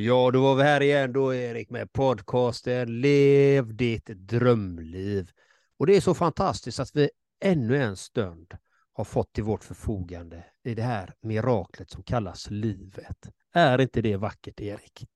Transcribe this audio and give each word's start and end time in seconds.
Ja, 0.00 0.30
då 0.30 0.42
var 0.42 0.54
vi 0.54 0.62
här 0.62 0.82
igen 0.82 1.12
då 1.12 1.34
Erik 1.34 1.70
med 1.70 1.92
podcasten 1.92 3.00
Lev 3.00 3.76
ditt 3.76 4.06
drömliv. 4.06 5.30
Och 5.78 5.86
det 5.86 5.96
är 5.96 6.00
så 6.00 6.14
fantastiskt 6.14 6.80
att 6.80 6.96
vi 6.96 7.10
ännu 7.44 7.76
en 7.82 7.96
stund 7.96 8.56
har 8.92 9.04
fått 9.04 9.32
till 9.32 9.44
vårt 9.44 9.64
förfogande 9.64 10.44
i 10.64 10.74
det 10.74 10.82
här 10.82 11.14
miraklet 11.22 11.90
som 11.90 12.02
kallas 12.02 12.50
livet. 12.50 13.16
Är 13.52 13.80
inte 13.80 14.02
det 14.02 14.16
vackert 14.16 14.60
Erik? 14.60 15.06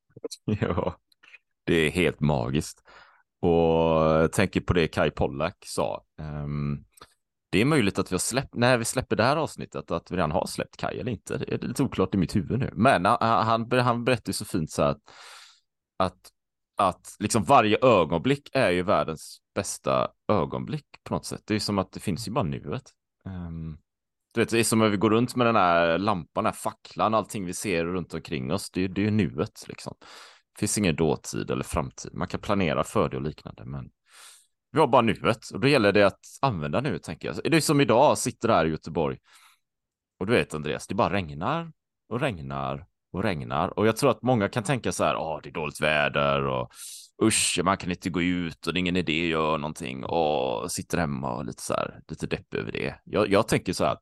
Ja, 0.61 0.97
det 1.65 1.75
är 1.75 1.91
helt 1.91 2.21
magiskt. 2.21 2.83
Och 3.41 3.51
jag 3.51 4.33
tänker 4.33 4.61
på 4.61 4.73
det 4.73 4.89
Kai 4.89 5.11
Pollak 5.11 5.57
sa. 5.67 6.05
Um, 6.19 6.85
det 7.55 7.61
är 7.61 7.65
möjligt 7.65 7.99
att 7.99 8.13
vi 8.13 8.15
har 8.15 8.19
släppt, 8.19 8.55
när 8.55 8.79
vi 8.79 8.85
släpper 8.85 9.17
det 9.17 9.23
här 9.23 9.37
avsnittet, 9.37 9.91
att 9.91 10.11
vi 10.11 10.17
redan 10.17 10.31
har 10.31 10.47
släppt 10.47 10.77
Kaj 10.77 11.01
eller 11.01 11.13
inte. 11.13 11.39
Det 11.39 11.55
är 11.55 11.59
lite 11.59 11.83
oklart 11.83 12.15
i 12.15 12.19
mitt 12.19 12.37
huvud 12.37 12.59
nu. 12.59 12.71
Men 12.73 13.07
ah, 13.07 13.19
ah, 13.21 13.43
han, 13.43 13.73
han 13.73 14.05
berättar 14.05 14.33
så 14.33 14.45
fint 14.45 14.71
så 14.71 14.83
här 14.83 14.91
att, 14.91 15.01
att, 15.97 16.31
att 16.77 17.17
liksom 17.19 17.45
varje 17.45 17.79
ögonblick 17.83 18.51
är 18.53 18.71
ju 18.71 18.83
världens 18.83 19.39
bästa 19.55 20.09
ögonblick 20.29 20.87
på 21.05 21.15
något 21.15 21.27
sätt. 21.27 21.43
Det 21.45 21.55
är 21.55 21.59
som 21.59 21.79
att 21.79 21.93
det 21.93 22.01
finns 22.01 22.29
ju 22.29 22.33
bara 22.33 22.45
nuet. 22.45 22.91
Um, 23.25 23.79
du 24.33 24.41
vet, 24.41 24.51
det 24.51 24.59
är 24.59 24.65
som 24.65 24.79
när 24.79 24.89
vi 24.89 24.97
går 24.97 25.11
runt 25.11 25.37
med 25.37 25.47
den 25.47 25.57
här 25.57 25.99
lampan, 25.99 26.45
den 26.45 26.53
här 26.53 26.61
facklan, 26.61 27.15
allting 27.15 27.47
vi 27.47 27.55
ser 27.55 27.85
runt 27.85 28.15
omkring 28.15 28.53
oss. 28.53 28.71
Det, 28.71 28.89
det 28.89 29.01
är 29.01 29.05
ju 29.05 29.11
nuet 29.11 29.65
liksom. 29.69 29.95
Det 30.01 30.59
finns 30.59 30.79
ingen 30.79 30.97
dåtid 30.97 31.51
eller 31.51 31.65
framtid. 31.65 32.15
Man 32.15 32.29
kan 32.29 32.41
planera 32.41 32.85
för 32.85 33.09
det 33.09 33.17
och 33.17 33.23
liknande, 33.23 33.65
men 33.65 33.91
vi 34.75 34.81
har 34.81 34.87
bara 34.87 35.03
nuet 35.03 35.51
och 35.51 35.61
då 35.61 35.69
gäller 35.69 35.93
det 35.93 36.07
att 36.07 36.21
använda 36.41 36.81
nuet 36.81 37.03
tänker 37.03 37.29
jag. 37.29 37.53
Det 37.53 37.57
är 37.57 37.61
som 37.61 37.81
idag, 37.81 38.19
sitter 38.19 38.49
här 38.49 38.67
i 38.67 38.71
Göteborg 38.71 39.19
och 40.19 40.27
du 40.27 40.33
vet 40.33 40.55
Andreas, 40.55 40.87
det 40.87 40.95
bara 40.95 41.13
regnar 41.13 41.73
och 42.09 42.21
regnar 42.21 42.87
och 43.13 43.23
regnar 43.23 43.79
och 43.79 43.87
jag 43.87 43.97
tror 43.97 44.11
att 44.11 44.23
många 44.23 44.49
kan 44.49 44.63
tänka 44.63 44.93
så 44.93 45.05
här, 45.05 45.15
ja 45.15 45.41
det 45.43 45.49
är 45.49 45.53
dåligt 45.53 45.81
väder 45.81 46.47
och 46.47 46.73
usch, 47.23 47.61
man 47.65 47.77
kan 47.77 47.91
inte 47.91 48.11
gå 48.11 48.23
ut 48.23 48.67
och 48.67 48.73
det 48.73 48.79
är 48.79 48.81
ingen 48.81 48.97
idé 48.97 49.23
att 49.23 49.31
göra 49.31 49.57
någonting 49.57 50.05
och 50.05 50.73
sitter 50.73 50.99
hemma 50.99 51.35
och 51.35 51.45
lite 51.45 51.63
så 51.63 51.75
här, 51.75 52.01
lite 52.09 52.27
depp 52.27 52.55
över 52.55 52.73
det. 52.73 53.01
Jag, 53.05 53.31
jag 53.31 53.49
tänker 53.49 53.73
så 53.73 53.85
här, 53.85 53.97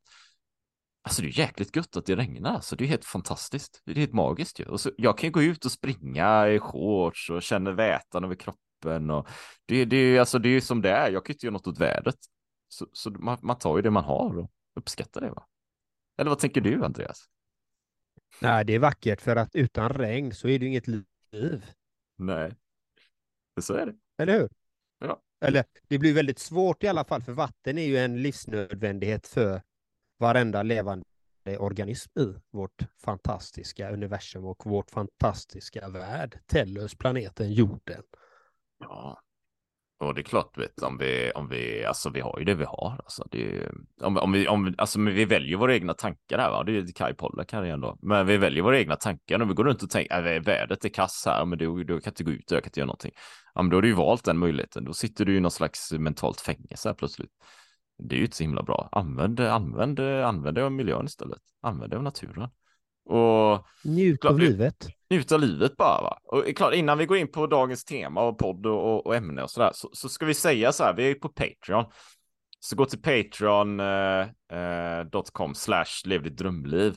Alltså 1.05 1.23
det 1.23 1.28
är 1.28 1.39
jäkligt 1.39 1.77
gött 1.77 1.97
att 1.97 2.06
det 2.06 2.17
regnar, 2.17 2.55
alltså 2.55 2.77
det 2.77 2.84
är 2.84 2.89
helt 2.89 3.05
fantastiskt. 3.05 3.83
Det 3.84 3.93
är 3.93 3.97
helt 3.97 4.12
magiskt 4.12 4.61
ju. 4.61 4.65
Och 4.65 4.81
så, 4.81 4.91
jag 4.97 5.19
kan 5.19 5.27
ju 5.27 5.33
gå 5.33 5.43
ut 5.43 5.65
och 5.65 5.73
springa 5.73 6.48
i 6.48 6.59
shorts 6.59 7.31
och 7.31 7.43
känna 7.43 7.73
vätan 7.73 8.25
över 8.25 8.34
kroppen 8.34 8.72
kroppen 8.83 9.11
och 9.11 9.28
det, 9.66 9.84
det, 9.84 10.19
alltså, 10.19 10.38
det 10.38 10.48
är 10.48 10.61
som 10.61 10.83
det 10.83 10.91
är. 10.91 11.11
Jag 11.11 11.25
kan 11.25 11.34
inte 11.34 11.47
göra 11.47 11.52
något 11.52 11.66
åt 11.66 11.78
vädret. 11.78 12.19
Så, 12.69 12.86
så 12.92 13.11
man, 13.11 13.38
man, 13.42 13.58
tar 13.58 13.77
ju 13.77 13.83
det 13.83 13.91
man 13.91 14.05
har 14.05 14.38
och 14.38 14.50
uppskattar 14.75 15.20
det. 15.20 15.30
Va? 15.30 15.47
Eller 16.19 16.30
vad 16.30 16.38
tänker 16.38 16.61
du, 16.61 16.84
Andreas? 16.84 17.28
Nej, 18.41 18.64
det 18.64 18.75
är 18.75 18.78
vackert 18.78 19.20
för 19.20 19.36
att 19.36 19.55
utan 19.55 19.88
regn 19.88 20.33
så 20.33 20.48
är 20.48 20.58
det 20.58 20.66
inget 20.66 20.86
liv. 20.86 21.66
Nej, 22.16 22.53
så 23.60 23.75
är 23.75 23.86
det. 23.86 23.94
Eller 24.19 24.41
hur? 24.41 24.48
Ja. 24.98 25.20
Eller 25.41 25.64
det 25.88 25.98
blir 25.98 26.14
väldigt 26.14 26.38
svårt 26.38 26.84
i 26.84 26.88
alla 26.88 27.05
fall, 27.05 27.22
för 27.22 27.33
vatten 27.33 27.78
är 27.78 27.86
ju 27.86 27.98
en 27.98 28.22
livsnödvändighet 28.22 29.27
för 29.27 29.62
varenda 30.19 30.62
levande 30.62 31.05
organism 31.58 32.19
i 32.19 32.34
vårt 32.50 32.83
fantastiska 33.05 33.91
universum 33.91 34.44
och 34.44 34.66
vårt 34.66 34.91
fantastiska 34.91 35.88
värld, 35.88 36.38
Tellus, 36.47 36.94
planeten 36.94 37.53
jorden. 37.53 38.03
Ja, 38.83 39.22
och 40.02 40.14
det 40.14 40.20
är 40.20 40.22
klart, 40.22 40.58
vet, 40.58 40.83
om 40.83 40.98
vi, 40.98 41.33
om 41.34 41.48
vi, 41.48 41.84
alltså 41.84 42.11
vi 42.11 42.20
har 42.20 42.38
ju 42.38 42.44
det 42.44 42.55
vi 42.55 42.64
har. 42.64 43.00
Alltså, 43.05 43.27
det, 43.30 43.69
om, 44.00 44.16
om 44.16 44.33
vi, 44.33 44.48
om, 44.48 44.75
alltså, 44.78 45.00
vi 45.00 45.25
väljer 45.25 45.56
våra 45.56 45.75
egna 45.75 45.94
tankar 45.94 46.38
här, 46.38 46.50
va? 46.50 46.64
det 46.64 46.77
är 46.77 46.92
Kaj 46.92 47.14
Pollak 47.14 47.53
här 47.53 47.64
igen 47.64 47.80
då. 47.80 47.98
Men 48.03 48.27
vi 48.27 48.36
väljer 48.36 48.62
våra 48.62 48.78
egna 48.78 48.97
tankar 48.97 49.42
och 49.42 49.50
vi 49.50 49.55
går 49.55 49.64
runt 49.64 49.83
och 49.83 49.91
tänker, 49.91 50.34
äh, 50.34 50.42
vädret 50.42 50.84
är 50.84 50.88
kass 50.88 51.22
här, 51.27 51.44
men 51.44 51.58
du, 51.58 51.84
då 51.84 52.00
kan 52.00 52.10
inte 52.10 52.25
gå 52.25 52.30
ut 52.30 52.50
och 52.50 52.56
jag 52.56 52.62
kan 52.62 52.69
inte 52.69 52.80
göra 52.80 52.86
någonting. 52.86 53.12
Ja, 53.55 53.62
men 53.62 53.70
då 53.70 53.77
har 53.77 53.83
du 53.83 53.88
ju 53.88 53.94
valt 53.94 54.25
den 54.25 54.38
möjligheten. 54.38 54.84
Då 54.84 54.92
sitter 54.92 55.25
du 55.25 55.36
i 55.36 55.41
någon 55.41 55.50
slags 55.50 55.92
mentalt 55.92 56.41
fängelse 56.41 56.88
här 56.88 56.94
plötsligt. 56.94 57.33
Det 57.98 58.15
är 58.15 58.19
ju 58.19 58.25
inte 58.25 58.37
så 58.37 58.44
himla 58.44 58.62
bra. 58.62 58.88
Använd, 58.92 59.41
använd, 59.41 60.00
använd 60.00 60.54
det 60.54 60.65
av 60.65 60.72
miljön 60.72 61.06
istället. 61.06 61.41
Använd 61.62 61.91
det 61.91 61.97
av 61.97 62.03
naturen. 62.03 62.48
Och 63.05 63.67
njut 63.85 64.25
av 64.25 64.39
livet. 64.39 64.89
Njut 65.11 65.33
av 65.33 65.41
livet 65.41 65.77
bara. 65.77 66.03
Va? 66.03 66.19
Och 66.25 66.57
klart, 66.57 66.75
innan 66.75 66.99
vi 66.99 67.07
går 67.07 67.17
in 67.17 67.29
på 67.29 67.47
dagens 67.47 67.85
tema 67.85 68.23
och 68.23 68.39
podd 68.39 68.67
och, 68.67 69.07
och, 69.07 69.17
ämne 69.17 69.43
och 69.43 69.51
sådär 69.51 69.71
så, 69.75 69.91
så 69.93 70.09
ska 70.09 70.27
vi 70.27 70.35
säga 70.35 70.73
så 70.73 70.85
här, 70.85 70.95
vi 70.95 71.11
är 71.11 71.15
på 71.15 71.29
Patreon. 71.29 71.85
Så 72.61 72.77
gå 72.77 72.87
till 72.87 73.03
patreon.com 73.03 75.51
eh, 75.51 75.55
slash 75.55 76.03
lev 76.05 76.23
ditt 76.23 76.37
drömliv. 76.37 76.95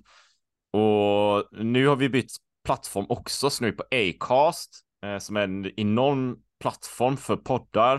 Och 0.73 1.47
nu 1.51 1.87
har 1.87 1.95
vi 1.95 2.09
bytt 2.09 2.31
plattform 2.65 3.05
också, 3.09 3.49
så 3.49 3.63
nu 3.63 3.67
är 3.67 3.71
vi 3.71 3.77
på 3.77 3.85
Acast 3.91 4.81
eh, 5.05 5.17
som 5.17 5.37
är 5.37 5.41
en 5.41 5.79
enorm 5.79 6.37
plattform 6.59 7.17
för 7.17 7.35
poddar 7.35 7.95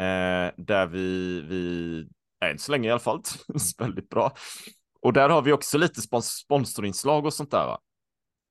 eh, 0.00 0.52
där 0.56 0.86
vi, 0.86 1.40
vi 1.40 2.06
än 2.44 2.58
så 2.58 2.72
länge 2.72 2.88
i 2.88 2.90
alla 2.90 3.00
fall, 3.00 3.22
väldigt 3.78 4.08
bra. 4.08 4.32
Och 5.02 5.12
där 5.12 5.28
har 5.28 5.42
vi 5.42 5.52
också 5.52 5.78
lite 5.78 6.00
spons 6.00 6.28
sponsorinslag 6.28 7.26
och 7.26 7.34
sånt 7.34 7.50
där 7.50 7.66
va? 7.66 7.80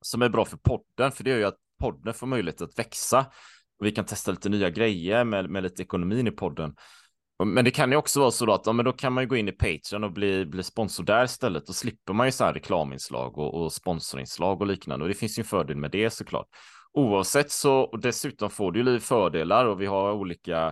som 0.00 0.22
är 0.22 0.28
bra 0.28 0.44
för 0.44 0.56
podden, 0.56 1.12
för 1.12 1.24
det 1.24 1.30
gör 1.30 1.38
ju 1.38 1.44
att 1.44 1.58
podden 1.80 2.14
får 2.14 2.26
möjlighet 2.26 2.60
att 2.60 2.78
växa 2.78 3.26
och 3.78 3.86
vi 3.86 3.92
kan 3.92 4.04
testa 4.04 4.30
lite 4.30 4.48
nya 4.48 4.70
grejer 4.70 5.24
med, 5.24 5.50
med 5.50 5.62
lite 5.62 5.82
ekonomin 5.82 6.26
i 6.26 6.30
podden. 6.30 6.74
Men 7.44 7.64
det 7.64 7.70
kan 7.70 7.90
ju 7.90 7.96
också 7.96 8.20
vara 8.20 8.30
så 8.30 8.46
då 8.46 8.52
att 8.52 8.66
ja, 8.66 8.72
men 8.72 8.84
då 8.84 8.92
kan 8.92 9.12
man 9.12 9.24
ju 9.24 9.28
gå 9.28 9.36
in 9.36 9.48
i 9.48 9.52
Patreon 9.52 10.04
och 10.04 10.12
bli, 10.12 10.46
bli 10.46 10.62
sponsor 10.62 11.04
där 11.04 11.24
istället. 11.24 11.66
Då 11.66 11.72
slipper 11.72 12.12
man 12.12 12.26
ju 12.26 12.32
så 12.32 12.44
här 12.44 12.54
reklaminslag 12.54 13.38
och, 13.38 13.62
och 13.62 13.72
sponsorinslag 13.72 14.60
och 14.60 14.66
liknande. 14.66 15.04
Och 15.04 15.08
det 15.08 15.14
finns 15.14 15.38
ju 15.38 15.40
en 15.40 15.46
fördel 15.46 15.76
med 15.76 15.90
det 15.90 16.10
såklart. 16.10 16.46
Oavsett 16.92 17.50
så, 17.50 17.80
och 17.80 18.00
dessutom 18.00 18.50
får 18.50 18.72
du 18.72 18.92
ju 18.92 19.00
fördelar 19.00 19.64
och 19.64 19.80
vi 19.80 19.86
har 19.86 20.12
olika 20.12 20.66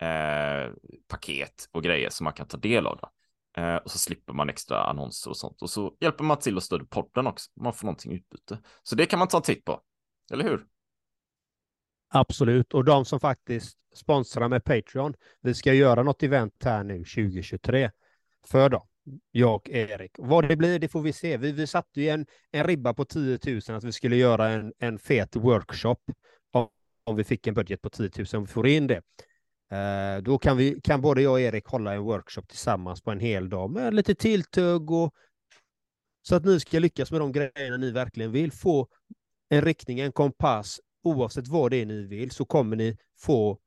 eh, 0.00 0.72
paket 1.08 1.68
och 1.72 1.82
grejer 1.82 2.10
som 2.10 2.24
man 2.24 2.32
kan 2.32 2.46
ta 2.46 2.56
del 2.56 2.86
av. 2.86 2.98
Då. 3.02 3.08
Eh, 3.56 3.76
och 3.76 3.90
så 3.90 3.98
slipper 3.98 4.32
man 4.32 4.48
extra 4.48 4.84
annonser 4.84 5.30
och 5.30 5.36
sånt. 5.36 5.62
Och 5.62 5.70
så 5.70 5.96
hjälper 6.00 6.24
man 6.24 6.38
till 6.38 6.56
att 6.56 6.62
stödja 6.62 6.86
podden 6.90 7.26
också. 7.26 7.50
Man 7.60 7.72
får 7.72 7.86
någonting 7.86 8.12
utbyte. 8.12 8.58
Så 8.82 8.94
det 8.94 9.06
kan 9.06 9.18
man 9.18 9.28
ta 9.28 9.36
en 9.36 9.42
titt 9.42 9.64
på. 9.64 9.80
Eller 10.32 10.44
hur? 10.44 10.66
Absolut. 12.08 12.74
Och 12.74 12.84
de 12.84 13.04
som 13.04 13.20
faktiskt 13.20 13.78
sponsrar 13.94 14.48
med 14.48 14.64
Patreon. 14.64 15.14
Vi 15.40 15.54
ska 15.54 15.72
göra 15.72 16.02
något 16.02 16.22
event 16.22 16.64
här 16.64 16.84
nu 16.84 16.98
2023 16.98 17.90
för 18.46 18.68
dem. 18.68 18.86
Jag 19.30 19.54
och 19.54 19.70
Erik. 19.70 20.10
Vad 20.18 20.48
det 20.48 20.56
blir, 20.56 20.78
det 20.78 20.88
får 20.88 21.02
vi 21.02 21.12
se. 21.12 21.36
Vi, 21.36 21.52
vi 21.52 21.66
satte 21.66 22.00
ju 22.00 22.08
en, 22.08 22.26
en 22.50 22.64
ribba 22.64 22.94
på 22.94 23.04
10 23.04 23.38
000 23.46 23.60
att 23.76 23.84
vi 23.84 23.92
skulle 23.92 24.16
göra 24.16 24.48
en, 24.48 24.72
en 24.78 24.98
fet 24.98 25.36
workshop. 25.36 25.96
Om, 26.52 26.68
om 27.04 27.16
vi 27.16 27.24
fick 27.24 27.46
en 27.46 27.54
budget 27.54 27.82
på 27.82 27.90
10 27.90 28.10
000, 28.16 28.26
om 28.34 28.44
vi 28.44 28.52
får 28.52 28.66
in 28.66 28.86
det. 28.86 29.02
Eh, 29.72 30.22
då 30.22 30.38
kan, 30.38 30.56
vi, 30.56 30.80
kan 30.80 31.00
både 31.00 31.22
jag 31.22 31.32
och 31.32 31.40
Erik 31.40 31.66
hålla 31.66 31.94
en 31.94 32.02
workshop 32.02 32.42
tillsammans 32.42 33.02
på 33.02 33.10
en 33.10 33.20
hel 33.20 33.48
dag 33.48 33.70
med 33.70 33.94
lite 33.94 34.14
tilltugg 34.14 34.90
och 34.90 35.14
så 36.22 36.36
att 36.36 36.44
ni 36.44 36.60
ska 36.60 36.78
lyckas 36.78 37.10
med 37.10 37.20
de 37.20 37.32
grejerna 37.32 37.76
ni 37.76 37.90
verkligen 37.90 38.32
vill. 38.32 38.52
Få 38.52 38.88
en 39.48 39.62
riktning, 39.62 40.00
en 40.00 40.12
kompass, 40.12 40.80
oavsett 41.02 41.48
vad 41.48 41.70
det 41.70 41.76
är 41.76 41.86
ni 41.86 42.02
vill, 42.02 42.30
så 42.30 42.44
kommer 42.44 42.76
ni 42.76 42.96
få 43.18 43.58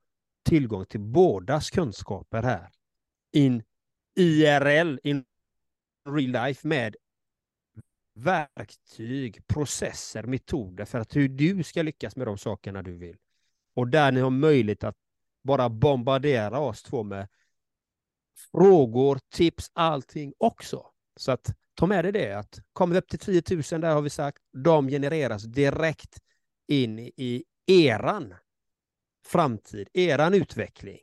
tillgång 0.44 0.86
till 0.86 1.00
bådas 1.00 1.70
kunskaper 1.70 2.44
här. 2.44 2.70
In 3.34 3.64
IRL, 4.16 5.00
in 5.04 5.26
real 6.10 6.32
life, 6.32 6.68
med 6.68 6.96
verktyg, 8.16 9.48
processer, 9.48 10.24
metoder 10.24 10.86
för 10.86 11.00
att 11.00 11.16
hur 11.16 11.30
du 11.30 11.64
ska 11.64 11.82
lyckas 11.82 12.16
med 12.16 12.28
de 12.28 12.38
sakerna 12.38 12.82
du 12.82 12.98
vill. 12.98 13.18
Och 13.74 13.88
där 13.88 14.12
ni 14.12 14.20
har 14.20 14.30
möjlighet 14.30 14.84
att 14.84 14.98
bara 15.46 15.70
bombardera 15.70 16.60
oss 16.60 16.84
två 16.84 17.04
med 17.04 17.28
frågor, 18.52 19.20
tips, 19.30 19.72
allting 19.74 20.34
också. 20.38 20.86
Så 21.16 21.32
att 21.32 21.54
ta 21.74 21.86
med 21.86 22.06
dig 22.06 22.12
det 22.12 22.34
att 22.34 22.60
kommer 22.74 22.94
vi 22.94 23.00
upp 23.00 23.08
till 23.08 23.20
10 23.20 23.44
000 23.72 23.82
där 23.82 23.94
har 23.94 24.02
vi 24.02 24.10
sagt, 24.10 24.38
de 24.54 24.88
genereras 24.88 25.44
direkt 25.44 26.20
in 26.68 27.00
i 27.00 27.44
eran 27.68 28.34
framtid, 29.26 29.90
eran 29.94 30.34
utveckling. 30.34 31.00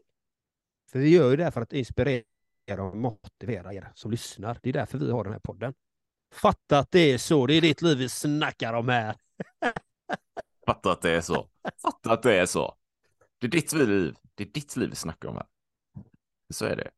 För 0.91 0.99
vi 0.99 1.09
gör 1.09 1.31
ju 1.31 1.37
det 1.37 1.51
för 1.51 1.61
att 1.61 1.73
inspirera 1.73 2.25
och 2.79 2.97
motivera 2.97 3.75
er 3.75 3.93
som 3.95 4.11
lyssnar. 4.11 4.59
Det 4.63 4.69
är 4.69 4.73
därför 4.73 4.99
vi 4.99 5.11
har 5.11 5.25
den 5.25 5.33
här 5.33 5.41
podden. 5.41 5.75
Fatta 6.33 6.79
att 6.79 6.91
det 6.91 7.13
är 7.13 7.19
så, 7.19 7.47
det 7.47 7.55
är 7.55 7.61
ditt 7.61 7.83
liv 7.83 7.99
vi 7.99 8.09
snackar 8.09 8.73
om 8.73 8.89
här. 8.89 9.17
Fatta 10.67 10.93
att 10.93 11.03
det 11.03 11.11
är 11.11 11.21
så. 11.21 11.49
Fatta 11.83 12.13
att 12.13 12.23
det 12.23 12.39
är 12.39 12.47
så. 12.47 12.77
Det 13.43 13.47
är 13.47 13.51
ditt 13.51 13.73
liv. 13.73 14.15
Det 14.35 14.45
är 14.45 14.49
ditt 14.49 14.77
liv 14.77 14.91
vi 14.91 14.97
snackar 14.97 15.29
om 15.29 15.35
här. 15.35 15.47
Så 16.55 16.65
är 16.65 16.77
det. 16.77 16.91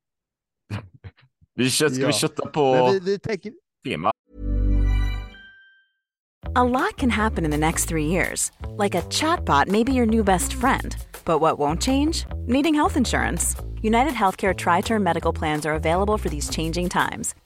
vi 1.55 1.70
kör, 1.70 1.88
ska 1.88 2.00
ja. 2.00 2.06
vi 2.06 2.12
kötta 2.12 2.46
på 2.46 2.91
vi, 2.91 3.00
vi 3.00 3.19
tänker... 3.19 3.52
tema? 3.85 4.11
A 6.55 6.64
lot 6.64 6.96
can 6.96 7.11
happen 7.11 7.44
in 7.44 7.50
the 7.50 7.56
next 7.56 7.88
three 7.88 8.06
years. 8.06 8.52
Like 8.79 8.94
a 8.94 9.02
chatbot 9.02 9.69
may 9.69 9.85
be 9.85 9.93
your 9.93 10.06
new 10.06 10.25
best 10.25 10.52
friend. 10.52 10.96
But 11.25 11.41
what 11.41 11.58
won't 11.58 11.82
change? 11.82 12.26
Needing 12.47 12.75
health 12.75 12.97
insurance. 12.97 13.56
United 13.82 14.12
Healthcare 14.12 14.55
Tri 14.55 14.82
Term 14.82 15.02
Medical 15.02 15.32
Plans 15.32 15.67
are 15.67 15.75
available 15.75 16.19
for 16.19 16.29
these 16.29 16.50
changing 16.50 16.88
times 16.88 17.35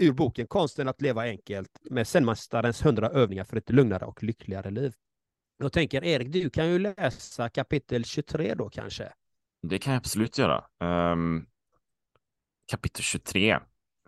ur 0.00 0.12
boken 0.12 0.46
Konsten 0.46 0.88
att 0.88 1.00
leva 1.00 1.22
enkelt 1.22 1.78
med 1.90 2.06
Zen-mästarens 2.06 2.84
100 2.84 3.08
övningar 3.08 3.44
för 3.44 3.56
ett 3.56 3.70
lugnare 3.70 4.04
och 4.04 4.22
lyckligare 4.22 4.70
liv. 4.70 4.92
Jag 5.58 5.72
tänker 5.72 6.04
Erik, 6.04 6.32
du 6.32 6.50
kan 6.50 6.68
ju 6.68 6.78
läsa 6.78 7.48
kapitel 7.48 8.04
23 8.04 8.54
då 8.54 8.68
kanske. 8.68 9.12
det 9.62 9.78
kan 9.78 9.92
jag 9.92 10.00
absolut 10.00 10.38
göra. 10.38 10.64
Um, 11.12 11.46
kapitel 12.70 13.02
23. 13.02 13.58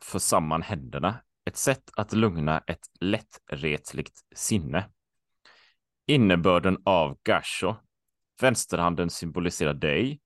För 0.02 0.18
samman 0.18 0.62
händerna. 0.62 1.16
Ett 1.44 1.56
sätt 1.56 1.90
att 1.96 2.12
lugna 2.12 2.58
ett 2.58 2.86
lättretligt 3.00 4.20
sinne. 4.34 4.88
Innebörden 6.06 6.78
av 6.84 7.18
gasho. 7.22 7.74
Vänsterhanden 8.40 9.10
symboliserar 9.10 9.74
dig, 9.74 10.20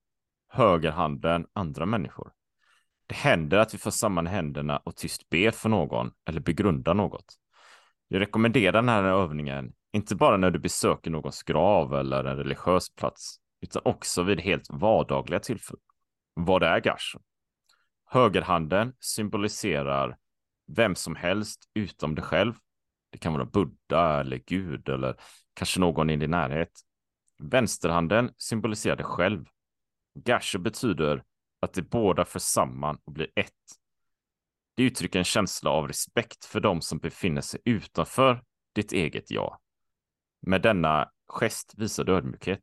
högerhanden 0.49 1.47
andra 1.53 1.87
människor. 1.87 2.36
Det 3.06 3.14
händer 3.14 3.58
att 3.58 3.75
vi 3.75 3.79
får 3.79 3.91
samman 3.91 4.26
händerna 4.26 4.76
och 4.76 4.97
tyst 4.97 5.29
ber 5.29 5.50
för 5.50 5.69
någon 5.69 6.11
eller 6.29 6.41
begrundar 6.41 6.94
något. 6.94 7.35
Jag 8.08 8.20
rekommenderar 8.20 8.73
den 8.73 8.88
här 8.88 9.05
övningen, 9.05 9.73
inte 9.93 10.17
bara 10.17 10.37
när 10.37 10.50
du 10.50 10.58
besöker 10.58 11.11
någons 11.11 11.43
grav 11.43 11.94
eller 11.94 12.25
en 12.25 12.37
religiös 12.37 12.94
plats, 12.94 13.37
utan 13.61 13.82
också 13.85 14.23
vid 14.23 14.41
helt 14.41 14.67
vardagliga 14.70 15.41
tillfällen. 15.41 15.82
Vad 16.35 16.62
är 16.62 16.81
gasho? 16.81 17.19
Högerhanden 18.11 18.93
symboliserar 19.00 20.17
vem 20.67 20.94
som 20.94 21.17
helst 21.17 21.70
utom 21.75 22.14
dig 22.14 22.25
själv. 22.25 22.55
Det 23.11 23.19
kan 23.19 23.32
vara 23.32 23.44
Buddha 23.44 24.20
eller 24.20 24.37
Gud 24.47 24.88
eller 24.88 25.17
kanske 25.55 25.81
någon 25.81 26.11
i 26.11 26.17
din 26.17 26.31
närhet. 26.31 26.70
Vänsterhanden 27.38 28.31
symboliserar 28.37 28.97
dig 28.97 29.06
själv. 29.06 29.44
Gasho 30.14 30.58
betyder 30.58 31.23
att 31.61 31.73
de 31.73 31.82
båda 31.82 32.25
förs 32.25 32.43
samman 32.43 32.99
och 33.05 33.12
blir 33.12 33.29
ett. 33.35 33.53
Det 34.75 34.82
uttrycker 34.82 35.19
en 35.19 35.25
känsla 35.25 35.70
av 35.70 35.88
respekt 35.88 36.44
för 36.44 36.61
de 36.61 36.81
som 36.81 36.99
befinner 36.99 37.41
sig 37.41 37.61
utanför 37.64 38.44
ditt 38.75 38.93
eget 38.93 39.31
jag. 39.31 39.58
Med 40.41 40.62
denna 40.62 41.11
gest 41.26 41.75
visar 41.76 42.05
du 42.05 42.12
ödmjukhet. 42.12 42.61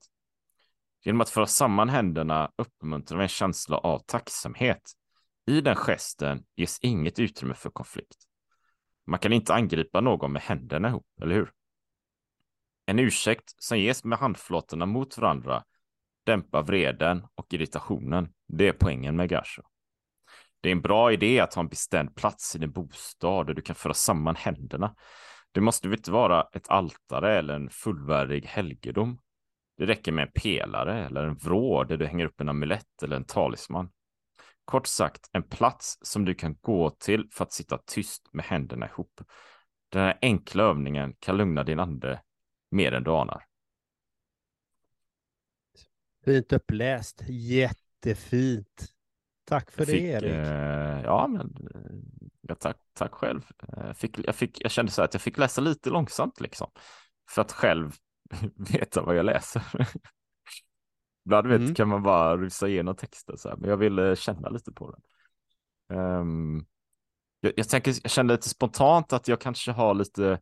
Genom 1.06 1.22
att 1.22 1.30
föra 1.30 1.48
samman 1.48 1.90
händerna 1.90 2.52
uppmuntrar 2.56 3.18
vi 3.18 3.24
en 3.24 3.30
känsla 3.30 3.78
av 3.78 4.00
tacksamhet. 4.00 4.92
I 5.46 5.62
den 5.62 5.76
gesten 5.76 6.46
ges 6.56 6.80
inget 6.80 7.20
utrymme 7.20 7.54
för 7.54 7.70
konflikt. 7.70 8.18
Man 9.08 9.20
kan 9.20 9.34
inte 9.34 9.54
angripa 9.54 10.02
någon 10.02 10.32
med 10.32 10.42
händerna 10.42 10.88
ihop, 10.88 11.08
eller 11.22 11.36
hur? 11.36 11.52
En 12.86 13.00
ursäkt 13.00 13.56
som 13.58 13.80
ges 13.80 14.04
med 14.04 14.20
handflatorna 14.20 14.86
mot 14.86 15.18
varandra 15.18 15.64
dämpa 16.26 16.62
vreden 16.62 17.26
och 17.36 17.54
irritationen. 17.54 18.34
Det 18.48 18.68
är 18.68 18.74
poängen 18.74 19.16
med 19.16 19.30
gasho. 19.30 19.62
Det 20.62 20.70
är 20.70 20.72
en 20.72 20.82
bra 20.82 21.12
idé 21.12 21.40
att 21.40 21.54
ha 21.54 21.62
en 21.62 21.68
bestämd 21.68 22.16
plats 22.16 22.56
i 22.56 22.60
din 22.60 22.72
bostad 22.72 23.48
där 23.48 23.54
du 23.54 23.62
kan 23.62 23.76
föra 23.76 23.94
samman 23.94 24.36
händerna. 24.36 24.96
Det 25.52 25.62
måste 25.62 25.88
väl 25.88 25.98
inte 25.98 26.12
vara 26.12 26.48
ett 26.54 26.70
altare 26.70 27.38
eller 27.38 27.54
en 27.56 27.70
fullvärdig 27.70 28.46
helgedom. 28.46 29.20
Det 29.78 29.86
räcker 29.86 30.12
med 30.12 30.24
en 30.24 30.32
pelare 30.42 31.06
eller 31.06 31.28
en 31.28 31.36
vrå 31.36 31.84
där 31.84 31.98
du 31.98 32.06
hänger 32.06 32.26
upp 32.26 32.42
en 32.42 32.50
amulett 32.50 33.04
eller 33.04 33.16
en 33.16 33.26
talisman. 33.26 33.92
Kort 34.66 34.88
sagt, 34.88 35.30
en 35.32 35.44
plats 35.44 35.98
som 36.02 36.26
du 36.26 36.34
kan 36.34 36.56
gå 36.62 36.90
till 36.90 37.28
för 37.32 37.44
att 37.44 37.54
sitta 37.54 37.78
tyst 37.78 38.30
med 38.34 38.46
händerna 38.46 38.88
ihop. 38.88 39.22
Den 39.92 40.02
här 40.02 40.18
enkla 40.22 40.64
övningen 40.64 41.14
kan 41.20 41.38
lugna 41.38 41.64
din 41.64 41.80
ande 41.80 42.22
mer 42.72 42.92
än 42.92 43.04
du 43.04 43.12
anar. 43.12 43.44
Fint 46.26 46.54
uppläst, 46.54 47.24
jättefint. 47.28 48.86
Tack 49.46 49.72
för 49.72 49.82
Jag 49.82 49.88
det 49.88 49.92
fick, 49.92 50.04
Erik. 50.04 50.32
eh, 50.32 51.02
ja, 51.04 51.28
men 51.28 51.48
eh, 51.76 51.92
ja, 52.42 52.56
tack, 52.56 52.78
tack 52.94 53.12
själv. 53.14 53.42
Eh, 53.68 53.88
Jag, 53.88 53.98
fick, 53.98 54.20
jag, 54.28 54.36
fick, 54.36 54.62
jag 54.64 54.72
kände 54.72 54.92
så 54.92 55.02
här 55.02 55.06
att 55.08 55.14
jag 55.14 55.22
fick 55.22 55.38
läsa 55.38 55.62
lite 55.62 55.90
långsamt 55.90 56.40
liksom. 56.42 56.72
För 57.32 57.42
att 57.42 57.52
själv 57.52 57.92
veta 58.72 59.02
vad 59.02 59.16
jag 59.16 59.26
läser. 59.26 59.64
Ibland 61.26 61.48
vet, 61.48 61.62
Mm. 61.62 61.76
kan 61.76 61.88
man 61.88 62.04
bara 62.04 62.38
rusa 62.38 62.68
igenom 62.68 62.96
texten 62.96 63.38
så 63.38 63.50
här, 63.50 63.56
men 63.58 63.70
jag 63.70 63.78
ville 63.78 64.16
känna 64.16 64.50
lite 64.50 64.72
på 64.72 64.92
den. 64.92 65.02
Ehm, 66.00 66.66
jag, 67.40 67.54
jag, 67.56 67.70
tänker, 67.70 67.96
jag 68.04 68.12
kände 68.12 68.34
lite 68.34 68.50
spontant 68.50 69.14
att 69.14 69.28
jag 69.28 69.42
kanske 69.42 69.72
har 69.72 69.94
lite 69.94 70.40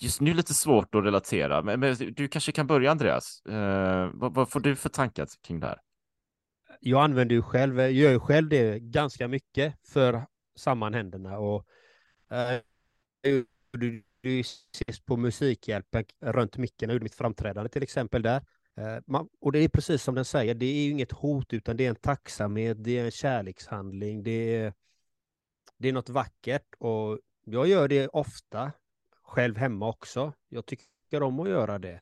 just 0.00 0.20
nu 0.20 0.34
lite 0.34 0.54
svårt 0.54 0.94
att 0.94 1.04
relatera, 1.04 1.62
men, 1.62 1.80
men 1.80 1.96
du 2.16 2.28
kanske 2.28 2.52
kan 2.52 2.66
börja 2.66 2.90
Andreas. 2.90 3.42
Eh, 3.46 4.10
vad, 4.14 4.34
vad 4.34 4.50
får 4.50 4.60
du 4.60 4.76
för 4.76 4.88
tankar 4.88 5.26
kring 5.42 5.60
det 5.60 5.66
här? 5.66 5.78
jag 6.80 7.04
använder 7.04 7.34
ju 7.34 7.42
själv, 7.42 7.80
eh, 7.80 7.94
gör 7.94 8.10
ju 8.10 8.20
själv 8.20 8.48
det 8.48 8.78
ganska 8.78 9.28
mycket 9.28 9.74
för 9.88 10.26
sammanhänderna. 10.56 11.38
och 11.38 11.66
eh, 12.30 12.60
du, 13.72 14.02
du 14.20 14.40
ses 14.40 15.00
på 15.00 15.16
Musikhjälpen 15.16 16.04
runt 16.20 16.56
micken, 16.56 16.88
jag 16.88 16.94
gjorde 16.94 17.02
mitt 17.02 17.14
framträdande 17.14 17.68
till 17.68 17.82
exempel 17.82 18.22
där. 18.22 18.36
Eh, 18.76 18.98
man, 19.06 19.28
och 19.40 19.52
det 19.52 19.58
är 19.58 19.68
precis 19.68 20.02
som 20.02 20.14
den 20.14 20.24
säger, 20.24 20.54
det 20.54 20.66
är 20.66 20.84
ju 20.84 20.90
inget 20.90 21.12
hot 21.12 21.52
utan 21.52 21.76
det 21.76 21.86
är 21.86 21.90
en 21.90 21.96
tacksamhet, 21.96 22.84
det 22.84 22.98
är 22.98 23.04
en 23.04 23.10
kärlekshandling, 23.10 24.22
det 24.22 24.56
är, 24.56 24.74
det 25.78 25.88
är 25.88 25.92
något 25.92 26.08
vackert 26.08 26.74
och 26.78 27.18
jag 27.44 27.68
gör 27.68 27.88
det 27.88 28.08
ofta 28.08 28.72
själv 29.30 29.56
hemma 29.56 29.88
också. 29.88 30.32
Jag 30.48 30.66
tycker 30.66 31.22
om 31.22 31.40
att 31.40 31.48
göra 31.48 31.78
det. 31.78 32.00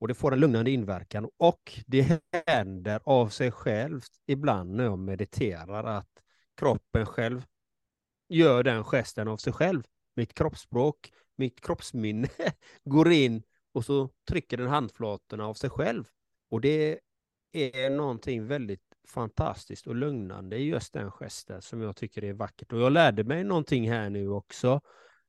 Och 0.00 0.08
det 0.08 0.14
får 0.14 0.32
en 0.32 0.40
lugnande 0.40 0.70
inverkan. 0.70 1.28
Och 1.36 1.80
det 1.86 2.22
händer 2.46 3.00
av 3.04 3.28
sig 3.28 3.50
självt 3.50 4.10
ibland 4.26 4.70
när 4.74 4.84
jag 4.84 4.98
mediterar 4.98 5.84
att 5.84 6.22
kroppen 6.56 7.06
själv 7.06 7.42
gör 8.28 8.62
den 8.62 8.84
gesten 8.84 9.28
av 9.28 9.36
sig 9.36 9.52
själv. 9.52 9.82
Mitt 10.16 10.34
kroppsspråk, 10.34 11.12
mitt 11.36 11.60
kroppsminne 11.60 12.28
går 12.84 13.12
in 13.12 13.42
och 13.72 13.84
så 13.84 14.10
trycker 14.28 14.56
den 14.56 14.68
handflatorna 14.68 15.46
av 15.46 15.54
sig 15.54 15.70
själv. 15.70 16.04
Och 16.50 16.60
det 16.60 17.00
är 17.52 17.90
någonting 17.90 18.46
väldigt 18.46 18.94
fantastiskt 19.08 19.86
och 19.86 19.94
lugnande 19.94 20.56
i 20.56 20.64
just 20.64 20.92
den 20.92 21.10
gesten 21.10 21.62
som 21.62 21.80
jag 21.80 21.96
tycker 21.96 22.24
är 22.24 22.32
vackert. 22.32 22.72
Och 22.72 22.80
jag 22.80 22.92
lärde 22.92 23.24
mig 23.24 23.44
någonting 23.44 23.90
här 23.90 24.10
nu 24.10 24.28
också. 24.28 24.80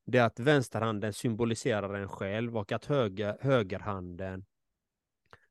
Det 0.06 0.18
är 0.18 0.26
att 0.26 0.40
vänsterhanden 0.40 1.14
symboliserar 1.14 1.94
en 1.94 2.10
själv 2.10 2.58
och 2.58 2.72
att 2.72 2.86
höger, 2.86 3.38
högerhanden 3.42 4.46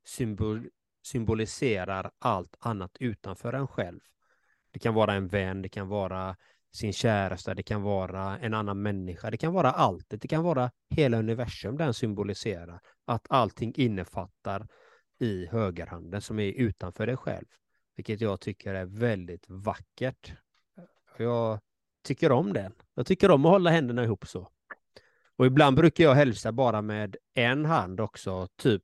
symbol, 0.04 0.68
symboliserar 1.02 2.10
allt 2.18 2.56
annat 2.60 2.96
utanför 3.00 3.52
en 3.52 3.68
själv. 3.68 4.00
Det 4.70 4.78
kan 4.78 4.94
vara 4.94 5.14
en 5.14 5.28
vän, 5.28 5.62
det 5.62 5.68
kan 5.68 5.88
vara 5.88 6.36
sin 6.72 6.92
käresta, 6.92 7.54
det 7.54 7.62
kan 7.62 7.82
vara 7.82 8.38
en 8.38 8.54
annan 8.54 8.82
människa, 8.82 9.30
det 9.30 9.36
kan 9.36 9.52
vara 9.52 9.70
allt, 9.70 10.06
det 10.08 10.28
kan 10.28 10.42
vara 10.42 10.70
hela 10.90 11.18
universum 11.18 11.76
den 11.76 11.94
symboliserar. 11.94 12.80
Att 13.04 13.26
allting 13.30 13.72
innefattar 13.76 14.68
i 15.18 15.46
högerhanden 15.46 16.20
som 16.20 16.38
är 16.38 16.52
utanför 16.52 17.06
dig 17.06 17.16
själv. 17.16 17.46
Vilket 17.96 18.20
jag 18.20 18.40
tycker 18.40 18.74
är 18.74 18.84
väldigt 18.84 19.44
vackert. 19.48 20.32
Jag 21.18 21.60
tycker 22.04 22.32
om 22.32 22.52
det. 22.52 22.72
Jag 22.94 23.06
tycker 23.06 23.30
om 23.30 23.46
att 23.46 23.52
hålla 23.52 23.70
händerna 23.70 24.04
ihop 24.04 24.26
så. 24.26 24.48
Och 25.36 25.46
ibland 25.46 25.76
brukar 25.76 26.04
jag 26.04 26.14
hälsa 26.14 26.52
bara 26.52 26.82
med 26.82 27.16
en 27.34 27.64
hand 27.64 28.00
också, 28.00 28.48
typ, 28.56 28.82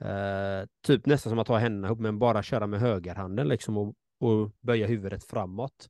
eh, 0.00 0.68
typ 0.82 1.06
nästan 1.06 1.30
som 1.30 1.38
att 1.38 1.48
ha 1.48 1.58
händerna 1.58 1.88
ihop, 1.88 1.98
men 1.98 2.18
bara 2.18 2.42
köra 2.42 2.66
med 2.66 2.80
högerhanden 2.80 3.48
liksom 3.48 3.76
och, 3.76 3.94
och 4.20 4.50
böja 4.60 4.86
huvudet 4.86 5.24
framåt. 5.24 5.88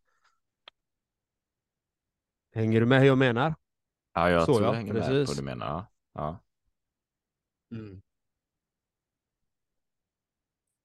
Hänger 2.54 2.80
du 2.80 2.86
med 2.86 3.00
hur 3.00 3.06
jag 3.06 3.18
menar? 3.18 3.54
Ja, 4.14 4.30
jag 4.30 4.46
Så, 4.46 4.52
tror 4.52 4.62
ja, 4.62 4.68
jag 4.68 4.74
hänger 4.74 4.92
med 4.92 5.02
precis. 5.02 5.28
vad 5.28 5.36
du 5.36 5.42
menar. 5.42 5.84
Ja. 6.14 6.40
Mm. 7.70 8.02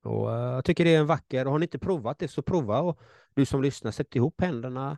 Och 0.04 0.32
eh, 0.32 0.54
jag 0.54 0.66
tycker 0.66 0.86
det 0.86 0.96
är 0.96 1.00
en 1.00 1.08
vacker, 1.08 1.46
och 1.46 1.52
har 1.52 1.60
ni 1.60 1.64
inte 1.64 1.80
provat 1.80 2.20
det 2.20 2.28
så 2.28 2.42
prova 2.42 2.80
och 2.80 3.00
du 3.34 3.46
som 3.46 3.62
lyssnar, 3.62 3.92
sätt 3.92 4.16
ihop 4.16 4.42
händerna 4.42 4.98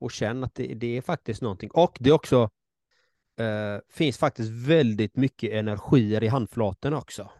och 0.00 0.10
känn 0.10 0.44
att 0.44 0.54
det, 0.54 0.74
det 0.74 0.96
är 0.96 1.02
faktiskt 1.02 1.42
någonting. 1.42 1.70
Och 1.70 1.96
det 2.00 2.12
också, 2.12 2.50
eh, 3.38 3.78
finns 3.90 4.18
faktiskt 4.18 4.50
väldigt 4.50 5.16
mycket 5.16 5.52
energier 5.52 6.22
i 6.22 6.28
handflatorna 6.28 6.98
också. 6.98 7.30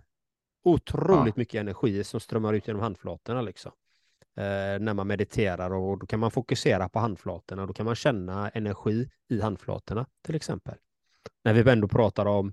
Otroligt 0.65 1.37
mycket 1.37 1.61
energier 1.61 2.03
som 2.03 2.21
strömmar 2.21 2.53
ut 2.55 2.67
genom 2.67 2.83
handflatorna 2.83 3.43
liksom. 3.43 3.73
Eh, 4.37 4.81
när 4.81 4.95
man 4.95 5.07
mediterar 5.07 5.71
och 5.71 5.99
då 5.99 6.07
kan 6.07 6.21
man 6.21 6.31
fokusera 6.31 6.89
på 6.89 6.99
handflatorna, 6.99 7.67
då 7.67 7.73
kan 7.73 7.87
man 7.87 7.95
känna 7.95 8.49
energi 8.49 9.11
i 9.29 9.41
handflatorna 9.41 10.07
till 10.25 10.35
exempel. 10.35 10.75
När 11.45 11.53
vi 11.53 11.71
ändå 11.71 11.89
pratar 11.89 12.27
om 12.27 12.53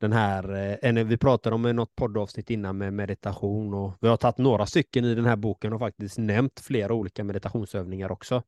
den 0.00 0.12
här, 0.12 0.74
eh, 0.82 1.04
vi 1.04 1.16
pratade 1.16 1.54
om 1.54 1.62
något 1.62 1.96
poddavsnitt 1.96 2.50
innan 2.50 2.78
med 2.78 2.92
meditation 2.92 3.74
och 3.74 3.92
vi 4.00 4.08
har 4.08 4.16
tagit 4.16 4.38
några 4.38 4.66
stycken 4.66 5.04
i 5.04 5.14
den 5.14 5.24
här 5.24 5.36
boken 5.36 5.72
och 5.72 5.80
faktiskt 5.80 6.18
nämnt 6.18 6.60
flera 6.60 6.94
olika 6.94 7.24
meditationsövningar 7.24 8.12
också. 8.12 8.42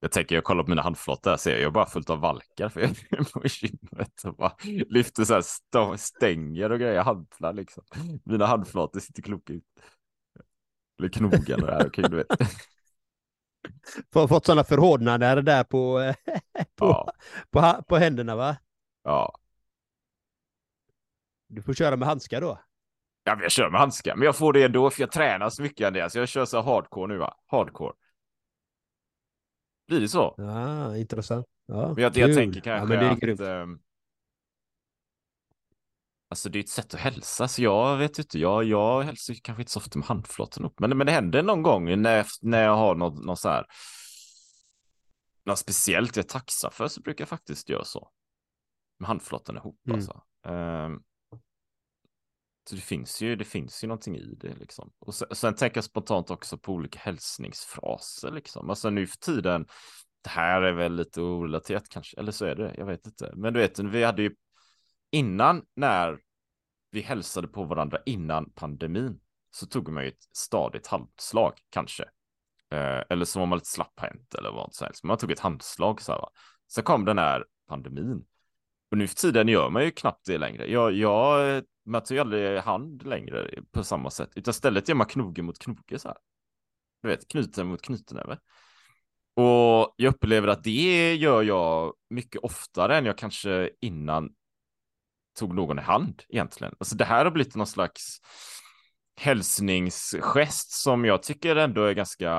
Jag 0.00 0.12
tänker, 0.12 0.34
jag 0.34 0.44
kollar 0.44 0.62
på 0.62 0.70
mina 0.70 0.82
handflator, 0.82 1.36
ser 1.36 1.50
jag, 1.50 1.60
jag 1.60 1.72
bara 1.72 1.86
fullt 1.86 2.10
av 2.10 2.20
valkar 2.20 2.68
för 2.68 2.80
jag 2.80 2.90
är 2.90 3.32
på 3.32 3.42
gymmet 3.46 4.24
och 4.24 4.34
bara 4.36 4.56
lyfter 4.88 5.24
så 5.24 5.34
här 5.34 5.40
stå- 5.42 5.96
stänger 5.96 6.72
och 6.72 6.78
grejer, 6.80 7.02
hantlar 7.02 7.52
liksom. 7.52 7.84
Mina 8.24 8.46
handflator 8.46 9.00
sitter 9.00 9.22
kloka 9.22 9.52
ut. 9.52 9.64
Eller 10.98 11.56
det 11.56 11.72
här, 11.72 11.86
okej, 11.86 12.04
du 12.10 12.16
vet. 12.16 12.26
Få- 14.12 14.28
Fått 14.28 14.46
sådana 14.46 14.64
förhårdnader 14.64 15.42
där 15.42 15.64
på, 15.64 16.00
eh, 16.00 16.14
på, 16.76 16.86
Ja, 16.86 17.12
på, 17.50 17.60
ha- 17.60 17.82
på 17.82 17.96
händerna 17.96 18.36
va? 18.36 18.56
ja. 19.04 19.32
Du 21.48 21.62
får 21.62 21.74
köra 21.74 21.96
med 21.96 22.08
handskar 22.08 22.40
då. 22.40 22.58
Ja, 23.24 23.34
men 23.34 23.42
jag 23.42 23.52
kör 23.52 23.70
med 23.70 23.80
handskar, 23.80 24.16
men 24.16 24.24
jag 24.26 24.36
får 24.36 24.52
det 24.52 24.62
ändå 24.64 24.90
för 24.90 25.00
jag 25.02 25.12
tränar 25.12 25.50
så 25.50 25.62
mycket 25.62 25.86
Andreas. 25.86 26.14
Jag 26.14 26.28
kör 26.28 26.44
så 26.44 26.62
hardcore 26.62 27.12
nu 27.12 27.18
va, 27.18 27.34
hardcore. 27.46 27.92
Blir 29.88 30.00
det 30.00 30.08
så? 30.08 30.34
Ja, 30.36 30.96
intressant. 30.96 31.46
Ja, 31.66 31.88
Men 31.94 32.02
jag, 32.02 32.16
jag 32.16 32.34
tänker 32.34 32.58
ja, 32.58 32.64
kanske 32.64 32.96
men 32.96 33.18
det 33.18 33.26
är 33.26 33.32
att... 33.32 33.40
ehm, 33.40 33.78
alltså 36.30 36.48
det 36.48 36.58
är 36.58 36.60
ett 36.60 36.68
sätt 36.68 36.94
att 36.94 37.00
hälsa, 37.00 37.48
så 37.48 37.62
jag 37.62 37.96
vet 37.96 38.18
inte, 38.18 38.38
jag, 38.38 38.64
jag 38.64 39.02
hälsar 39.02 39.34
kanske 39.42 39.62
inte 39.62 39.72
så 39.72 39.78
ofta 39.80 39.98
med 39.98 40.08
handflatan 40.08 40.64
upp, 40.64 40.80
men, 40.80 40.98
men 40.98 41.06
det 41.06 41.12
händer 41.12 41.42
någon 41.42 41.62
gång 41.62 42.02
när, 42.02 42.26
när 42.42 42.62
jag 42.64 42.76
har 42.76 42.94
något, 42.94 43.24
något 43.24 43.38
så 43.38 43.48
här, 43.48 43.66
något 45.44 45.58
speciellt 45.58 46.16
jag 46.16 46.24
är 46.24 46.28
tacksam 46.28 46.70
för 46.70 46.88
så 46.88 47.00
brukar 47.00 47.22
jag 47.22 47.28
faktiskt 47.28 47.68
göra 47.68 47.84
så. 47.84 48.10
Med 48.98 49.08
handflatan 49.08 49.56
ihop 49.56 49.80
Mm. 49.86 49.96
alltså. 49.98 50.22
Ehm, 50.46 51.02
så 52.68 52.74
det 52.74 52.80
finns 52.80 53.22
ju, 53.22 53.36
det 53.36 53.44
finns 53.44 53.84
ju 53.84 53.88
någonting 53.88 54.16
i 54.16 54.34
det 54.40 54.54
liksom. 54.54 54.92
Och 54.98 55.14
sen, 55.14 55.28
sen 55.32 55.54
tänker 55.54 55.76
jag 55.76 55.84
spontant 55.84 56.30
också 56.30 56.58
på 56.58 56.72
olika 56.72 56.98
hälsningsfraser 56.98 58.30
liksom. 58.30 58.70
Alltså 58.70 58.90
nu 58.90 59.06
för 59.06 59.16
tiden, 59.16 59.66
det 60.22 60.30
här 60.30 60.62
är 60.62 60.72
väl 60.72 60.94
lite 60.94 61.20
orelaterat 61.20 61.88
kanske, 61.88 62.20
eller 62.20 62.32
så 62.32 62.44
är 62.44 62.54
det, 62.54 62.74
jag 62.78 62.86
vet 62.86 63.06
inte. 63.06 63.32
Men 63.36 63.52
du 63.52 63.60
vet, 63.60 63.78
vi 63.78 64.04
hade 64.04 64.22
ju 64.22 64.34
innan 65.10 65.62
när 65.76 66.18
vi 66.90 67.00
hälsade 67.00 67.48
på 67.48 67.64
varandra 67.64 67.98
innan 68.06 68.50
pandemin 68.50 69.20
så 69.50 69.66
tog 69.66 69.88
man 69.88 70.02
ju 70.02 70.08
ett 70.08 70.36
stadigt 70.36 70.86
handslag 70.86 71.52
kanske. 71.70 72.02
Eh, 72.70 73.02
eller 73.10 73.24
så 73.24 73.38
var 73.38 73.46
man 73.46 73.58
lite 73.58 73.70
slapphänt 73.70 74.34
eller 74.34 74.50
vad 74.50 74.74
som 74.74 74.84
helst. 74.84 75.04
Man 75.04 75.18
tog 75.18 75.30
ett 75.30 75.40
handslag 75.40 76.00
så 76.02 76.12
här. 76.12 76.18
Va? 76.18 76.30
Sen 76.72 76.84
kom 76.84 77.04
den 77.04 77.18
här 77.18 77.44
pandemin. 77.68 78.24
Och 78.90 78.98
nu 78.98 79.06
för 79.06 79.16
tiden 79.16 79.48
gör 79.48 79.70
man 79.70 79.84
ju 79.84 79.90
knappt 79.90 80.26
det 80.26 80.38
längre. 80.38 80.70
Jag, 80.70 80.92
jag 80.92 81.64
man 81.88 82.02
tar 82.02 82.14
ju 82.14 82.20
aldrig 82.20 82.58
hand 82.58 83.06
längre 83.06 83.62
på 83.72 83.84
samma 83.84 84.10
sätt, 84.10 84.30
utan 84.34 84.50
istället 84.50 84.88
gör 84.88 84.96
man 84.96 85.06
knoge 85.06 85.42
mot 85.42 85.58
knoge 85.58 85.98
så 85.98 86.08
här. 86.08 86.18
Du 87.02 87.08
vet, 87.08 87.28
knuten 87.28 87.66
mot 87.66 87.82
knytnäve. 87.82 88.38
Och 89.34 89.94
jag 89.96 90.14
upplever 90.14 90.48
att 90.48 90.64
det 90.64 91.14
gör 91.14 91.42
jag 91.42 91.94
mycket 92.10 92.40
oftare 92.42 92.98
än 92.98 93.04
jag 93.04 93.18
kanske 93.18 93.70
innan 93.80 94.30
tog 95.38 95.54
någon 95.54 95.78
i 95.78 95.82
hand 95.82 96.22
egentligen. 96.28 96.74
Alltså 96.78 96.96
det 96.96 97.04
här 97.04 97.24
har 97.24 97.32
blivit 97.32 97.56
någon 97.56 97.66
slags 97.66 98.20
hälsningsgest 99.16 100.70
som 100.70 101.04
jag 101.04 101.22
tycker 101.22 101.56
ändå 101.56 101.84
är 101.84 101.92
ganska 101.92 102.30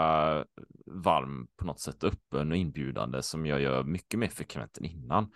varm 0.86 1.48
på 1.58 1.66
något 1.66 1.80
sätt, 1.80 2.04
öppen 2.04 2.52
och 2.52 2.58
inbjudande 2.58 3.22
som 3.22 3.46
jag 3.46 3.62
gör 3.62 3.84
mycket 3.84 4.20
mer 4.20 4.28
frekvent 4.28 4.78
än 4.78 4.86
innan. 4.86 5.32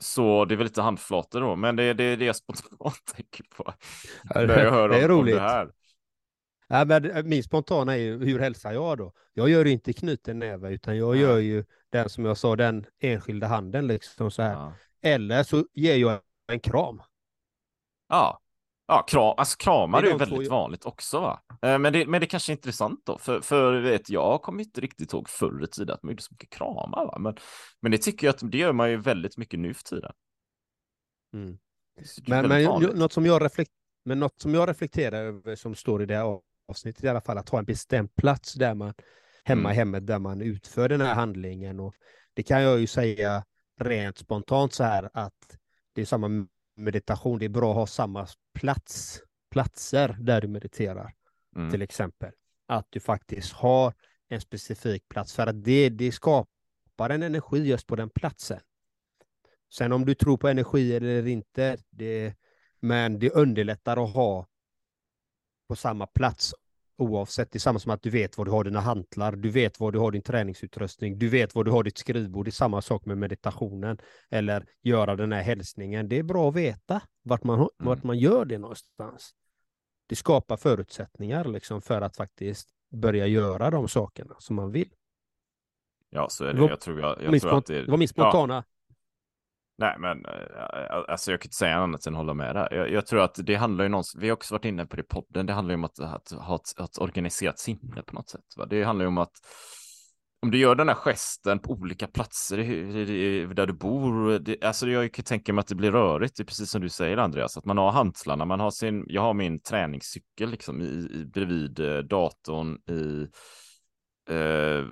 Så 0.00 0.44
det 0.44 0.54
är 0.54 0.56
väl 0.56 0.66
lite 0.66 0.82
handflator 0.82 1.40
då, 1.40 1.56
men 1.56 1.76
det 1.76 1.82
är 1.84 1.94
det, 1.94 2.16
det 2.16 2.24
jag 2.24 2.36
spontant 2.36 3.04
tänker 3.16 3.44
på. 3.44 3.74
Ja, 4.34 4.40
När 4.46 4.58
jag 4.64 4.72
hör 4.72 4.88
det 4.88 5.00
är 5.00 5.10
om, 5.10 5.18
om 5.18 5.18
roligt. 5.22 5.34
det 5.34 5.40
här. 5.40 5.72
Ja, 6.68 6.84
men 6.84 7.28
min 7.28 7.42
spontana 7.44 7.92
är 7.94 7.98
ju, 7.98 8.24
hur 8.24 8.38
hälsar 8.38 8.72
jag 8.72 8.98
då? 8.98 9.12
Jag 9.32 9.48
gör 9.48 9.64
inte 9.66 9.92
knuten 9.92 10.38
näve, 10.38 10.70
utan 10.70 10.96
jag 10.96 11.16
Nej. 11.16 11.20
gör 11.20 11.38
ju 11.38 11.64
den 11.90 12.08
som 12.10 12.24
jag 12.24 12.36
sa, 12.38 12.56
den 12.56 12.86
enskilda 13.00 13.46
handen 13.46 13.86
liksom 13.86 14.30
så 14.30 14.42
här. 14.42 14.52
Ja. 14.52 14.80
Eller 15.02 15.42
så 15.42 15.66
ger 15.74 15.96
jag 15.96 16.20
en 16.52 16.60
kram. 16.60 17.02
Ja, 18.08 18.40
ja 18.90 19.02
kram, 19.02 19.34
alltså 19.36 19.56
kramar 19.56 20.02
Det 20.02 20.08
är 20.08 20.14
är 20.14 20.18
två 20.18 20.24
väldigt 20.24 20.42
jag- 20.42 20.50
vanligt 20.50 20.84
också 20.86 21.20
va? 21.20 21.42
Eh, 21.62 21.78
Men 21.78 21.92
det, 21.92 22.06
men 22.06 22.20
det 22.20 22.26
kanske 22.26 22.52
är 22.52 22.56
intressant 22.56 23.00
då, 23.06 23.18
för, 23.18 23.40
för 23.40 23.80
vet, 23.80 24.10
jag 24.10 24.42
kommer 24.42 24.62
inte 24.62 24.80
riktigt 24.80 25.12
ihåg 25.12 25.28
förr 25.28 25.64
i 25.64 25.66
tiden 25.66 25.94
att 25.94 26.02
man 26.02 26.10
gjorde 26.12 26.22
så 26.22 26.34
mycket 26.34 26.50
kramar 26.50 27.04
va? 27.06 27.18
Men, 27.18 27.36
men 27.80 27.92
det 27.92 27.98
tycker 27.98 28.26
jag 28.26 28.34
att 28.34 28.50
det 28.50 28.58
gör 28.58 28.72
man 28.72 28.90
ju 28.90 28.96
väldigt 28.96 29.36
mycket 29.36 29.60
nu 29.60 29.74
för 29.74 29.82
tiden. 29.82 30.12
Mm. 31.34 31.58
Men, 32.26 32.48
men, 32.48 32.66
vanligt. 32.66 32.94
något 32.96 33.12
som 33.12 33.26
jag 33.26 33.44
reflekt, 33.44 33.70
men 34.04 34.20
något 34.20 34.40
som 34.40 34.54
jag 34.54 34.68
reflekterar 34.68 35.22
över 35.24 35.56
som 35.56 35.74
står 35.74 36.02
i 36.02 36.06
det 36.06 36.16
här 36.16 36.38
avsnittet 36.68 37.04
i 37.04 37.08
alla 37.08 37.20
fall, 37.20 37.38
att 37.38 37.48
ha 37.48 37.58
en 37.58 37.64
bestämd 37.64 38.14
plats 38.14 38.54
där 38.54 38.74
man 38.74 38.94
hemma 39.44 39.60
Mm. 39.60 39.72
i 39.72 39.74
hemmet 39.74 40.06
där 40.06 40.18
man 40.18 40.40
utför 40.40 40.88
den 40.88 41.00
här 41.00 41.14
handlingen. 41.14 41.80
Och 41.80 41.94
det 42.34 42.42
kan 42.42 42.62
jag 42.62 42.80
ju 42.80 42.86
säga 42.86 43.44
rent 43.80 44.18
spontant 44.18 44.72
så 44.74 44.84
här 44.84 45.10
att 45.14 45.58
det 45.94 46.00
är 46.00 46.04
samma 46.04 46.46
meditation, 46.80 47.38
det 47.38 47.44
är 47.44 47.48
bra 47.48 47.70
att 47.70 47.76
ha 47.76 47.86
samma 47.86 48.26
plats, 48.54 49.22
platser 49.50 50.16
där 50.20 50.40
du 50.40 50.48
mediterar 50.48 51.14
Mm. 51.56 51.70
till 51.70 51.82
exempel. 51.82 52.32
Att 52.66 52.86
du 52.90 53.00
faktiskt 53.00 53.52
har 53.52 53.94
en 54.28 54.40
specifik 54.40 55.08
plats 55.08 55.32
för 55.34 55.46
att 55.46 55.64
det, 55.64 55.88
det 55.88 56.12
skapar 56.12 57.10
en 57.10 57.22
energi 57.22 57.58
just 57.58 57.86
på 57.86 57.96
den 57.96 58.10
platsen. 58.10 58.60
Sen 59.72 59.92
om 59.92 60.04
du 60.04 60.14
tror 60.14 60.36
på 60.36 60.48
energi 60.48 60.96
eller 60.96 61.26
inte, 61.26 61.76
det, 61.90 62.34
men 62.80 63.18
det 63.18 63.30
underlättar 63.30 64.04
att 64.04 64.14
ha 64.14 64.46
på 65.68 65.76
samma 65.76 66.06
plats 66.06 66.54
oavsett. 67.00 67.52
Det 67.52 67.56
är 67.56 67.60
samma 67.60 67.78
som 67.78 67.92
att 67.92 68.02
du 68.02 68.10
vet 68.10 68.38
var 68.38 68.44
du 68.44 68.50
har 68.50 68.64
dina 68.64 68.80
hantlar, 68.80 69.32
du 69.32 69.50
vet 69.50 69.80
var 69.80 69.92
du 69.92 69.98
har 69.98 70.10
din 70.10 70.22
träningsutrustning, 70.22 71.18
du 71.18 71.28
vet 71.28 71.54
var 71.54 71.64
du 71.64 71.70
har 71.70 71.82
ditt 71.82 71.98
skrivbord. 71.98 72.46
Det 72.46 72.48
är 72.48 72.52
samma 72.52 72.82
sak 72.82 73.04
med 73.04 73.18
meditationen 73.18 73.98
eller 74.30 74.66
göra 74.82 75.16
den 75.16 75.32
här 75.32 75.42
hälsningen. 75.42 76.08
Det 76.08 76.18
är 76.18 76.22
bra 76.22 76.48
att 76.48 76.54
veta 76.54 77.00
vart 77.22 77.44
man, 77.44 77.68
vart 77.78 78.02
man 78.02 78.18
gör 78.18 78.44
det 78.44 78.58
någonstans. 78.58 79.34
Det 80.06 80.16
skapar 80.16 80.56
förutsättningar 80.56 81.44
liksom 81.44 81.82
för 81.82 82.00
att 82.00 82.16
faktiskt 82.16 82.68
börja 82.92 83.26
göra 83.26 83.70
de 83.70 83.88
sakerna 83.88 84.34
som 84.38 84.56
man 84.56 84.72
vill. 84.72 84.90
Ja, 86.10 86.28
så 86.30 86.44
är 86.44 86.54
Det 86.54 86.60
Jag 86.60 86.80
tror, 86.80 87.00
jag, 87.00 87.22
jag 87.22 87.40
tror 87.40 87.58
att 87.58 87.66
det 87.66 87.84
det 87.84 87.90
var 87.90 87.98
min 87.98 88.08
spontana. 88.08 88.64
Nej, 89.80 89.96
men 89.98 90.26
eh, 90.26 91.02
alltså 91.08 91.30
jag 91.30 91.40
kan 91.40 91.46
inte 91.46 91.56
säga 91.56 91.76
annat 91.76 92.06
än 92.06 92.14
hålla 92.14 92.34
med 92.34 92.54
där. 92.54 92.74
Jag, 92.74 92.90
jag 92.90 93.06
tror 93.06 93.20
att 93.20 93.34
det 93.42 93.54
handlar 93.54 93.84
ju 93.84 93.88
någonstans, 93.88 94.22
vi 94.22 94.28
har 94.28 94.36
också 94.36 94.54
varit 94.54 94.64
inne 94.64 94.86
på 94.86 94.96
det 94.96 95.02
i 95.02 95.06
podden, 95.06 95.46
det 95.46 95.52
handlar 95.52 95.72
ju 95.72 95.74
om 95.74 95.84
att, 95.84 96.00
att 96.00 96.30
ha 96.30 96.56
ett, 96.56 96.80
ett 96.80 96.98
organiserat 96.98 97.58
sinne 97.58 98.02
på 98.06 98.14
något 98.14 98.28
sätt. 98.28 98.44
Va? 98.56 98.66
Det 98.66 98.84
handlar 98.84 99.04
ju 99.04 99.08
om 99.08 99.18
att 99.18 99.32
om 100.42 100.50
du 100.50 100.58
gör 100.58 100.74
den 100.74 100.88
här 100.88 100.94
gesten 100.94 101.58
på 101.58 101.72
olika 101.72 102.06
platser 102.06 102.56
där 103.54 103.66
du 103.66 103.72
bor, 103.72 104.38
det, 104.38 104.64
alltså 104.64 104.88
jag 104.88 105.12
kan 105.12 105.24
tänka 105.24 105.52
mig 105.52 105.60
att 105.60 105.68
det 105.68 105.74
blir 105.74 105.92
rörigt, 105.92 106.36
det 106.36 106.42
är 106.42 106.44
precis 106.44 106.70
som 106.70 106.80
du 106.80 106.88
säger 106.88 107.16
Andreas, 107.16 107.56
att 107.56 107.64
man 107.64 107.78
har 107.78 107.90
hantlarna, 107.90 108.44
man 108.44 108.60
har 108.60 108.70
sin, 108.70 109.04
jag 109.08 109.22
har 109.22 109.34
min 109.34 109.60
träningscykel 109.60 110.50
liksom 110.50 110.80
i, 110.80 110.84
i, 110.84 111.24
bredvid 111.34 111.80
eh, 111.80 111.98
datorn 111.98 112.74
i 112.74 113.28
eh, 114.30 114.84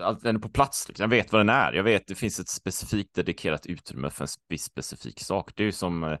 att 0.00 0.20
den 0.20 0.36
är 0.36 0.40
på 0.40 0.48
plats. 0.48 0.88
Liksom. 0.88 1.02
Jag 1.02 1.08
vet 1.08 1.32
vad 1.32 1.40
den 1.40 1.48
är. 1.48 1.72
Jag 1.72 1.82
vet 1.82 2.06
det 2.06 2.14
finns 2.14 2.40
ett 2.40 2.48
specifikt 2.48 3.14
dedikerat 3.14 3.66
utrymme 3.66 4.10
för 4.10 4.24
en 4.24 4.28
viss 4.48 4.64
specifik 4.64 5.20
sak. 5.20 5.52
Det 5.56 5.62
är 5.62 5.64
ju 5.64 5.72
som 5.72 6.04
eh, 6.04 6.18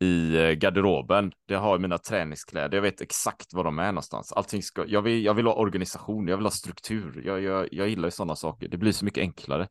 i 0.00 0.36
eh, 0.36 0.50
garderoben. 0.50 1.32
Det 1.46 1.54
har 1.54 1.78
mina 1.78 1.98
träningskläder. 1.98 2.76
Jag 2.76 2.82
vet 2.82 3.00
exakt 3.00 3.54
var 3.54 3.64
de 3.64 3.78
är 3.78 3.92
någonstans. 3.92 4.32
Allting 4.32 4.62
ska, 4.62 4.84
jag, 4.86 5.02
vill, 5.02 5.24
jag 5.24 5.34
vill 5.34 5.46
ha 5.46 5.54
organisation, 5.54 6.28
jag 6.28 6.36
vill 6.36 6.46
ha 6.46 6.50
struktur. 6.50 7.22
Jag, 7.24 7.42
jag, 7.42 7.68
jag 7.72 7.88
gillar 7.88 8.06
ju 8.06 8.10
sådana 8.10 8.36
saker. 8.36 8.68
Det 8.68 8.76
blir 8.76 8.92
så 8.92 9.04
mycket 9.04 9.20
enklare. 9.20 9.68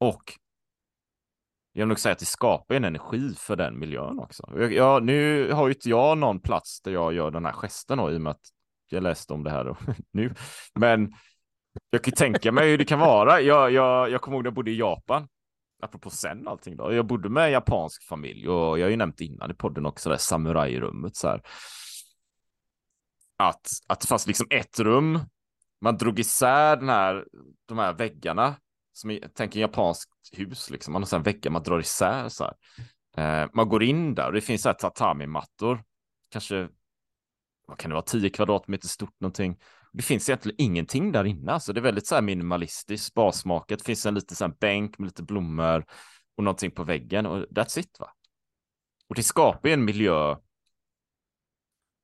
Och 0.00 0.22
jag 1.72 1.82
vill 1.82 1.88
nog 1.88 1.98
säga 1.98 2.12
att 2.12 2.18
det 2.18 2.26
skapar 2.26 2.74
en 2.74 2.84
energi 2.84 3.34
för 3.38 3.56
den 3.56 3.78
miljön 3.78 4.18
också. 4.18 4.52
Jag, 4.56 4.72
jag, 4.72 5.02
nu 5.02 5.50
har 5.52 5.68
ju 5.68 5.74
inte 5.74 5.88
jag 5.88 6.18
någon 6.18 6.40
plats 6.40 6.82
där 6.82 6.92
jag 6.92 7.12
gör 7.12 7.30
den 7.30 7.44
här 7.44 7.52
gesten 7.52 7.98
då, 7.98 8.12
i 8.12 8.16
och 8.16 8.20
med 8.20 8.30
att 8.30 8.40
jag 8.88 9.02
läste 9.02 9.32
om 9.32 9.44
det 9.44 9.50
här 9.50 9.64
då, 9.64 9.76
nu. 10.12 10.34
Men 10.74 11.14
jag 11.90 12.04
kan 12.04 12.14
tänka 12.14 12.52
mig 12.52 12.70
hur 12.70 12.78
det 12.78 12.84
kan 12.84 12.98
vara. 12.98 13.40
Jag, 13.40 13.72
jag, 13.72 14.10
jag 14.10 14.20
kommer 14.20 14.36
ihåg 14.36 14.44
när 14.44 14.46
jag 14.46 14.54
bodde 14.54 14.70
i 14.70 14.78
Japan. 14.78 15.28
Apropå 15.82 16.10
sen 16.10 16.48
allting 16.48 16.76
då. 16.76 16.92
Jag 16.92 17.06
bodde 17.06 17.28
med 17.28 17.44
en 17.44 17.52
japansk 17.52 18.02
familj 18.02 18.48
och 18.48 18.78
jag 18.78 18.86
har 18.86 18.90
ju 18.90 18.96
nämnt 18.96 19.20
innan 19.20 19.50
i 19.50 19.54
podden 19.54 19.86
också 19.86 20.10
det 20.10 20.18
samurajrummet 20.18 21.16
så 21.16 21.28
här. 21.28 21.42
Att, 23.36 23.68
att 23.86 24.00
det 24.00 24.06
fanns 24.06 24.26
liksom 24.26 24.46
ett 24.50 24.80
rum. 24.80 25.20
Man 25.80 25.96
drog 25.96 26.18
isär 26.18 26.76
den 26.76 26.88
här, 26.88 27.26
de 27.66 27.78
här 27.78 27.92
väggarna. 27.92 28.56
Som 28.92 29.10
är, 29.10 29.28
tänk 29.34 29.54
en 29.54 29.60
japanskt 29.60 30.10
hus 30.32 30.70
liksom. 30.70 30.92
Man 30.92 31.02
har 31.02 31.06
så 31.06 31.18
väggar 31.18 31.50
man 31.50 31.62
drar 31.62 31.80
isär 31.80 32.28
så 32.28 32.44
här. 32.44 32.54
Eh, 33.16 33.48
man 33.54 33.68
går 33.68 33.82
in 33.82 34.14
där 34.14 34.26
och 34.26 34.32
det 34.32 34.40
finns 34.40 34.62
så 34.62 34.68
här 34.68 34.76
tatami-mattor. 34.76 35.82
Kanske 36.32 36.68
vad 37.66 37.78
kan 37.78 37.90
det 37.90 37.94
vara, 37.94 38.04
10 38.04 38.30
kvadratmeter 38.30 38.88
stort 38.88 39.20
någonting. 39.20 39.58
Det 39.92 40.02
finns 40.02 40.28
egentligen 40.28 40.56
ingenting 40.60 41.12
där 41.12 41.24
inne, 41.24 41.52
alltså 41.52 41.72
det 41.72 41.80
är 41.80 41.82
väldigt 41.82 42.06
så 42.06 42.14
här 42.14 42.22
minimalistiskt, 42.22 43.14
basmaket. 43.14 43.78
Det 43.78 43.84
finns 43.84 44.06
en 44.06 44.14
liten 44.14 44.36
så 44.36 44.44
här 44.44 44.54
bänk 44.60 44.98
med 44.98 45.06
lite 45.06 45.22
blommor 45.22 45.84
och 46.36 46.44
någonting 46.44 46.70
på 46.70 46.84
väggen 46.84 47.26
och 47.26 47.38
that's 47.38 47.78
it 47.78 47.96
va. 48.00 48.12
Och 49.08 49.14
det 49.14 49.22
skapar 49.22 49.68
ju 49.68 49.72
en 49.72 49.84
miljö 49.84 50.36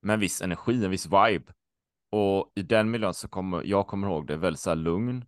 med 0.02 0.14
en 0.14 0.20
viss 0.20 0.42
energi, 0.42 0.84
en 0.84 0.90
viss 0.90 1.06
vibe. 1.06 1.52
Och 2.10 2.52
i 2.54 2.62
den 2.62 2.90
miljön 2.90 3.14
så 3.14 3.28
kommer 3.28 3.62
jag 3.62 3.86
kommer 3.86 4.06
ihåg 4.06 4.26
det 4.26 4.36
väldigt 4.36 4.60
så 4.60 4.70
här 4.70 4.76
lugn, 4.76 5.24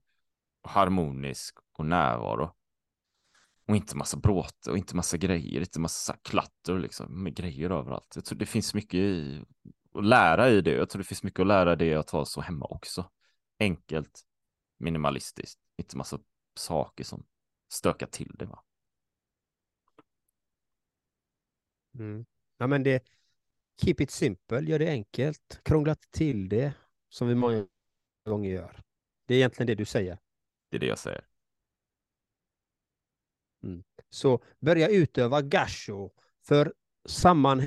och 0.63 0.71
harmonisk 0.71 1.59
och 1.73 1.87
närvaro. 1.87 2.55
Och 3.69 3.77
inte 3.77 3.97
massa 3.97 4.17
bråte 4.17 4.71
och 4.71 4.79
inte 4.79 4.97
massa 4.97 5.17
grejer, 5.17 5.61
inte 5.61 5.81
massa 5.81 6.17
klatter 6.23 6.79
liksom 6.79 7.23
med 7.23 7.35
grejer 7.35 7.71
överallt. 7.71 8.13
Jag 8.15 8.25
tror 8.25 8.39
det 8.39 8.47
finns 8.47 8.75
mycket 8.75 8.95
i 8.95 9.45
lära 10.05 10.51
i 10.51 10.61
det. 10.61 10.73
Jag 10.73 10.91
tror 10.91 11.03
det 11.03 11.09
finns 11.09 11.23
mycket 11.23 11.41
att 11.41 11.47
lära 11.47 11.77
det 11.77 11.95
att 11.95 12.11
ha 12.11 12.25
så 12.25 12.41
hemma 12.41 12.67
också. 12.67 13.11
Enkelt, 13.59 14.27
minimalistiskt, 14.79 15.61
inte 15.77 15.97
massa 15.97 16.21
saker 16.55 17.05
som 17.05 17.27
stökar 17.69 18.07
till 18.07 18.35
det. 18.39 18.45
Va? 18.47 18.65
Mm. 21.95 22.27
Ja, 22.57 22.67
men 22.67 22.83
det, 22.83 23.05
keep 23.83 23.95
it 23.99 24.11
simple, 24.11 24.61
gör 24.61 24.79
det 24.79 24.89
enkelt, 24.89 25.61
krångla 25.63 25.95
till 26.11 26.49
det 26.49 26.73
som 27.09 27.29
vi 27.29 27.35
många 27.35 27.67
gånger 28.25 28.51
gör. 28.51 28.83
Det 29.27 29.35
är 29.35 29.39
egentligen 29.39 29.67
det 29.67 29.75
du 29.75 29.85
säger. 29.85 30.19
Det 30.69 30.77
är 30.77 30.81
det 30.81 30.87
jag 30.87 30.99
säger. 30.99 31.27
Mm. 33.63 33.85
Så 34.11 34.43
börja 34.61 34.89
utöva 34.89 35.43
gasho 35.43 36.11
för 36.43 36.75
samman 37.07 37.63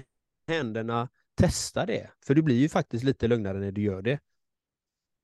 händerna, 0.48 1.10
testa 1.36 1.86
det, 1.86 2.12
för 2.26 2.36
du 2.36 2.42
blir 2.42 2.60
ju 2.60 2.70
faktiskt 2.70 3.04
lite 3.04 3.28
lugnare 3.28 3.60
när 3.60 3.72
du 3.72 3.82
gör 3.82 4.02
det. 4.02 4.20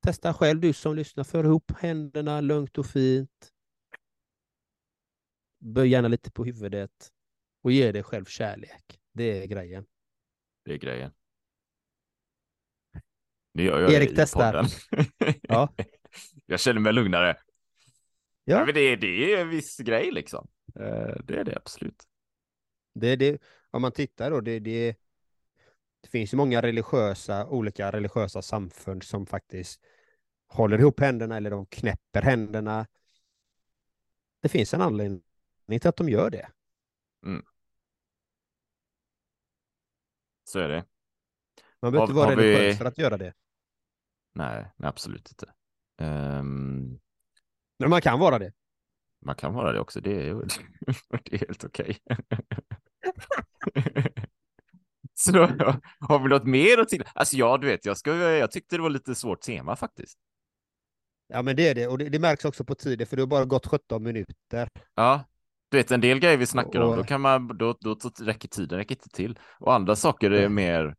Testa 0.02 0.34
själv 0.34 0.60
du 0.60 0.74
som 0.74 0.96
lyssnar, 0.96 1.24
för 1.24 1.44
ihop 1.44 1.72
händerna 1.80 2.42
lugnt 2.42 2.78
och 2.78 2.86
fint. 2.86 3.52
Böj 5.60 5.90
gärna 5.90 6.08
lite 6.08 6.32
på 6.32 6.46
huvudet 6.46 7.12
och 7.62 7.72
ge 7.72 7.92
dig 7.92 8.04
själv 8.04 8.26
kärlek. 8.26 9.00
Det 9.14 9.44
är 9.44 9.48
grejen. 9.48 9.86
Det 10.66 10.74
är 10.74 10.78
grejen. 10.78 11.12
Nu 13.54 13.64
gör 13.64 13.80
jag 13.80 13.94
Erik 13.94 14.12
testar. 14.16 14.66
ja. 15.42 15.74
Jag 16.46 16.60
känner 16.60 16.82
mig 16.82 16.93
lugnare. 16.93 17.38
Ja. 18.43 18.60
ja 18.60 18.65
men 18.65 18.74
det, 18.74 18.96
det 18.96 19.34
är 19.34 19.41
en 19.41 19.50
viss 19.50 19.78
grej 19.78 20.12
liksom. 20.12 20.48
Eh, 20.76 21.15
det 21.24 21.36
är 21.36 21.43
det 21.43 21.56
absolut. 21.56 22.04
Det 22.93 23.15
det, 23.15 23.41
om 23.72 23.82
man 23.82 23.91
tittar 23.91 24.32
då, 24.32 24.41
det, 24.41 24.60
det, 24.60 24.96
det 26.08 26.12
finns 26.12 26.34
ju 26.34 26.38
många 26.38 26.62
religiösa, 26.62 27.48
olika 27.48 27.91
religiösa 27.91 28.41
samfund 28.41 29.04
som 29.04 29.26
faktiskt 29.26 29.82
håller 30.48 30.80
ihop 30.80 31.00
händerna 31.00 31.38
eller 31.38 31.50
de 31.50 31.65
knäpper 31.65 32.22
händerna. 32.22 32.88
Det 34.41 34.50
finns 34.50 34.74
en 34.74 34.82
anledning 34.82 35.22
till 35.67 35.88
att 35.88 35.96
de 35.96 36.10
gör 36.10 36.30
det. 36.30 36.50
Mm. 37.26 37.46
Så 40.43 40.60
är 40.60 40.67
det. 40.67 40.86
Man 41.80 41.91
behöver 41.91 42.12
inte 42.12 42.20
vara 42.20 42.32
religiös 42.32 42.74
vi... 42.74 42.78
för 42.78 42.86
att 42.86 42.98
göra 42.98 43.17
det. 43.17 43.34
Nej, 44.34 44.65
nej 44.76 44.89
absolut 44.89 45.30
inte. 45.32 45.54
Um... 46.04 47.00
Men 47.80 47.89
man 47.89 48.02
kan 48.02 48.20
vara 48.20 48.39
det. 48.39 48.54
Man 49.22 49.36
kan 49.36 49.54
vara 49.54 49.72
det 49.72 49.80
också, 49.80 50.02
det 50.02 50.30
är, 50.30 50.34
det 51.24 51.34
är 51.34 51.39
helt 51.39 51.63
okej. 51.63 51.98
Så 55.19 55.32
har 55.99 56.19
vi 56.19 56.30
något 56.30 56.45
mer 56.45 56.77
att 56.77 56.89
till? 56.89 57.03
Alltså 57.13 57.36
ja, 57.36 57.58
du 57.58 57.67
vet, 57.67 57.86
jag, 57.86 57.97
ska, 57.97 58.15
jag 58.15 58.51
tyckte 58.51 58.75
det 58.75 58.82
var 58.82 58.89
lite 58.89 59.15
svårt 59.15 59.41
tema 59.41 59.75
faktiskt. 59.75 60.17
Ja, 61.27 61.41
men 61.41 61.56
det 61.56 61.67
är 61.67 61.75
det. 61.75 61.88
Och 61.88 61.97
det, 61.97 62.10
det 62.10 62.19
märks 62.19 62.45
också 62.45 62.63
på 62.63 62.75
tiden, 62.75 63.08
för 63.08 63.15
det 63.15 63.21
har 63.21 63.27
bara 63.27 63.45
gått 63.45 63.67
17 63.67 64.03
minuter. 64.03 64.69
Ja, 64.95 65.23
du 65.69 65.77
vet 65.77 65.91
en 65.91 66.01
del 66.01 66.19
grejer 66.19 66.38
vi 66.38 66.45
snackar 66.45 66.80
och, 66.80 66.89
om, 66.89 66.97
då 66.97 67.03
kan 67.03 67.21
man, 67.21 67.47
då, 67.47 67.77
då, 67.80 67.93
då 67.93 68.10
räcker 68.19 68.47
tiden 68.47 68.77
räcker 68.77 68.95
inte 68.95 69.10
till. 69.10 69.39
Och 69.60 69.73
andra 69.73 69.95
saker 69.95 70.32
är 70.32 70.49
mer, 70.49 70.95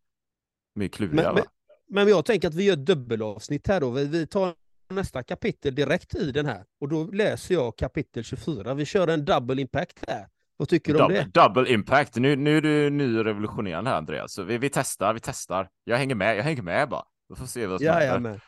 mer 0.75 0.89
kluriga. 0.89 1.23
Men, 1.23 1.35
men, 1.35 1.45
men, 1.89 2.09
jag 2.09 2.25
tänker 2.25 2.49
att 2.49 2.55
vi 2.55 2.65
gör 2.65 2.77
dubbelavsnitt 2.77 3.69
här 3.69 3.81
då. 3.81 3.91
Vi, 3.91 4.05
vi 4.07 4.27
tar 4.27 4.55
nästa 4.89 5.23
kapitel 5.23 5.75
direkt 5.75 6.15
i 6.15 6.33
den 6.33 6.47
här. 6.47 6.65
Och 6.81 6.89
då 6.89 7.05
läser 7.05 7.55
jag 7.55 7.77
kapitel 7.77 8.25
24. 8.25 8.75
Vi 8.75 8.85
kör 8.85 9.09
en 9.09 9.25
double 9.25 9.63
impact 9.63 10.05
här. 10.09 10.29
Vad 10.59 10.69
tycker 10.69 10.95
du 10.95 11.03
om 11.03 11.13
det? 11.13 11.31
Double 11.35 11.73
impact. 11.73 12.17
Nu, 12.17 12.37
nu 12.37 12.57
är 12.57 12.61
du 12.61 12.91
ny 12.91 13.19
och 13.19 13.25
revolutionerande 13.25 13.91
här 13.91 13.97
Andreas. 13.97 14.33
Så 14.33 14.43
vi, 14.43 14.59
vi 14.59 14.71
testar, 14.71 15.15
vi 15.15 15.21
testar. 15.21 15.69
Jag 15.85 15.97
hänger 15.97 16.15
med, 16.15 16.37
jag 16.37 16.45
hänger 16.45 16.63
med 16.63 16.89
bara. 16.89 17.05
Vi 17.29 17.35
får 17.35 17.47
se 17.47 17.67
vad 17.67 17.81
som 17.81 17.89
händer. 17.89 18.41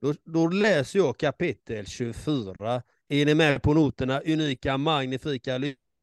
Då, 0.00 0.14
då 0.24 0.48
läser 0.48 0.98
jag 0.98 1.18
kapitel 1.18 1.86
24. 1.86 2.82
Är 3.08 3.26
ni 3.26 3.34
med 3.34 3.62
på 3.62 3.74
noterna? 3.74 4.20
Unika, 4.20 4.76
magnifika 4.76 5.60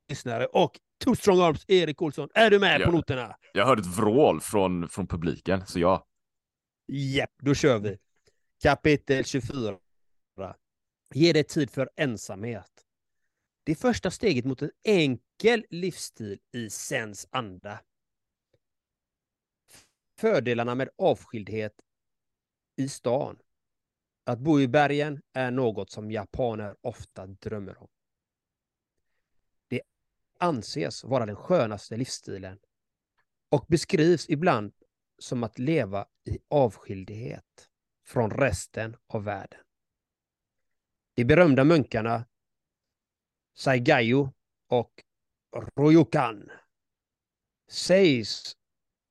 lyssnare 0.09 0.45
och 0.45 0.79
Two 1.03 1.15
Strong 1.15 1.41
Arms, 1.41 1.65
Erik 1.67 2.01
Olsson. 2.01 2.29
Är 2.33 2.49
du 2.49 2.59
med 2.59 2.81
jag, 2.81 2.85
på 2.85 2.91
noterna? 2.91 3.35
Jag 3.53 3.65
hörde 3.65 3.81
ett 3.81 3.97
vrål 3.97 4.41
från, 4.41 4.89
från 4.89 5.07
publiken, 5.07 5.65
så 5.65 5.79
ja. 5.79 6.07
Japp, 6.87 7.31
då 7.41 7.53
kör 7.53 7.79
vi. 7.79 7.97
Kapitel 8.63 9.25
24. 9.25 9.77
Ge 11.13 11.33
dig 11.33 11.43
tid 11.43 11.71
för 11.71 11.89
ensamhet. 11.95 12.71
Det 13.63 13.75
första 13.75 14.11
steget 14.11 14.45
mot 14.45 14.61
en 14.61 14.71
enkel 14.83 15.30
Enkel 15.41 15.65
livsstil 15.69 16.39
i 16.51 16.69
sens 16.69 17.27
anda. 17.31 17.79
Fördelarna 20.17 20.75
med 20.75 20.89
avskildhet 20.97 21.81
i 22.75 22.89
stan. 22.89 23.39
Att 24.23 24.39
bo 24.39 24.59
i 24.59 24.67
bergen 24.67 25.21
är 25.33 25.51
något 25.51 25.89
som 25.89 26.11
japaner 26.11 26.75
ofta 26.81 27.27
drömmer 27.27 27.81
om. 27.81 27.87
Det 29.67 29.81
anses 30.39 31.03
vara 31.03 31.25
den 31.25 31.35
skönaste 31.35 31.97
livsstilen 31.97 32.59
och 33.49 33.65
beskrivs 33.67 34.29
ibland 34.29 34.73
som 35.19 35.43
att 35.43 35.59
leva 35.59 36.07
i 36.25 36.39
avskildhet 36.47 37.69
från 38.05 38.31
resten 38.31 38.97
av 39.07 39.23
världen. 39.23 39.61
De 41.13 41.25
berömda 41.25 41.63
munkarna 41.63 42.25
Saigayo 43.53 44.33
och 44.67 45.03
Royokan 45.51 46.51
sägs 47.67 48.57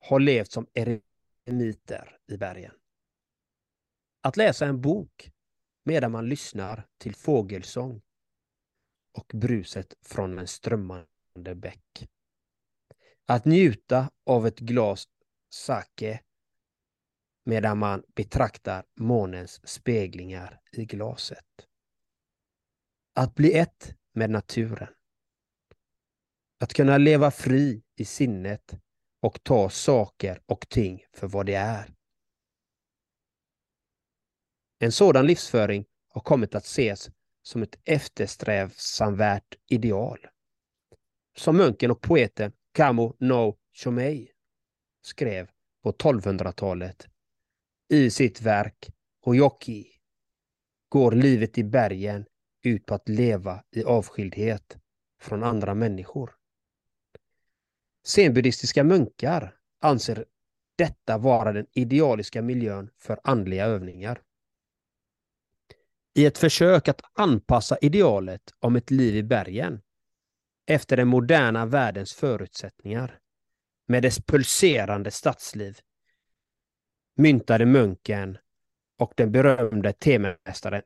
ha 0.09 0.19
levt 0.19 0.51
som 0.51 0.67
eremiter 0.75 2.19
i 2.27 2.37
bergen. 2.37 2.75
Att 4.23 4.37
läsa 4.37 4.67
en 4.67 4.81
bok 4.81 5.33
medan 5.85 6.13
man 6.13 6.29
lyssnar 6.29 6.87
till 6.99 7.15
fågelsång 7.15 8.03
och 9.13 9.33
bruset 9.35 9.95
från 10.03 10.39
en 10.39 10.47
strömmande 10.47 11.55
bäck. 11.55 12.09
Att 13.27 13.45
njuta 13.45 14.11
av 14.27 14.47
ett 14.47 14.59
glas 14.59 15.09
sake 15.51 16.21
medan 17.45 17.79
man 17.79 18.03
betraktar 18.15 18.87
månens 18.97 19.69
speglingar 19.69 20.61
i 20.73 20.85
glaset. 20.85 21.67
Att 23.15 23.35
bli 23.35 23.59
ett 23.59 23.95
med 24.13 24.31
naturen. 24.31 24.95
Att 26.61 26.73
kunna 26.73 26.99
leva 26.99 27.31
fri 27.31 27.83
i 27.97 28.05
sinnet 28.05 28.75
och 29.21 29.43
ta 29.43 29.71
saker 29.71 30.41
och 30.47 30.69
ting 30.69 31.05
för 31.13 31.29
vad 31.29 31.47
det 31.47 31.55
är. 31.55 31.95
En 34.79 34.93
sådan 34.93 35.27
livsföring 35.27 35.85
har 36.09 36.21
kommit 36.21 36.55
att 36.55 36.65
ses 36.65 37.11
som 37.43 37.63
ett 37.63 37.79
eftersträvsamvärt 37.85 39.55
ideal. 39.67 40.27
Som 41.37 41.57
munken 41.57 41.91
och 41.91 42.01
poeten 42.01 42.53
Kamo 42.73 43.17
no 43.19 43.59
Chomei 43.73 44.31
skrev 45.03 45.51
på 45.83 45.93
1200-talet 45.93 47.09
i 47.89 48.11
sitt 48.11 48.41
verk 48.41 48.91
Hoyoki 49.25 49.87
går 50.89 51.13
livet 51.13 51.59
i 51.59 51.65
bergen 51.65 52.27
ut 52.63 52.87
på 52.87 52.95
att 52.95 53.09
leva 53.09 53.65
i 53.71 53.85
avskildhet 53.85 54.79
från 55.21 55.45
andra 55.45 55.75
människor. 55.75 56.40
Zenbuddhistiska 58.11 58.85
munkar 58.85 59.57
anser 59.81 60.25
detta 60.77 61.19
vara 61.19 61.53
den 61.53 61.67
idealiska 61.73 62.43
miljön 62.43 62.91
för 62.99 63.21
andliga 63.25 63.67
övningar. 63.67 64.23
I 66.15 66.27
ett 66.27 66.39
försök 66.39 66.89
att 66.89 67.01
anpassa 67.13 67.79
idealet 67.81 68.43
om 68.59 68.77
ett 68.77 68.91
liv 68.91 69.17
i 69.17 69.23
bergen 69.23 69.81
efter 70.67 70.97
den 70.97 71.09
moderna 71.09 71.67
världens 71.67 72.15
förutsättningar 72.15 73.19
med 73.87 74.03
dess 74.03 74.21
pulserande 74.27 75.11
stadsliv 75.11 75.79
myntade 77.17 77.67
munken 77.67 78.39
och 78.99 79.13
den 79.17 79.33
berömde 79.33 79.93
temamästaren 79.93 80.83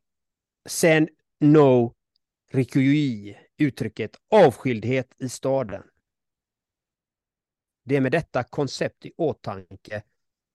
Sen 0.69 1.09
no 1.41 1.95
Rikui 2.53 3.37
uttrycket 3.59 4.17
avskildhet 4.31 5.15
i 5.19 5.29
staden. 5.29 5.83
Det 7.85 7.97
är 7.97 8.01
med 8.01 8.13
detta 8.13 8.45
koncept 8.45 9.07
i 9.07 9.13
åtanke 9.17 10.03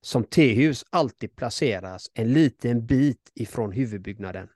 som 0.02 0.24
tehus 0.24 0.86
alltid 0.90 1.36
placeras 1.36 2.12
en 2.14 2.34
liten 2.34 2.86
bit 2.86 3.32
ifrån 3.36 3.72
huvudbyggnaden. 3.72 4.50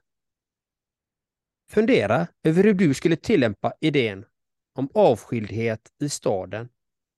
Fundera 1.70 2.28
över 2.44 2.64
hur 2.64 2.74
du 2.74 2.94
skulle 2.94 3.16
tillämpa 3.16 3.74
idén 3.82 4.26
om 4.74 4.90
avskildhet 4.94 5.94
i 6.00 6.10
staden 6.10 6.70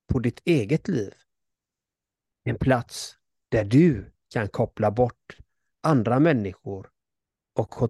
på 0.08 0.20
ditt 0.20 0.42
eget 0.46 0.88
liv. 0.88 1.14
En 2.44 2.58
plats 2.58 3.18
där 3.50 3.66
du 3.66 4.12
kan 4.30 4.50
koppla 4.50 4.92
bort 4.92 5.38
andra 5.82 6.20
människor 6.20 6.90
och 7.54 7.76
ha 7.76 7.90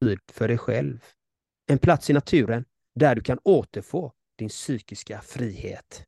tid 0.00 0.20
för 0.32 0.48
dig 0.48 0.58
själv. 0.58 1.04
En 1.66 1.78
plats 1.78 2.10
i 2.10 2.12
naturen 2.12 2.64
där 2.94 3.14
du 3.14 3.20
kan 3.20 3.38
återfå 3.38 4.12
din 4.42 4.48
psykiska 4.48 5.20
frihet. 5.20 6.04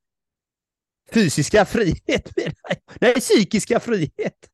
Fysiska 1.12 1.64
frihet 1.64 2.36
menar 2.36 2.54
jag. 2.68 2.78
Nej, 3.00 3.14
psykiska 3.14 3.80
frihet. 3.80 4.50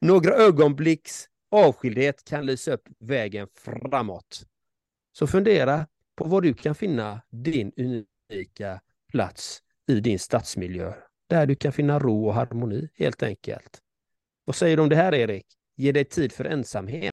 Några 0.00 0.34
ögonblicks 0.34 1.26
avskildhet 1.50 2.24
kan 2.24 2.46
lysa 2.46 2.72
upp 2.72 2.88
vägen 2.98 3.48
framåt. 3.54 4.42
Så 5.12 5.26
fundera 5.26 5.86
på 6.16 6.24
var 6.24 6.40
du 6.40 6.54
kan 6.54 6.74
finna 6.74 7.22
din 7.30 7.72
unika 7.76 8.80
plats 9.12 9.62
i 9.86 10.00
din 10.00 10.18
stadsmiljö. 10.18 10.92
Där 11.28 11.46
du 11.46 11.54
kan 11.54 11.72
finna 11.72 11.98
ro 11.98 12.26
och 12.26 12.34
harmoni 12.34 12.88
helt 12.94 13.22
enkelt. 13.22 13.78
Vad 14.44 14.56
säger 14.56 14.76
du 14.76 14.82
om 14.82 14.88
det 14.88 14.96
här 14.96 15.14
Erik? 15.14 15.46
Ge 15.76 15.92
dig 15.92 16.04
tid 16.04 16.32
för 16.32 16.44
ensamhet. 16.44 17.12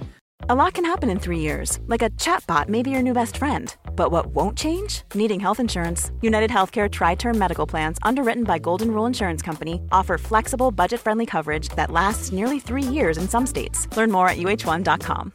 A 0.49 0.55
lot 0.55 0.73
can 0.73 0.85
happen 0.85 1.11
in 1.11 1.19
three 1.19 1.37
years, 1.37 1.79
like 1.85 2.01
a 2.01 2.09
chatbot 2.17 2.67
may 2.67 2.81
be 2.81 2.89
your 2.89 3.03
new 3.03 3.13
best 3.13 3.37
friend. 3.37 3.75
But 3.95 4.11
what 4.11 4.33
won't 4.33 4.57
change? 4.57 5.03
Needing 5.13 5.39
health 5.39 5.59
insurance. 5.59 6.11
United 6.21 6.49
Healthcare 6.49 6.89
Tri 6.89 7.13
Term 7.13 7.37
Medical 7.37 7.67
Plans, 7.67 7.99
underwritten 8.01 8.43
by 8.43 8.57
Golden 8.57 8.89
Rule 8.91 9.05
Insurance 9.05 9.43
Company, 9.43 9.81
offer 9.91 10.17
flexible, 10.17 10.71
budget 10.71 10.99
friendly 10.99 11.27
coverage 11.27 11.69
that 11.75 11.91
lasts 11.91 12.31
nearly 12.31 12.59
three 12.59 12.81
years 12.81 13.19
in 13.19 13.27
some 13.27 13.45
states. 13.45 13.87
Learn 13.95 14.11
more 14.11 14.27
at 14.29 14.37
uh1.com. 14.37 15.31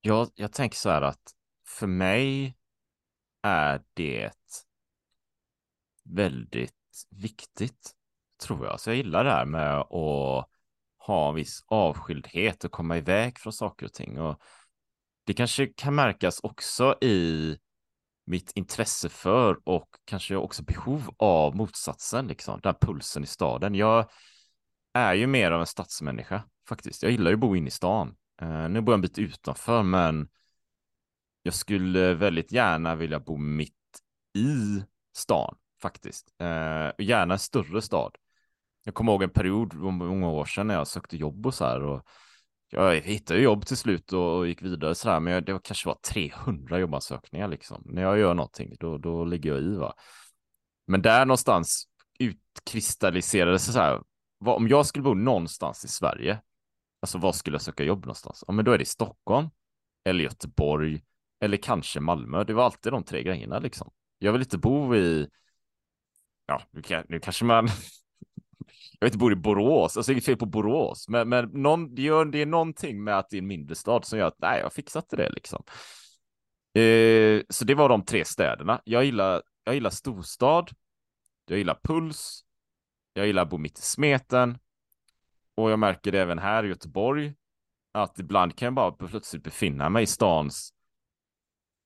Jag, 0.00 0.30
jag 0.34 0.52
tänker 0.52 0.76
så 0.76 0.90
här 0.90 1.02
att 1.02 1.34
för 1.66 1.86
mig 1.86 2.54
är 3.42 3.82
det 3.94 4.32
väldigt 6.04 6.72
viktigt, 7.10 7.95
tror 8.38 8.66
jag. 8.66 8.80
Så 8.80 8.90
jag 8.90 8.96
gillar 8.96 9.24
det 9.24 9.30
här 9.30 9.44
med 9.44 9.76
att 9.80 10.48
ha 10.98 11.28
en 11.28 11.34
viss 11.34 11.64
avskildhet 11.66 12.64
och 12.64 12.72
komma 12.72 12.96
iväg 12.96 13.38
från 13.38 13.52
saker 13.52 13.86
och 13.86 13.92
ting. 13.92 14.20
Och 14.20 14.40
det 15.24 15.34
kanske 15.34 15.66
kan 15.66 15.94
märkas 15.94 16.40
också 16.42 16.98
i 17.00 17.56
mitt 18.26 18.52
intresse 18.54 19.08
för 19.08 19.58
och 19.64 19.88
kanske 20.04 20.36
också 20.36 20.62
behov 20.62 21.14
av 21.18 21.56
motsatsen, 21.56 22.26
liksom, 22.26 22.60
den 22.62 22.72
här 22.72 22.86
pulsen 22.86 23.24
i 23.24 23.26
staden. 23.26 23.74
Jag 23.74 24.10
är 24.94 25.14
ju 25.14 25.26
mer 25.26 25.50
av 25.50 25.60
en 25.60 25.66
stadsmänniska 25.66 26.42
faktiskt. 26.68 27.02
Jag 27.02 27.12
gillar 27.12 27.30
ju 27.30 27.34
att 27.34 27.40
bo 27.40 27.56
inne 27.56 27.68
i 27.68 27.70
stan. 27.70 28.16
Uh, 28.42 28.68
nu 28.68 28.80
bor 28.80 28.92
jag 28.92 28.96
en 28.96 29.00
bit 29.00 29.18
utanför, 29.18 29.82
men 29.82 30.28
jag 31.42 31.54
skulle 31.54 32.14
väldigt 32.14 32.52
gärna 32.52 32.94
vilja 32.94 33.20
bo 33.20 33.36
mitt 33.36 33.72
i 34.34 34.82
stan 35.16 35.56
faktiskt. 35.82 36.34
Uh, 36.42 37.06
gärna 37.06 37.34
en 37.34 37.38
större 37.38 37.82
stad. 37.82 38.16
Jag 38.86 38.94
kommer 38.94 39.12
ihåg 39.12 39.22
en 39.22 39.30
period 39.30 39.74
många 39.74 40.28
år 40.28 40.44
sedan 40.44 40.66
när 40.66 40.74
jag 40.74 40.86
sökte 40.86 41.16
jobb 41.16 41.46
och 41.46 41.54
så 41.54 41.64
här 41.64 41.82
och 41.82 42.06
jag 42.70 42.94
hittade 42.94 43.40
jobb 43.40 43.66
till 43.66 43.76
slut 43.76 44.12
och 44.12 44.46
gick 44.46 44.62
vidare 44.62 44.94
så 44.94 45.10
här, 45.10 45.20
men 45.20 45.44
det 45.44 45.52
var 45.52 45.60
kanske 45.60 45.88
var 45.88 45.98
300 46.12 46.78
jobbansökningar 46.78 47.48
liksom. 47.48 47.82
När 47.84 48.02
jag 48.02 48.18
gör 48.18 48.34
någonting, 48.34 48.76
då, 48.80 48.98
då 48.98 49.24
ligger 49.24 49.50
jag 49.50 49.62
i 49.62 49.76
va. 49.76 49.94
Men 50.86 51.02
där 51.02 51.26
någonstans 51.26 51.88
utkristalliserades 52.18 53.72
så 53.72 53.78
här, 53.78 54.02
vad, 54.38 54.56
om 54.56 54.68
jag 54.68 54.86
skulle 54.86 55.02
bo 55.02 55.14
någonstans 55.14 55.84
i 55.84 55.88
Sverige, 55.88 56.40
alltså 57.00 57.18
var 57.18 57.32
skulle 57.32 57.54
jag 57.54 57.62
söka 57.62 57.84
jobb 57.84 58.00
någonstans? 58.00 58.44
Ja, 58.46 58.52
men 58.52 58.64
då 58.64 58.72
är 58.72 58.78
det 58.78 58.82
i 58.82 58.86
Stockholm 58.86 59.48
eller 60.04 60.24
Göteborg 60.24 61.02
eller 61.40 61.56
kanske 61.56 62.00
Malmö. 62.00 62.44
Det 62.44 62.54
var 62.54 62.64
alltid 62.64 62.92
de 62.92 63.04
tre 63.04 63.22
grejerna 63.22 63.58
liksom. 63.58 63.90
Jag 64.18 64.32
vill 64.32 64.42
inte 64.42 64.58
bo 64.58 64.94
i, 64.94 65.28
ja, 66.46 66.62
nu, 66.70 66.82
kan, 66.82 67.04
nu 67.08 67.20
kanske 67.20 67.44
man 67.44 67.68
jag 68.98 69.06
vet 69.06 69.14
inte, 69.14 69.18
bor 69.18 69.32
i 69.32 69.36
Borås, 69.36 69.96
alltså 69.96 70.12
inget 70.12 70.24
fel 70.24 70.36
på 70.36 70.46
Borås, 70.46 71.08
men, 71.08 71.28
men 71.28 71.44
någon, 71.44 71.94
det, 71.94 72.02
gör, 72.02 72.24
det 72.24 72.42
är 72.42 72.46
någonting 72.46 73.04
med 73.04 73.18
att 73.18 73.30
det 73.30 73.36
är 73.36 73.42
en 73.42 73.46
mindre 73.46 73.74
stad 73.74 74.04
som 74.04 74.18
gör 74.18 74.26
att 74.26 74.38
nej, 74.38 74.60
jag 74.60 74.72
fixar 74.72 75.00
fixat 75.00 75.18
det 75.18 75.30
liksom. 75.30 75.62
Eh, 76.82 77.42
så 77.48 77.64
det 77.64 77.74
var 77.74 77.88
de 77.88 78.04
tre 78.04 78.24
städerna. 78.24 78.82
Jag 78.84 79.04
gillar, 79.04 79.42
jag 79.64 79.74
gillar 79.74 79.90
storstad, 79.90 80.70
jag 81.46 81.58
gillar 81.58 81.78
puls, 81.82 82.44
jag 83.12 83.26
gillar 83.26 83.42
att 83.42 83.50
bo 83.50 83.58
mitt 83.58 83.78
i 83.78 83.82
smeten 83.82 84.58
och 85.54 85.70
jag 85.70 85.78
märker 85.78 86.12
det 86.12 86.20
även 86.20 86.38
här 86.38 86.64
i 86.64 86.68
Göteborg 86.68 87.34
att 87.92 88.18
ibland 88.18 88.56
kan 88.56 88.66
jag 88.66 88.74
bara 88.74 88.92
plötsligt 88.92 89.42
befinna 89.42 89.88
mig 89.88 90.02
i 90.02 90.06
stans 90.06 90.72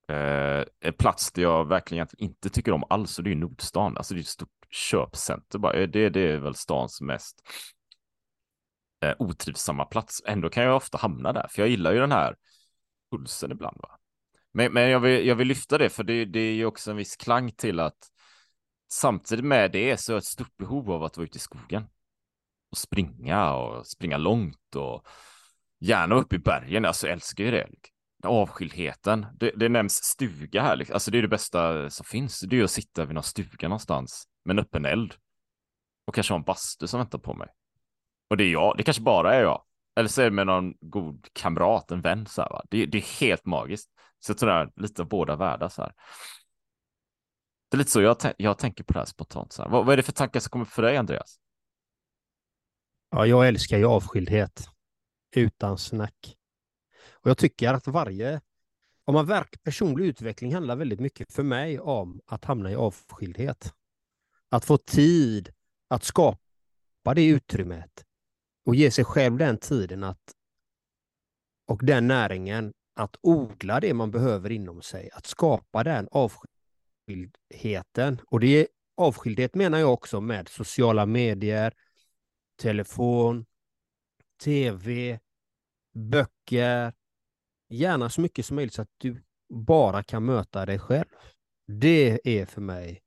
eh, 0.09 0.92
plats 0.99 1.33
där 1.33 1.42
jag 1.42 1.68
verkligen 1.68 2.07
inte 2.18 2.51
tycker 2.51 2.73
om 2.73 2.85
alls 2.90 3.18
och 3.18 3.25
det 3.25 3.31
är 3.31 3.37
Nordstan. 3.37 3.96
Alltså 3.96 4.14
det 4.14 4.20
är 4.20 4.23
ett 4.23 4.29
stort 4.29 4.60
köpcenter 4.70 5.59
bara. 5.59 5.72
Eh, 5.72 5.88
det, 5.88 6.09
det 6.09 6.20
är 6.20 6.38
väl 6.38 6.54
stans 6.54 7.00
mest 7.00 7.42
eh, 9.04 9.14
otrivsamma 9.18 9.85
plats. 9.85 10.22
Ändå 10.26 10.50
kan 10.50 10.64
jag 10.64 10.76
ofta 10.76 10.98
hamna 10.98 11.33
där, 11.33 11.48
för 11.50 11.62
jag 11.62 11.68
gillar 11.68 11.92
ju 11.92 11.98
den 11.98 12.12
här 12.12 12.37
pulsen 13.11 13.52
ibland. 13.52 13.76
Va? 13.83 13.98
Men, 14.52 14.72
men 14.72 14.90
jag, 14.90 15.00
vill, 15.00 15.26
jag 15.26 15.35
vill 15.35 15.48
lyfta 15.48 15.78
det, 15.78 15.88
för 15.88 16.04
det, 16.04 16.24
det 16.24 16.40
är 16.40 16.54
ju 16.54 16.64
också 16.64 16.90
en 16.90 16.96
viss 16.96 17.16
klang 17.16 17.52
till 17.52 17.80
att 17.80 17.98
samtidigt 18.92 19.44
med 19.44 19.72
det 19.72 19.96
så 20.00 20.14
är 20.14 20.18
ett 20.18 20.24
stort 20.24 20.56
behov 20.56 20.90
av 20.90 21.04
att 21.04 21.16
vara 21.16 21.24
ute 21.24 21.37
i 21.37 21.40
skogen 21.40 21.85
och 22.70 22.78
springa 22.78 23.52
och 23.54 23.87
springa 23.87 24.16
långt 24.16 24.76
och 24.76 25.06
gärna 25.80 26.14
upp 26.14 26.33
i 26.33 26.38
bergen. 26.38 26.85
Alltså 26.85 27.06
jag 27.06 27.12
älskar 27.12 27.44
ju 27.44 27.50
det. 27.50 27.68
Avskildheten. 28.24 29.26
Det, 29.40 29.50
det 29.50 29.68
nämns 29.68 29.94
stuga 30.04 30.62
här. 30.62 30.76
Liksom. 30.76 30.94
Alltså 30.94 31.11
det 31.11 31.18
är 31.18 31.22
det 31.22 31.28
bästa 31.28 31.90
som 31.90 32.04
finns. 32.04 32.40
Det 32.40 32.59
är 32.59 32.64
att 32.64 32.70
sitta 32.70 33.04
vid 33.04 33.14
någon 33.14 33.22
stuga 33.22 33.68
någonstans 33.68 34.28
med 34.44 34.54
en 34.54 34.59
öppen 34.59 34.85
eld. 34.85 35.14
Och 36.06 36.14
kanske 36.14 36.33
ha 36.33 36.38
en 36.38 36.44
bastu 36.44 36.87
som 36.87 37.00
väntar 37.00 37.18
på 37.18 37.35
mig. 37.35 37.48
Och 38.30 38.37
det 38.37 38.44
är 38.44 38.52
jag. 38.52 38.76
Det 38.76 38.83
kanske 38.83 39.02
bara 39.02 39.35
är 39.35 39.42
jag. 39.42 39.64
Eller 39.96 40.09
så 40.09 40.20
är 40.20 40.24
det 40.24 40.30
med 40.30 40.46
någon 40.46 40.74
god 40.80 41.28
kamrat, 41.33 41.90
en 41.90 42.00
vän 42.00 42.26
så 42.26 42.42
här. 42.42 42.50
Va? 42.50 42.62
Det, 42.70 42.87
det 42.87 42.98
är 42.98 43.20
helt 43.20 43.44
magiskt. 43.44 43.90
Så 44.18 44.30
jag 44.30 44.38
tror 44.38 44.50
det 44.50 44.56
är 44.56 44.70
lite 44.76 45.02
av 45.02 45.09
båda 45.09 45.37
världar 45.37 45.68
så 45.68 45.83
här. 45.83 45.92
Det 47.70 47.76
är 47.76 47.78
lite 47.78 47.90
så 47.90 48.00
jag, 48.00 48.16
jag 48.37 48.59
tänker 48.59 48.85
på 48.85 48.92
det 48.92 48.98
här 48.98 49.06
spontant. 49.06 49.52
Så 49.52 49.62
här. 49.62 49.70
Vad, 49.70 49.87
vad 49.87 49.92
är 49.92 49.96
det 49.96 50.02
för 50.02 50.12
tankar 50.12 50.40
som 50.40 50.50
kommer 50.50 50.64
för 50.64 50.83
dig, 50.83 50.96
Andreas? 50.96 51.40
Ja, 53.11 53.26
jag 53.26 53.48
älskar 53.48 53.78
ju 53.78 53.85
avskildhet. 53.85 54.68
Utan 55.37 55.78
snack. 55.78 56.37
Och 57.22 57.30
jag 57.30 57.38
tycker 57.38 57.74
att 57.74 57.87
varje... 57.87 58.40
Om 59.04 59.14
man 59.14 59.26
verkar 59.26 59.59
personlig 59.59 60.06
utveckling 60.06 60.54
handlar 60.54 60.76
väldigt 60.76 61.00
mycket 61.00 61.33
för 61.33 61.42
mig 61.42 61.80
om 61.80 62.20
att 62.26 62.44
hamna 62.44 62.70
i 62.70 62.74
avskildhet. 62.74 63.74
Att 64.48 64.64
få 64.64 64.76
tid 64.76 65.52
att 65.88 66.04
skapa 66.04 67.14
det 67.14 67.26
utrymmet 67.26 68.04
och 68.64 68.74
ge 68.74 68.90
sig 68.90 69.04
själv 69.04 69.37
den 69.37 69.59
tiden 69.59 70.04
att 70.04 70.35
och 71.66 71.85
den 71.85 72.06
näringen 72.06 72.72
att 72.94 73.16
odla 73.22 73.80
det 73.80 73.94
man 73.94 74.11
behöver 74.11 74.50
inom 74.50 74.83
sig, 74.83 75.11
att 75.12 75.26
skapa 75.26 75.85
den 75.85 76.09
avskildheten. 76.11 78.20
Och 78.26 78.40
det 78.40 78.46
är 78.46 78.66
avskildhet 78.96 79.54
menar 79.54 79.78
jag 79.78 79.92
också 79.92 80.20
med 80.20 80.48
sociala 80.48 81.06
medier, 81.06 81.74
telefon, 82.56 83.46
tv, 84.44 85.18
böcker, 85.94 86.92
gärna 87.70 88.11
så 88.11 88.20
mycket 88.20 88.46
som 88.46 88.56
möjligt 88.56 88.74
så 88.74 88.83
att 88.83 88.94
du 88.98 89.22
bara 89.48 90.02
kan 90.02 90.24
möta 90.24 90.66
dig 90.66 90.78
själv. 90.78 91.09
Det 91.66 92.20
är 92.24 92.46
för 92.46 92.61
mig 92.61 93.02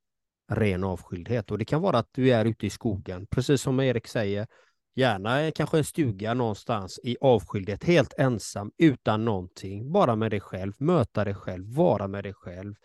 ren 0.51 0.83
avskildhet 0.83 1.51
och 1.51 1.57
det 1.57 1.65
kan 1.65 1.81
vara 1.81 1.97
att 1.97 2.09
du 2.11 2.33
är 2.33 2.45
ute 2.45 2.65
i 2.65 2.69
skogen, 2.69 3.27
precis 3.27 3.61
som 3.61 3.79
Erik 3.79 4.07
säger, 4.07 4.47
Gärna 4.95 5.51
kanske 5.51 5.77
en 5.77 5.83
stuga 5.83 6.33
någonstans 6.33 6.99
i 7.03 7.17
avskildhet, 7.21 7.83
helt 7.83 8.13
ensam, 8.13 8.71
utan 8.77 9.25
någonting, 9.25 9.91
bara 9.91 10.15
med 10.15 10.31
dig 10.31 10.39
själv, 10.39 10.73
möta 10.77 11.23
dig 11.23 11.35
själv, 11.35 11.75
vara 11.75 12.07
med 12.07 12.23
dig 12.23 12.33
själv. 12.33 12.75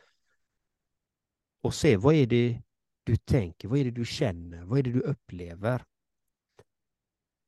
Och 1.62 1.74
se 1.74 1.96
vad 1.96 2.14
är 2.14 2.26
det 2.26 2.62
du 3.04 3.16
tänker, 3.16 3.68
vad 3.68 3.78
är 3.78 3.84
det 3.84 3.90
du 3.90 4.04
känner, 4.04 4.64
vad 4.64 4.78
är 4.78 4.82
det 4.82 4.92
du 4.92 5.00
upplever 5.00 5.84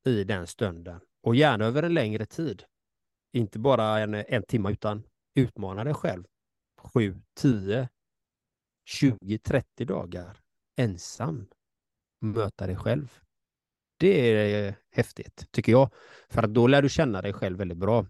i 0.07 0.25
den 0.25 0.47
stunden. 0.47 1.01
Och 1.23 1.35
gärna 1.35 1.65
över 1.65 1.83
en 1.83 1.95
längre 1.95 2.27
tid. 2.27 2.65
Inte 3.33 3.59
bara 3.59 3.99
en, 3.99 4.15
en 4.15 4.43
timme, 4.43 4.73
utan 4.73 5.03
utmana 5.35 5.85
dig 5.85 5.95
själv. 5.95 6.25
7, 6.77 7.23
10, 7.35 7.89
20, 8.85 9.39
30 9.39 9.85
dagar 9.85 10.41
ensam. 10.77 11.47
Möta 12.21 12.67
dig 12.67 12.77
själv. 12.77 13.19
Det 13.99 14.31
är 14.31 14.69
eh, 14.69 14.75
häftigt, 14.91 15.47
tycker 15.51 15.73
jag. 15.73 15.91
För 16.29 16.47
då 16.47 16.67
lär 16.67 16.83
du 16.83 16.89
känna 16.89 17.23
dig 17.23 17.33
själv 17.33 17.59
väldigt 17.59 17.79
bra. 17.79 18.07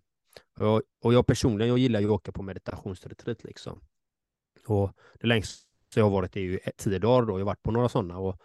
Och, 0.59 0.83
och 1.01 1.15
jag 1.15 1.27
personligen, 1.27 1.69
jag 1.69 1.79
gillar 1.79 2.01
ju 2.01 2.07
att 2.07 2.13
åka 2.13 2.33
på 2.33 2.43
meditationsretreat 2.43 3.45
liksom. 3.45 3.81
Och 4.67 4.93
det 5.21 5.27
längsta 5.27 5.67
jag 5.95 6.05
har 6.05 6.11
varit 6.11 6.37
är 6.37 6.41
ju 6.41 6.59
tio 6.77 6.99
dagar 6.99 7.27
då. 7.27 7.33
Jag 7.33 7.39
har 7.39 7.45
varit 7.45 7.63
på 7.63 7.71
några 7.71 7.89
sådana 7.89 8.19
och 8.19 8.41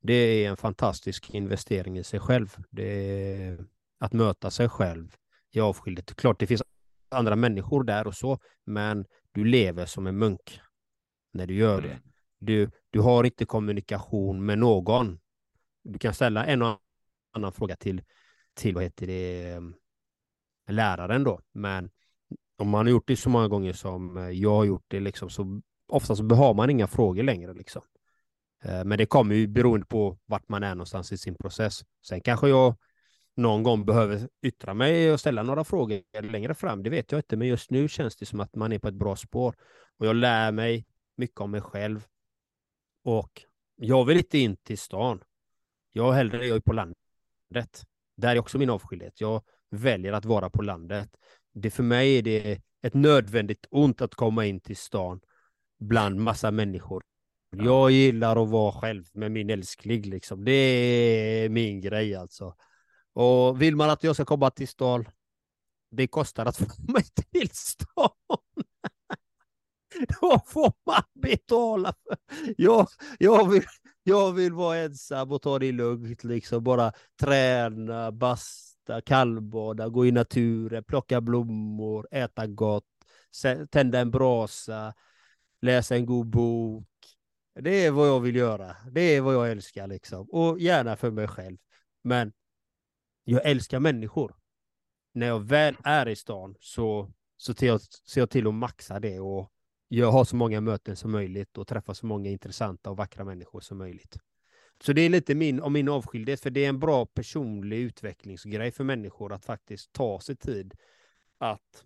det 0.00 0.14
är 0.14 0.50
en 0.50 0.56
fantastisk 0.56 1.30
investering 1.30 1.98
i 1.98 2.04
sig 2.04 2.20
själv. 2.20 2.56
Det 2.70 2.92
är 3.32 3.66
att 3.98 4.12
möta 4.12 4.50
sig 4.50 4.68
själv 4.68 5.16
i 5.50 5.60
avskildhet. 5.60 6.16
Klart, 6.16 6.40
det 6.40 6.46
finns 6.46 6.62
andra 7.08 7.36
människor 7.36 7.84
där 7.84 8.06
och 8.06 8.14
så, 8.14 8.38
men 8.64 9.06
du 9.32 9.44
lever 9.44 9.86
som 9.86 10.06
en 10.06 10.18
munk 10.18 10.60
när 11.32 11.46
du 11.46 11.54
gör 11.54 11.82
det. 11.82 11.88
Mm. 11.88 12.02
Du, 12.38 12.70
du 12.90 13.00
har 13.00 13.24
inte 13.24 13.44
kommunikation 13.44 14.46
med 14.46 14.58
någon. 14.58 15.20
Du 15.84 15.98
kan 15.98 16.14
ställa 16.14 16.46
en 16.46 16.62
och 16.62 16.78
annan 17.32 17.52
fråga 17.52 17.76
till, 17.76 18.02
till 18.54 18.74
vad 18.74 18.84
heter 18.84 19.06
det, 19.06 19.50
eh, 19.50 19.60
läraren 20.68 21.24
då. 21.24 21.40
Men 21.52 21.90
om 22.58 22.68
man 22.68 22.86
har 22.86 22.90
gjort 22.90 23.08
det 23.08 23.16
så 23.16 23.30
många 23.30 23.48
gånger 23.48 23.72
som 23.72 24.16
eh, 24.16 24.30
jag 24.30 24.54
har 24.54 24.64
gjort 24.64 24.84
det, 24.88 25.00
liksom, 25.00 25.30
så 25.30 25.60
ofta 25.88 26.16
så 26.16 26.34
har 26.34 26.54
man 26.54 26.70
inga 26.70 26.86
frågor 26.86 27.22
längre. 27.22 27.54
Liksom. 27.54 27.82
Eh, 28.64 28.84
men 28.84 28.98
det 28.98 29.06
kommer 29.06 29.34
ju 29.34 29.46
beroende 29.46 29.86
på 29.86 30.18
vart 30.26 30.48
man 30.48 30.62
är 30.62 30.74
någonstans 30.74 31.12
i 31.12 31.18
sin 31.18 31.34
process. 31.34 31.80
Sen 32.06 32.20
kanske 32.20 32.48
jag 32.48 32.76
någon 33.38 33.62
gång 33.62 33.84
behöver 33.84 34.28
yttra 34.42 34.74
mig 34.74 35.12
och 35.12 35.20
ställa 35.20 35.42
några 35.42 35.64
frågor 35.64 36.22
längre 36.22 36.54
fram, 36.54 36.82
det 36.82 36.90
vet 36.90 37.12
jag 37.12 37.18
inte, 37.18 37.36
men 37.36 37.48
just 37.48 37.70
nu 37.70 37.88
känns 37.88 38.16
det 38.16 38.26
som 38.26 38.40
att 38.40 38.54
man 38.54 38.72
är 38.72 38.78
på 38.78 38.88
ett 38.88 38.94
bra 38.94 39.16
spår. 39.16 39.54
Och 39.98 40.06
jag 40.06 40.16
lär 40.16 40.52
mig 40.52 40.86
mycket 41.16 41.40
om 41.40 41.50
mig 41.50 41.60
själv. 41.60 42.06
Och 43.04 43.42
jag 43.76 44.04
vill 44.04 44.16
inte 44.16 44.38
in 44.38 44.56
till 44.56 44.78
stan. 44.78 45.22
Jag 45.92 46.12
hellre 46.12 46.46
är 46.46 46.60
på 46.60 46.72
landet 46.72 46.98
landet. 47.54 47.82
Där 48.16 48.36
är 48.36 48.38
också 48.38 48.58
min 48.58 48.70
avskildhet. 48.70 49.20
Jag 49.20 49.42
väljer 49.70 50.12
att 50.12 50.24
vara 50.24 50.50
på 50.50 50.62
landet. 50.62 51.08
Det 51.54 51.70
för 51.70 51.82
mig 51.82 52.18
är 52.18 52.22
det 52.22 52.60
ett 52.82 52.94
nödvändigt 52.94 53.66
ont 53.70 54.02
att 54.02 54.14
komma 54.14 54.46
in 54.46 54.60
till 54.60 54.76
stan 54.76 55.20
bland 55.80 56.20
massa 56.20 56.50
människor. 56.50 57.02
Jag 57.50 57.90
gillar 57.90 58.42
att 58.42 58.48
vara 58.48 58.72
själv 58.72 59.04
med 59.12 59.32
min 59.32 59.50
älskling 59.50 60.02
liksom. 60.02 60.44
Det 60.44 60.52
är 60.52 61.48
min 61.48 61.80
grej 61.80 62.14
alltså. 62.14 62.54
Och 63.12 63.62
vill 63.62 63.76
man 63.76 63.90
att 63.90 64.04
jag 64.04 64.14
ska 64.14 64.24
komma 64.24 64.50
till 64.50 64.68
stan, 64.68 65.08
det 65.90 66.06
kostar 66.06 66.46
att 66.46 66.56
få 66.58 66.66
mig 66.92 67.04
till 67.32 67.50
stan. 67.52 68.10
Då 70.20 70.42
får 70.46 70.72
man 70.86 71.02
betala. 71.14 71.94
Jag, 72.56 72.88
jag, 73.18 73.50
vill, 73.50 73.64
jag 74.02 74.32
vill 74.32 74.52
vara 74.52 74.76
ensam 74.76 75.32
och 75.32 75.42
ta 75.42 75.58
det 75.58 75.72
lugnt, 75.72 76.24
liksom 76.24 76.64
bara 76.64 76.92
träna, 77.20 78.12
basta, 78.12 79.00
kallbada, 79.00 79.88
gå 79.88 80.06
i 80.06 80.10
naturen, 80.10 80.84
plocka 80.84 81.20
blommor, 81.20 82.08
äta 82.10 82.46
gott, 82.46 82.84
tända 83.70 84.00
en 84.00 84.10
brasa, 84.10 84.94
läsa 85.62 85.96
en 85.96 86.06
god 86.06 86.26
bok. 86.26 86.86
Det 87.60 87.86
är 87.86 87.90
vad 87.90 88.08
jag 88.08 88.20
vill 88.20 88.36
göra. 88.36 88.76
Det 88.90 89.00
är 89.00 89.20
vad 89.20 89.34
jag 89.34 89.50
älskar 89.50 89.86
liksom. 89.86 90.30
Och 90.30 90.60
gärna 90.60 90.96
för 90.96 91.10
mig 91.10 91.28
själv. 91.28 91.56
Men 92.04 92.32
jag 93.30 93.46
älskar 93.46 93.80
människor. 93.80 94.34
När 95.12 95.26
jag 95.26 95.40
väl 95.40 95.76
är 95.84 96.08
i 96.08 96.16
stan 96.16 96.54
så, 96.60 97.12
så 97.36 97.54
ser 97.54 97.66
jag, 97.66 97.80
ser 97.80 98.20
jag 98.20 98.30
till 98.30 98.46
att 98.46 98.54
maxa 98.54 99.00
det 99.00 99.20
och 99.20 99.52
jag 99.88 100.12
har 100.12 100.24
så 100.24 100.36
många 100.36 100.60
möten 100.60 100.96
som 100.96 101.10
möjligt 101.10 101.58
och 101.58 101.66
träffa 101.68 101.94
så 101.94 102.06
många 102.06 102.30
intressanta 102.30 102.90
och 102.90 102.96
vackra 102.96 103.24
människor 103.24 103.60
som 103.60 103.78
möjligt. 103.78 104.18
Så 104.82 104.92
det 104.92 105.00
är 105.00 105.08
lite 105.08 105.34
min, 105.34 105.60
om 105.60 105.72
min 105.72 105.88
avskildhet, 105.88 106.40
för 106.40 106.50
det 106.50 106.64
är 106.64 106.68
en 106.68 106.78
bra 106.78 107.06
personlig 107.06 107.78
utvecklingsgrej 107.78 108.70
för 108.70 108.84
människor 108.84 109.32
att 109.32 109.44
faktiskt 109.44 109.92
ta 109.92 110.20
sig 110.20 110.36
tid 110.36 110.74
att 111.38 111.84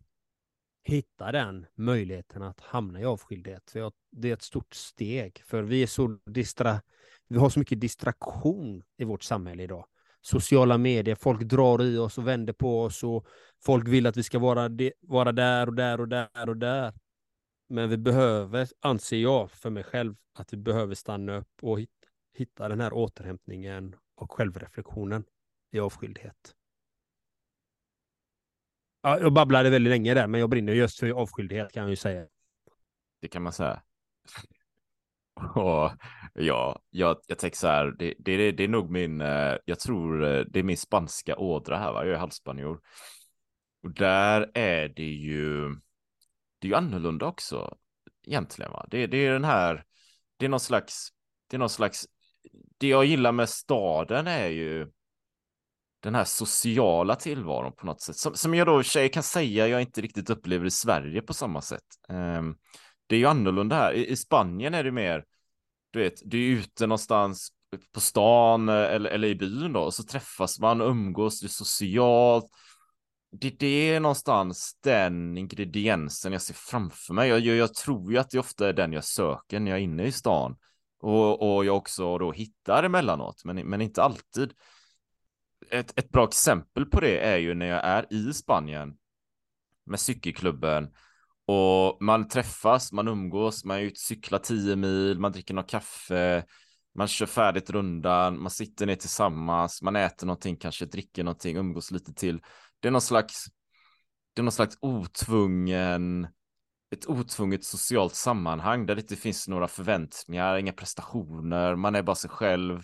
hitta 0.83 1.33
den 1.33 1.67
möjligheten 1.75 2.43
att 2.43 2.61
hamna 2.61 3.01
i 3.01 3.05
avskildhet. 3.05 3.71
För 3.71 3.93
det 4.11 4.29
är 4.29 4.33
ett 4.33 4.43
stort 4.43 4.75
steg, 4.75 5.43
för 5.47 5.63
vi 5.63 5.83
är 5.83 5.87
så 5.87 6.19
distra, 6.27 6.81
vi 7.29 7.39
har 7.39 7.51
så 7.51 7.59
mycket 7.59 7.81
distraktion 7.81 8.83
i 8.97 9.05
vårt 9.05 9.23
samhälle 9.23 9.63
idag. 9.63 9.87
Sociala 10.23 10.79
medier, 10.79 11.15
folk 11.15 11.43
drar 11.43 11.83
i 11.83 11.99
oss 11.99 12.19
och 12.19 12.29
vänder 12.29 12.53
på 12.53 12.83
oss 12.83 13.05
och 13.05 13.27
folk 13.65 13.89
vill 13.89 14.07
att 14.07 14.17
vi 14.17 14.23
ska 14.23 14.39
vara, 14.39 14.71
vara 15.01 15.33
där 15.33 15.67
och 15.67 15.75
där 15.75 16.01
och 16.01 16.09
där 16.09 16.49
och 16.49 16.57
där. 16.57 16.95
Men 17.69 17.89
vi 17.89 17.97
behöver, 17.97 18.69
anser 18.81 19.17
jag 19.17 19.51
för 19.51 19.71
mig 19.71 19.83
själv, 19.85 20.15
att 20.35 20.53
vi 20.53 20.57
behöver 20.57 20.95
stanna 20.95 21.37
upp 21.37 21.63
och 21.63 21.79
hitta 22.35 22.69
den 22.69 22.81
här 22.81 22.93
återhämtningen 22.93 23.97
och 24.15 24.33
självreflektionen 24.33 25.25
i 25.71 25.81
avskildhet. 25.81 26.55
Ja, 29.03 29.21
jag 29.21 29.33
babblade 29.33 29.71
väldigt 29.71 29.91
länge 29.91 30.15
där, 30.15 30.27
men 30.27 30.41
jag 30.41 30.51
brinner 30.51 30.73
just 30.73 30.99
för 30.99 31.11
avskildhet 31.11 31.73
kan 31.73 31.83
jag 31.83 31.91
ju 31.91 31.97
säga. 31.97 32.27
Det 33.21 33.29
kan 33.29 33.43
man 33.43 33.53
säga. 33.53 33.83
Och 35.55 35.91
ja, 36.35 36.83
jag, 36.91 37.21
jag 37.27 37.39
tänker 37.39 37.57
så 37.57 37.67
här, 37.67 37.95
det, 37.99 38.15
det, 38.19 38.53
det 38.53 38.65
är 38.65 38.69
nog 38.69 38.91
min, 38.91 39.21
eh, 39.21 39.57
jag 39.65 39.81
tror 39.81 40.25
eh, 40.25 40.45
det 40.51 40.59
är 40.59 40.63
min 40.63 40.77
spanska 40.77 41.37
ådra 41.37 41.79
här, 41.79 41.93
va? 41.93 42.05
jag 42.05 42.15
är 42.15 42.19
halvspanjor. 42.19 42.81
Och 43.83 43.91
där 43.91 44.51
är 44.55 44.89
det 44.89 45.13
ju, 45.13 45.69
det 46.59 46.67
är 46.67 46.69
ju 46.69 46.75
annorlunda 46.75 47.27
också 47.27 47.77
egentligen. 48.27 48.73
Va? 48.73 48.87
Det, 48.91 49.07
det 49.07 49.17
är 49.17 49.33
den 49.33 49.45
här, 49.45 49.85
det 50.37 50.45
är 50.45 50.49
någon 50.49 50.61
slags, 50.61 51.09
det 51.51 51.57
är 51.57 51.59
någon 51.59 51.69
slags, 51.69 52.07
det 52.79 52.89
jag 52.89 53.05
gillar 53.05 53.33
med 53.33 53.49
staden 53.49 54.27
är 54.27 54.49
ju 54.49 54.91
den 56.03 56.15
här 56.15 56.25
sociala 56.25 57.17
tillvaron 57.17 57.73
på 57.73 57.87
något 57.87 58.01
sätt. 58.01 58.17
Som, 58.17 58.35
som 58.35 58.55
jag 58.55 58.67
då 58.67 58.83
tjej 58.83 59.09
kan 59.09 59.23
säga 59.23 59.69
jag 59.69 59.81
inte 59.81 60.01
riktigt 60.01 60.31
upplever 60.31 60.67
i 60.67 60.71
Sverige 60.71 61.23
på 61.23 61.35
samma 61.35 61.61
sätt. 61.61 61.85
Um, 62.09 62.57
det 63.13 63.17
är 63.17 63.21
ju 63.21 63.27
annorlunda 63.27 63.77
här. 63.77 63.93
I, 63.93 64.11
I, 64.11 64.17
Spanien 64.17 64.75
är 64.75 64.85
det 64.85 64.93
mer, 64.93 65.25
du 65.91 65.99
vet, 65.99 66.15
du 66.25 66.39
är 66.39 66.59
ute 66.59 66.87
någonstans 66.87 67.53
på 67.95 68.01
stan 68.01 68.69
eh, 68.69 68.75
eller, 68.75 69.11
eller 69.11 69.29
i 69.29 69.35
byn 69.35 69.73
då, 69.73 69.81
och 69.81 69.95
så 69.95 70.03
träffas 70.03 70.61
man 70.61 70.81
umgås, 70.81 71.41
det 71.41 71.47
är 71.47 71.49
socialt 71.49 72.47
det, 73.33 73.59
det 73.59 73.91
är 73.91 74.01
någonstans 74.01 74.79
den 74.83 75.39
ingrediensen 75.39 76.33
jag 76.33 76.43
ser 76.43 76.55
framför 76.55 77.15
mig. 77.15 77.29
Jag, 77.29 77.41
jag, 77.41 77.57
jag, 77.57 77.75
tror 77.75 78.13
ju 78.13 78.19
att 78.19 78.31
det 78.31 78.39
ofta 78.39 78.69
är 78.69 78.73
den 78.73 78.93
jag 78.93 79.05
söker 79.05 79.61
när 79.61 79.71
jag 79.71 79.79
är 79.79 79.85
inne 79.85 80.05
i 80.05 80.13
stan. 80.13 80.57
Och, 81.01 81.55
och 81.57 81.65
jag 81.65 81.77
också 81.77 82.19
då 82.19 82.33
hittar 82.33 82.83
emellanåt, 82.83 83.45
men, 83.45 83.57
men 83.57 83.81
inte 83.81 84.03
alltid. 84.03 84.53
Ett, 85.71 85.99
ett 85.99 86.11
bra 86.11 86.25
exempel 86.25 86.87
på 86.87 87.01
det 87.01 87.19
är 87.19 87.37
ju 87.37 87.55
när 87.55 87.67
jag 87.67 87.85
är 87.85 88.13
i 88.13 88.33
Spanien 88.33 88.97
med 89.85 90.01
cykelklubben 90.01 90.91
och 91.47 92.03
man 92.03 92.29
träffas, 92.29 92.93
man 92.93 93.09
umgås, 93.09 93.65
man 93.65 93.77
är 93.77 93.81
ute 93.81 93.93
och 93.93 93.99
cyklar 93.99 94.39
tio 94.39 94.77
mil, 94.77 95.19
man 95.19 95.33
dricker 95.33 95.55
något 95.55 95.71
kaffe, 95.71 96.45
man 96.95 97.09
kör 97.09 97.27
färdigt 97.27 97.71
rundan, 97.71 98.43
man 98.43 98.51
sitter 98.51 98.87
ner 98.87 98.95
tillsammans, 98.95 99.83
man 99.83 99.97
äter 99.97 100.27
någonting, 100.27 100.57
kanske 100.57 100.87
dricker 100.87 101.25
någonting, 101.25 101.57
umgås 101.57 101.91
lite 101.91 102.15
till. 102.15 102.41
Det 102.81 102.89
är 102.89 102.93
någon 102.93 103.01
slags, 103.01 103.45
det 104.35 104.41
är 104.41 104.43
någon 104.43 104.53
slags 104.53 104.79
otvungen, 104.81 106.29
ett 106.95 107.07
otvunget 107.07 107.65
socialt 107.65 108.15
sammanhang 108.15 108.87
där 108.87 108.95
det 108.95 109.01
inte 109.01 109.17
finns 109.17 109.49
några 109.49 109.69
förväntningar, 109.69 110.57
inga 110.57 110.73
prestationer, 110.73 111.77
man 111.77 111.95
är 111.95 112.03
bara 112.03 112.17
sig 112.17 112.31
själv. 112.31 112.83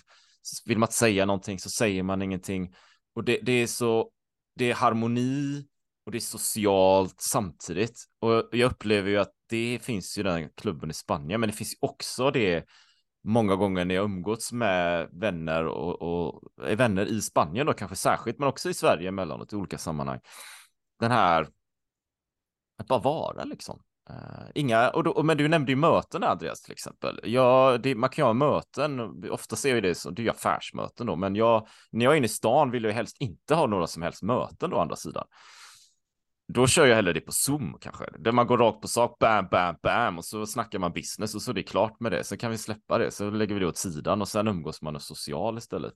Vill 0.67 0.79
man 0.79 0.87
inte 0.87 0.97
säga 0.97 1.27
någonting 1.27 1.59
så 1.59 1.71
säger 1.71 2.03
man 2.03 2.23
ingenting. 2.23 2.75
Och 3.15 3.25
det, 3.25 3.39
det 3.43 3.53
är 3.53 3.67
så, 3.67 4.11
det 4.57 4.71
är 4.71 4.75
harmoni 4.75 5.67
och 6.09 6.13
det 6.13 6.19
är 6.19 6.21
socialt 6.21 7.21
samtidigt. 7.21 8.05
Och 8.21 8.49
jag 8.53 8.73
upplever 8.73 9.11
ju 9.11 9.19
att 9.19 9.33
det 9.49 9.79
finns 9.83 10.19
ju 10.19 10.23
den 10.23 10.51
klubben 10.57 10.91
i 10.91 10.95
Spanien, 10.95 11.41
men 11.41 11.51
det 11.51 11.57
finns 11.57 11.77
också 11.81 12.31
det 12.31 12.65
många 13.25 13.57
gånger 13.57 13.85
när 13.85 13.95
jag 13.95 14.05
umgåtts 14.05 14.53
med 14.53 15.09
vänner 15.13 15.65
och, 15.65 16.03
och 16.03 16.43
är 16.63 16.77
vänner 16.77 17.07
i 17.07 17.21
Spanien 17.21 17.67
då 17.67 17.73
kanske 17.73 17.97
särskilt, 17.97 18.39
men 18.39 18.49
också 18.49 18.71
i 18.71 18.75
Sverige 18.75 19.09
emellanåt 19.09 19.53
i 19.53 19.57
olika 19.57 19.79
sammanhang. 19.79 20.21
Den 21.01 21.11
här 21.11 21.49
att 22.79 22.87
bara 22.87 23.01
vara 23.01 23.45
liksom. 23.45 23.83
Uh, 24.11 24.51
inga, 24.55 24.91
och 24.91 25.05
då, 25.05 25.23
men 25.23 25.37
du 25.37 25.49
nämnde 25.49 25.73
ju 25.73 25.77
möten 25.77 26.25
Andreas 26.25 26.63
till 26.63 26.73
exempel. 26.73 27.21
Ja, 27.25 27.79
det, 27.83 27.95
man 27.95 28.11
kan 28.11 28.23
ju 28.23 28.27
ha 28.27 28.33
möten, 28.33 29.01
ofta 29.31 29.57
ser 29.57 29.75
vi 29.75 29.81
det 29.81 29.95
som, 29.95 30.15
det 30.15 30.27
är 30.27 30.31
affärsmöten 30.31 31.07
då, 31.07 31.17
men 31.17 31.37
jag, 31.37 31.69
när 31.91 32.05
jag 32.05 32.13
är 32.13 32.17
inne 32.17 32.27
i 32.27 32.29
stan 32.29 32.71
vill 32.71 32.85
jag 32.85 32.93
helst 32.93 33.17
inte 33.21 33.55
ha 33.55 33.67
några 33.67 33.87
som 33.87 34.03
helst 34.03 34.23
möten 34.23 34.71
då, 34.71 34.77
å 34.77 34.81
andra 34.81 34.97
sidan. 34.97 35.25
Då 36.53 36.67
kör 36.67 36.87
jag 36.87 36.97
hellre 36.97 37.13
det 37.13 37.21
på 37.21 37.33
Zoom 37.33 37.79
kanske, 37.81 38.05
där 38.19 38.33
man 38.33 38.47
går 38.47 38.59
rakt 38.59 38.81
på 38.81 38.89
sak, 38.89 39.19
bam, 39.19 39.49
bam, 39.51 39.77
bam, 39.83 40.19
och 40.19 40.25
så 40.25 40.47
snackar 40.47 40.79
man 40.79 40.93
business 40.93 41.35
och 41.35 41.43
så 41.43 41.51
är 41.51 41.55
det 41.55 41.63
klart 41.63 42.01
med 42.01 42.13
det. 42.13 42.25
Sen 42.25 42.39
kan 42.39 42.51
vi 42.51 42.59
släppa 42.59 42.99
det, 42.99 43.11
så 43.11 43.31
lägger 43.31 43.55
vi 43.55 43.61
det 43.61 43.67
åt 43.67 43.77
sidan 43.77 44.21
och 44.21 44.29
sen 44.29 44.49
umgås 44.49 44.83
man 44.83 44.97
och 44.97 45.03
social 45.03 45.59
istället. 45.59 45.95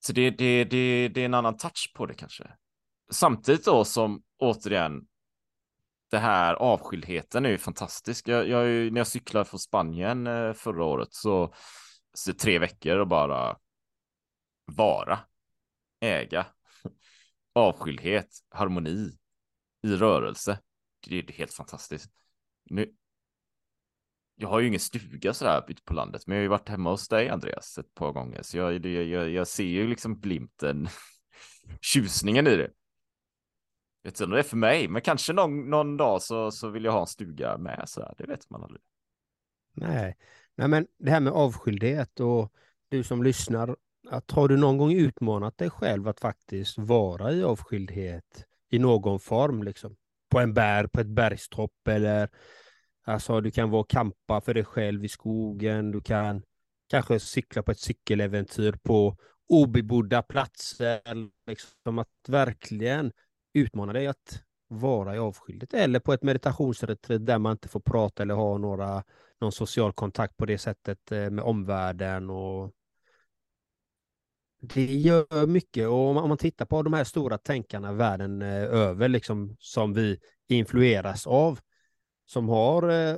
Så 0.00 0.12
det, 0.12 0.30
det, 0.30 0.64
det, 0.64 1.08
det 1.08 1.20
är 1.20 1.24
en 1.24 1.34
annan 1.34 1.56
touch 1.56 1.92
på 1.94 2.06
det 2.06 2.14
kanske. 2.14 2.44
Samtidigt 3.10 3.64
då 3.64 3.84
som 3.84 4.22
återigen, 4.38 5.06
det 6.10 6.18
här 6.18 6.54
avskildheten 6.54 7.46
är 7.46 7.50
ju 7.50 7.58
fantastisk. 7.58 8.28
Jag, 8.28 8.48
jag, 8.48 8.92
när 8.92 9.00
jag 9.00 9.06
cyklade 9.06 9.44
från 9.44 9.60
Spanien 9.60 10.26
eh, 10.26 10.52
förra 10.52 10.84
året 10.84 11.14
så, 11.14 11.54
så 12.14 12.32
tre 12.32 12.58
veckor 12.58 12.98
och 12.98 13.08
bara 13.08 13.56
vara, 14.64 15.18
äga, 16.00 16.46
avskildhet, 17.52 18.28
harmoni 18.48 19.18
i 19.82 19.88
rörelse. 19.88 20.58
Det 21.08 21.18
är 21.18 21.32
helt 21.32 21.52
fantastiskt. 21.52 22.10
Nu, 22.70 22.94
jag 24.36 24.48
har 24.48 24.60
ju 24.60 24.68
ingen 24.68 24.80
stuga 24.80 25.34
sådär 25.34 25.64
ute 25.68 25.82
på 25.82 25.94
landet, 25.94 26.26
men 26.26 26.36
jag 26.36 26.40
har 26.40 26.42
ju 26.42 26.48
varit 26.48 26.68
hemma 26.68 26.90
hos 26.90 27.08
dig 27.08 27.28
Andreas 27.28 27.78
ett 27.78 27.94
par 27.94 28.12
gånger, 28.12 28.42
så 28.42 28.56
jag, 28.56 28.86
jag, 28.86 29.30
jag 29.30 29.48
ser 29.48 29.64
ju 29.64 29.86
liksom 29.86 30.20
glimten, 30.20 30.88
tjusningen 31.80 32.46
i 32.46 32.56
det. 32.56 32.70
Jag 34.02 34.10
vet 34.10 34.14
inte 34.14 34.24
om 34.24 34.30
det 34.30 34.38
är 34.38 34.42
för 34.42 34.56
mig, 34.56 34.88
men 34.88 35.02
kanske 35.02 35.32
någon, 35.32 35.70
någon 35.70 35.96
dag 35.96 36.22
så, 36.22 36.50
så 36.50 36.68
vill 36.68 36.84
jag 36.84 36.92
ha 36.92 37.00
en 37.00 37.06
stuga 37.06 37.58
med 37.58 37.84
sådär, 37.86 38.14
det 38.18 38.26
vet 38.26 38.50
man 38.50 38.62
aldrig. 38.62 38.82
Nej. 39.72 40.16
Nej, 40.54 40.68
men 40.68 40.86
det 40.98 41.10
här 41.10 41.20
med 41.20 41.32
avskildhet 41.32 42.20
och 42.20 42.52
du 42.88 43.02
som 43.02 43.22
lyssnar 43.22 43.76
att 44.08 44.30
har 44.30 44.48
du 44.48 44.56
någon 44.56 44.78
gång 44.78 44.92
utmanat 44.92 45.58
dig 45.58 45.70
själv 45.70 46.08
att 46.08 46.20
faktiskt 46.20 46.78
vara 46.78 47.32
i 47.32 47.42
avskildhet 47.42 48.46
i 48.70 48.78
någon 48.78 49.20
form, 49.20 49.62
liksom? 49.62 49.96
På 50.30 50.40
en 50.40 50.54
berg, 50.54 50.88
på 50.88 51.00
ett 51.00 51.06
bergstopp 51.06 51.88
eller 51.88 52.28
alltså 53.04 53.40
du 53.40 53.50
kan 53.50 53.70
vara 53.70 53.80
och 53.80 53.90
kampa 53.90 54.40
för 54.40 54.54
dig 54.54 54.64
själv 54.64 55.04
i 55.04 55.08
skogen, 55.08 55.90
du 55.90 56.00
kan 56.00 56.42
kanske 56.88 57.20
cykla 57.20 57.62
på 57.62 57.70
ett 57.70 57.80
cykeläventyr 57.80 58.72
på 58.82 59.16
obebodda 59.48 60.22
platser, 60.22 61.00
liksom 61.46 61.98
att 61.98 62.08
verkligen 62.28 63.12
utmana 63.54 63.92
dig 63.92 64.06
att 64.06 64.42
vara 64.68 65.14
i 65.14 65.18
avskildhet 65.18 65.74
eller 65.74 66.00
på 66.00 66.12
ett 66.12 66.22
meditationsretreat 66.22 67.26
där 67.26 67.38
man 67.38 67.52
inte 67.52 67.68
får 67.68 67.80
prata 67.80 68.22
eller 68.22 68.34
ha 68.34 68.58
några, 68.58 69.04
någon 69.40 69.52
social 69.52 69.92
kontakt 69.92 70.36
på 70.36 70.46
det 70.46 70.58
sättet 70.58 71.12
eh, 71.12 71.30
med 71.30 71.44
omvärlden 71.44 72.30
och 72.30 72.72
det 74.62 74.84
gör 74.84 75.46
mycket 75.46 75.88
och 75.88 76.08
om 76.08 76.28
man 76.28 76.38
tittar 76.38 76.66
på 76.66 76.82
de 76.82 76.92
här 76.92 77.04
stora 77.04 77.38
tänkarna 77.38 77.92
världen 77.92 78.42
eh, 78.42 78.62
över, 78.62 79.08
liksom, 79.08 79.56
som 79.58 79.92
vi 79.92 80.18
influeras 80.48 81.26
av, 81.26 81.58
som 82.26 82.48
har 82.48 82.88
eh, 82.88 83.16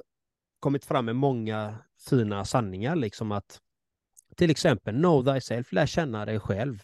kommit 0.61 0.85
fram 0.85 1.05
med 1.05 1.17
många 1.17 1.79
fina 2.11 2.45
sanningar, 2.45 2.97
liksom 2.97 3.33
att 3.33 3.61
till 4.37 4.51
exempel 4.51 4.95
know 4.95 5.25
thyself, 5.25 5.73
lär 5.73 5.87
känna 5.87 6.25
dig 6.25 6.41
själv. 6.41 6.79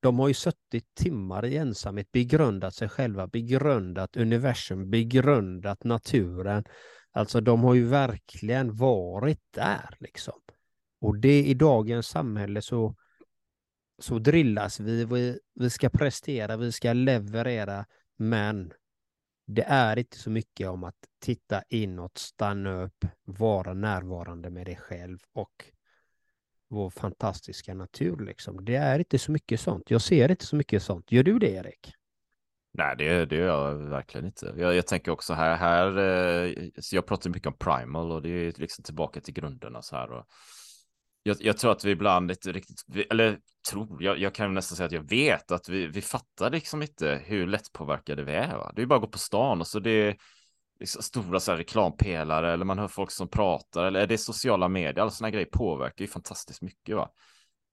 De 0.00 0.18
har 0.18 0.28
ju 0.28 0.34
suttit 0.34 0.94
timmar 0.94 1.44
i 1.44 1.56
ensamhet, 1.56 2.12
begrundat 2.12 2.74
sig 2.74 2.88
själva, 2.88 3.26
begrundat 3.26 4.16
universum, 4.16 4.90
begrundat 4.90 5.84
naturen. 5.84 6.64
Alltså 7.12 7.40
de 7.40 7.64
har 7.64 7.74
ju 7.74 7.84
verkligen 7.84 8.76
varit 8.76 9.40
där 9.50 9.96
liksom. 10.00 10.40
Och 11.00 11.18
det 11.18 11.44
i 11.44 11.54
dagens 11.54 12.06
samhälle 12.06 12.62
så 12.62 12.94
så 13.98 14.18
drillas 14.18 14.80
vi, 14.80 15.04
vi, 15.04 15.38
vi 15.54 15.70
ska 15.70 15.88
prestera, 15.88 16.56
vi 16.56 16.72
ska 16.72 16.92
leverera, 16.92 17.86
men 18.16 18.72
det 19.46 19.62
är 19.62 19.98
inte 19.98 20.18
så 20.18 20.30
mycket 20.30 20.68
om 20.68 20.84
att 20.84 20.96
titta 21.20 21.62
inåt, 21.68 22.18
stanna 22.18 22.82
upp, 22.82 23.04
vara 23.24 23.74
närvarande 23.74 24.50
med 24.50 24.66
dig 24.66 24.76
själv 24.76 25.18
och 25.32 25.64
vår 26.68 26.90
fantastiska 26.90 27.74
natur. 27.74 28.26
Liksom. 28.26 28.64
Det 28.64 28.76
är 28.76 28.98
inte 28.98 29.18
så 29.18 29.32
mycket 29.32 29.60
sånt. 29.60 29.90
Jag 29.90 30.02
ser 30.02 30.30
inte 30.30 30.46
så 30.46 30.56
mycket 30.56 30.82
sånt. 30.82 31.12
Gör 31.12 31.22
du 31.22 31.38
det, 31.38 31.50
Erik? 31.50 31.92
Nej, 32.72 32.94
det, 32.98 33.26
det 33.26 33.36
gör 33.36 33.46
jag 33.46 33.74
verkligen 33.74 34.26
inte. 34.26 34.54
Jag, 34.56 34.74
jag 34.74 34.86
tänker 34.86 35.12
också 35.12 35.34
här, 35.34 35.56
här 35.56 35.98
eh, 35.98 36.68
så 36.78 36.96
jag 36.96 37.06
pratar 37.06 37.30
mycket 37.30 37.46
om 37.46 37.58
primal 37.58 38.12
och 38.12 38.22
det 38.22 38.28
är 38.28 38.52
liksom 38.56 38.84
tillbaka 38.84 39.20
till 39.20 39.34
grunderna 39.34 39.82
så 39.82 39.96
här. 39.96 40.10
Och 40.10 40.26
jag, 41.26 41.36
jag, 41.40 41.58
tror 41.58 41.72
att 41.72 41.84
vi 41.84 41.90
ibland 41.90 42.30
inte 42.30 42.52
riktigt, 42.52 42.84
eller 43.10 43.38
tror, 43.70 44.02
jag, 44.02 44.18
jag 44.18 44.34
kan 44.34 44.54
nästan 44.54 44.76
säga 44.76 44.86
att 44.86 44.92
jag 44.92 45.08
vet 45.08 45.50
att 45.50 45.68
vi, 45.68 45.86
vi 45.86 46.02
fattar 46.02 46.50
liksom 46.50 46.82
inte 46.82 47.22
hur 47.24 47.46
lättpåverkade 47.46 48.24
vi 48.24 48.32
är. 48.32 48.56
Va? 48.56 48.72
Det 48.76 48.82
är 48.82 48.86
bara 48.86 48.94
att 48.94 49.02
gå 49.02 49.08
på 49.08 49.18
stan 49.18 49.60
och 49.60 49.66
så 49.66 49.78
det 49.78 49.90
är 49.90 50.16
liksom 50.80 51.02
stora 51.02 51.40
så 51.40 51.50
här 51.50 51.58
reklampelare 51.58 52.52
eller 52.52 52.64
man 52.64 52.78
hör 52.78 52.88
folk 52.88 53.10
som 53.10 53.28
pratar 53.28 53.84
eller 53.84 54.00
är 54.00 54.06
det 54.06 54.18
sociala 54.18 54.68
medier, 54.68 55.02
alla 55.02 55.10
sådana 55.10 55.30
grejer 55.30 55.48
påverkar 55.52 56.04
ju 56.04 56.08
fantastiskt 56.08 56.62
mycket. 56.62 56.96
Va? 56.96 57.10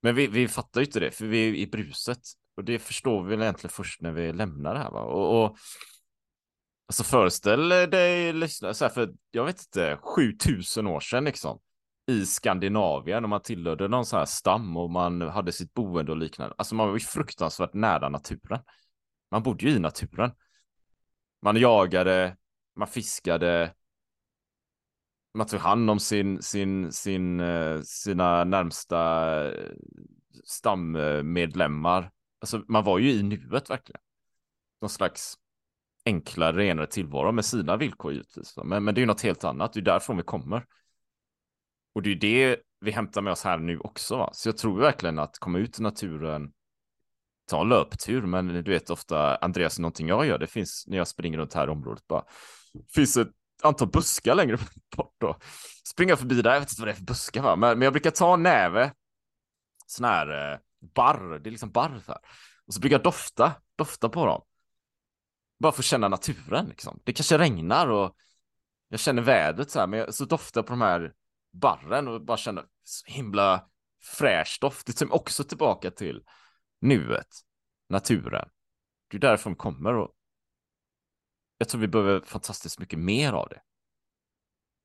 Men 0.01 0.15
vi, 0.15 0.27
vi 0.27 0.47
fattar 0.47 0.81
ju 0.81 0.85
inte 0.85 0.99
det, 0.99 1.11
för 1.11 1.25
vi 1.25 1.49
är 1.49 1.55
i 1.55 1.67
bruset 1.67 2.21
och 2.57 2.63
det 2.63 2.79
förstår 2.79 3.23
vi 3.23 3.29
väl 3.29 3.41
egentligen 3.41 3.73
först 3.73 4.01
när 4.01 4.11
vi 4.11 4.33
lämnar 4.33 4.73
det 4.73 4.79
här. 4.79 4.91
Va? 4.91 5.01
Och, 5.01 5.43
och 5.43 5.57
alltså 6.87 7.03
föreställ 7.03 7.69
dig, 7.69 8.33
lyssna, 8.33 8.73
så 8.73 8.85
här, 8.85 8.91
för 8.91 9.13
jag 9.31 9.45
vet 9.45 9.59
inte, 9.59 9.97
7000 10.01 10.87
år 10.87 10.99
sedan 10.99 11.23
liksom 11.23 11.59
i 12.07 12.25
Skandinavien 12.25 13.23
och 13.23 13.29
man 13.29 13.41
tillhörde 13.41 13.87
någon 13.87 14.05
sån 14.05 14.19
här 14.19 14.25
stam 14.25 14.77
och 14.77 14.89
man 14.89 15.21
hade 15.21 15.51
sitt 15.51 15.73
boende 15.73 16.11
och 16.11 16.17
liknande. 16.17 16.55
Alltså 16.57 16.75
man 16.75 16.87
var 16.87 16.93
ju 16.93 16.99
fruktansvärt 16.99 17.73
nära 17.73 18.09
naturen. 18.09 18.59
Man 19.31 19.43
bodde 19.43 19.65
ju 19.65 19.75
i 19.75 19.79
naturen. 19.79 20.31
Man 21.41 21.57
jagade, 21.57 22.37
man 22.75 22.87
fiskade, 22.87 23.73
man 25.33 25.47
tog 25.47 25.59
hand 25.59 25.89
om 25.89 25.99
sin, 25.99 26.41
sin, 26.41 26.91
sin, 26.91 27.39
eh, 27.39 27.81
sina 27.81 28.43
närmsta 28.43 29.33
eh, 29.51 29.71
stammedlemmar. 30.43 32.11
Alltså 32.39 32.63
man 32.67 32.83
var 32.83 32.99
ju 32.99 33.11
i 33.11 33.23
nuet 33.23 33.69
verkligen. 33.69 34.01
Någon 34.81 34.89
slags 34.89 35.37
enklare, 36.05 36.57
renare 36.57 36.87
tillvaro 36.87 37.31
med 37.31 37.45
sina 37.45 37.77
villkor 37.77 38.11
givetvis. 38.11 38.57
Men, 38.63 38.83
men 38.83 38.95
det 38.95 38.99
är 38.99 39.01
ju 39.03 39.07
något 39.07 39.21
helt 39.21 39.43
annat, 39.43 39.73
det 39.73 39.79
är 39.79 39.81
därifrån 39.81 40.17
vi 40.17 40.23
kommer. 40.23 40.65
Och 41.93 42.01
det 42.01 42.09
är 42.11 42.15
det 42.15 42.59
vi 42.81 42.91
hämtar 42.91 43.21
med 43.21 43.33
oss 43.33 43.43
här 43.43 43.57
nu 43.57 43.79
också. 43.79 44.17
Va? 44.17 44.29
Så 44.33 44.49
jag 44.49 44.57
tror 44.57 44.79
verkligen 44.79 45.19
att 45.19 45.39
komma 45.39 45.59
ut 45.59 45.79
i 45.79 45.81
naturen, 45.81 46.51
ta 47.49 47.61
en 47.61 47.69
löptur, 47.69 48.21
men 48.21 48.47
du 48.47 48.71
vet 48.71 48.89
ofta, 48.89 49.35
Andreas, 49.35 49.79
någonting 49.79 50.07
jag 50.07 50.25
gör, 50.25 50.37
det 50.37 50.47
finns 50.47 50.85
när 50.87 50.97
jag 50.97 51.07
springer 51.07 51.37
runt 51.37 51.53
här 51.53 51.67
i 51.67 51.69
området 51.69 52.07
bara, 52.07 52.23
finns 52.95 53.17
ett 53.17 53.31
antal 53.63 53.87
buskar 53.87 54.35
längre 54.35 54.57
bort 54.97 55.15
då. 55.17 55.37
Springa 55.87 56.15
förbi 56.15 56.41
där, 56.41 56.53
jag 56.53 56.59
vet 56.59 56.71
inte 56.71 56.81
vad 56.81 56.87
det 56.87 56.91
är 56.91 56.95
för 56.95 57.03
buskar 57.03 57.41
va, 57.41 57.55
men, 57.55 57.79
men 57.79 57.85
jag 57.85 57.93
brukar 57.93 58.11
ta 58.11 58.33
en 58.33 58.43
näve, 58.43 58.91
sån 59.87 60.05
här 60.05 60.53
eh, 60.53 60.59
barr, 60.95 61.39
det 61.39 61.49
är 61.49 61.51
liksom 61.51 61.71
barr 61.71 62.01
här. 62.07 62.17
Och 62.67 62.73
så 62.73 62.79
brukar 62.79 62.95
jag 62.95 63.03
dofta, 63.03 63.53
dofta 63.75 64.09
på 64.09 64.25
dem. 64.25 64.41
Bara 65.59 65.71
för 65.71 65.81
att 65.81 65.85
känna 65.85 66.07
naturen 66.07 66.65
liksom. 66.65 66.99
Det 67.03 67.13
kanske 67.13 67.37
regnar 67.37 67.87
och 67.87 68.15
jag 68.89 68.99
känner 68.99 69.21
vädret 69.21 69.71
så 69.71 69.79
här, 69.79 69.87
men 69.87 69.99
jag, 69.99 70.13
så 70.13 70.25
doftar 70.25 70.61
jag 70.61 70.65
på 70.65 70.73
de 70.73 70.81
här 70.81 71.13
barren 71.53 72.07
och 72.07 72.25
bara 72.25 72.37
känner 72.37 72.65
så 72.83 73.11
himla 73.11 73.69
fräsch 74.01 74.57
doft. 74.61 74.87
Det 74.87 74.93
tar 74.93 75.13
också 75.13 75.43
tillbaka 75.43 75.91
till 75.91 76.23
nuet, 76.81 77.27
naturen. 77.89 78.49
Det 79.07 79.17
är 79.17 79.21
därifrån 79.21 79.55
kommer 79.55 79.93
och 79.93 80.11
jag 81.57 81.69
tror 81.69 81.81
vi 81.81 81.87
behöver 81.87 82.21
fantastiskt 82.21 82.79
mycket 82.79 82.99
mer 82.99 83.33
av 83.33 83.49
det. 83.49 83.61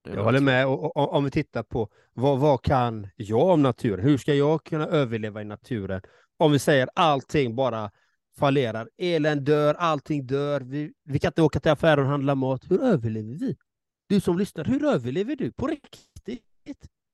det 0.04 0.16
jag 0.16 0.24
håller 0.24 0.40
med. 0.40 0.66
Och, 0.66 0.96
och, 0.96 1.12
om 1.12 1.24
vi 1.24 1.30
tittar 1.30 1.62
på 1.62 1.88
vad, 2.12 2.38
vad 2.38 2.62
kan 2.62 3.08
jag 3.16 3.48
om 3.48 3.62
naturen? 3.62 4.04
Hur 4.04 4.18
ska 4.18 4.34
jag 4.34 4.64
kunna 4.64 4.86
överleva 4.86 5.42
i 5.42 5.44
naturen? 5.44 6.02
Om 6.36 6.52
vi 6.52 6.58
säger 6.58 6.88
allting 6.94 7.56
bara 7.56 7.90
fallerar, 8.38 8.88
elen 8.98 9.44
dör, 9.44 9.74
allting 9.74 10.26
dör, 10.26 10.60
vi, 10.60 10.92
vi 11.04 11.18
kan 11.18 11.28
inte 11.28 11.42
åka 11.42 11.60
till 11.60 11.70
affären 11.70 12.04
och 12.04 12.10
handla 12.10 12.34
mat. 12.34 12.70
Hur 12.70 12.82
överlever 12.82 13.38
vi? 13.38 13.56
Du 14.08 14.20
som 14.20 14.38
lyssnar, 14.38 14.64
hur 14.64 14.84
överlever 14.84 15.36
du 15.36 15.52
på 15.52 15.66
riktigt? 15.66 16.17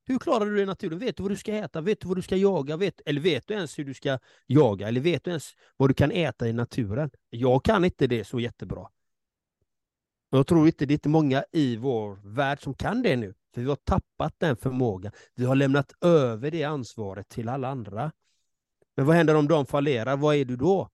Hur 0.06 0.18
klarar 0.18 0.46
du 0.46 0.54
dig 0.54 0.62
i 0.62 0.66
naturen? 0.66 0.98
Vet 0.98 1.16
du 1.16 1.22
vad 1.22 1.32
du 1.32 1.36
ska 1.36 1.52
äta? 1.54 1.80
Vet 1.80 2.00
du 2.00 2.08
vad 2.08 2.16
du 2.16 2.22
ska 2.22 2.36
jaga? 2.36 2.76
Vet, 2.76 3.00
eller 3.06 3.20
vet 3.20 3.48
du 3.48 3.54
ens 3.54 3.78
hur 3.78 3.84
du 3.84 3.94
ska 3.94 4.18
jaga? 4.46 4.88
Eller 4.88 5.00
vet 5.00 5.24
du 5.24 5.30
ens 5.30 5.52
vad 5.76 5.90
du 5.90 5.94
kan 5.94 6.10
äta 6.10 6.48
i 6.48 6.52
naturen? 6.52 7.10
Jag 7.30 7.64
kan 7.64 7.84
inte 7.84 8.06
det 8.06 8.24
så 8.24 8.40
jättebra. 8.40 8.88
Jag 10.30 10.46
tror 10.46 10.66
inte 10.66 10.86
det 10.86 10.92
är 10.92 10.96
inte 10.96 11.08
många 11.08 11.44
i 11.52 11.76
vår 11.76 12.20
värld 12.24 12.62
som 12.62 12.74
kan 12.74 13.02
det 13.02 13.16
nu. 13.16 13.34
För 13.54 13.60
vi 13.60 13.68
har 13.68 13.76
tappat 13.76 14.34
den 14.38 14.56
förmågan. 14.56 15.12
Vi 15.34 15.44
har 15.44 15.54
lämnat 15.54 15.92
över 16.00 16.50
det 16.50 16.64
ansvaret 16.64 17.28
till 17.28 17.48
alla 17.48 17.68
andra. 17.68 18.12
Men 18.96 19.06
vad 19.06 19.16
händer 19.16 19.34
om 19.34 19.48
de 19.48 19.66
fallerar? 19.66 20.16
Vad 20.16 20.36
är 20.36 20.44
du 20.44 20.56
då? 20.56 20.90